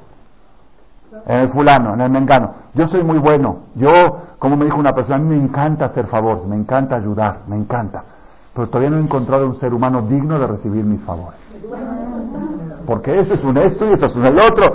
En 1.25 1.39
el 1.41 1.49
fulano, 1.49 1.93
en 1.93 2.01
el 2.01 2.09
mengano. 2.09 2.53
Yo 2.73 2.87
soy 2.87 3.03
muy 3.03 3.17
bueno. 3.17 3.63
Yo, 3.75 3.89
como 4.39 4.55
me 4.55 4.65
dijo 4.65 4.77
una 4.77 4.93
persona, 4.93 5.15
a 5.15 5.19
mí 5.19 5.35
me 5.35 5.43
encanta 5.43 5.85
hacer 5.85 6.07
favores, 6.07 6.45
me 6.45 6.55
encanta 6.55 6.95
ayudar, 6.95 7.39
me 7.47 7.57
encanta. 7.57 8.03
Pero 8.53 8.67
todavía 8.67 8.89
no 8.89 8.97
he 8.97 9.01
encontrado 9.01 9.45
un 9.45 9.55
ser 9.59 9.73
humano 9.73 10.01
digno 10.01 10.39
de 10.39 10.47
recibir 10.47 10.83
mis 10.83 11.03
favores. 11.03 11.39
Porque 12.85 13.19
ese 13.19 13.35
es 13.35 13.43
un 13.43 13.57
esto 13.57 13.85
y 13.85 13.93
ese 13.93 14.05
es 14.05 14.15
un 14.15 14.25
el 14.25 14.39
otro. 14.39 14.65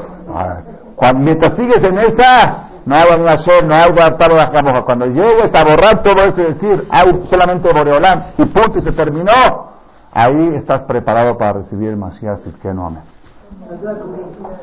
Cuando, 0.95 1.21
mientras 1.21 1.57
sigues 1.57 1.83
en 1.83 1.99
esa, 1.99 2.69
no 2.85 2.95
hay 2.95 3.03
a 3.03 3.33
hacer, 3.33 3.65
no 3.65 3.75
hay 3.75 3.91
adaptar 3.91 4.33
la 4.33 4.51
camoja. 4.51 4.83
Cuando 4.83 5.07
llegues 5.07 5.55
a 5.55 5.65
borrar 5.65 6.03
todo 6.03 6.25
eso 6.25 6.41
y 6.41 6.45
decir, 6.55 6.87
hay 6.91 7.27
solamente 7.31 7.73
Boreolán 7.73 8.33
y 8.39 8.45
punto 8.47 8.79
y 8.79 8.83
se 8.83 8.93
terminó, 8.93 9.71
ahí 10.13 10.55
estás 10.55 10.83
preparado 10.83 11.39
para 11.39 11.55
recibir 11.55 11.91
el 11.91 11.97
Mashiach 11.97 12.41
no 12.75 12.87
Amén. 12.87 13.03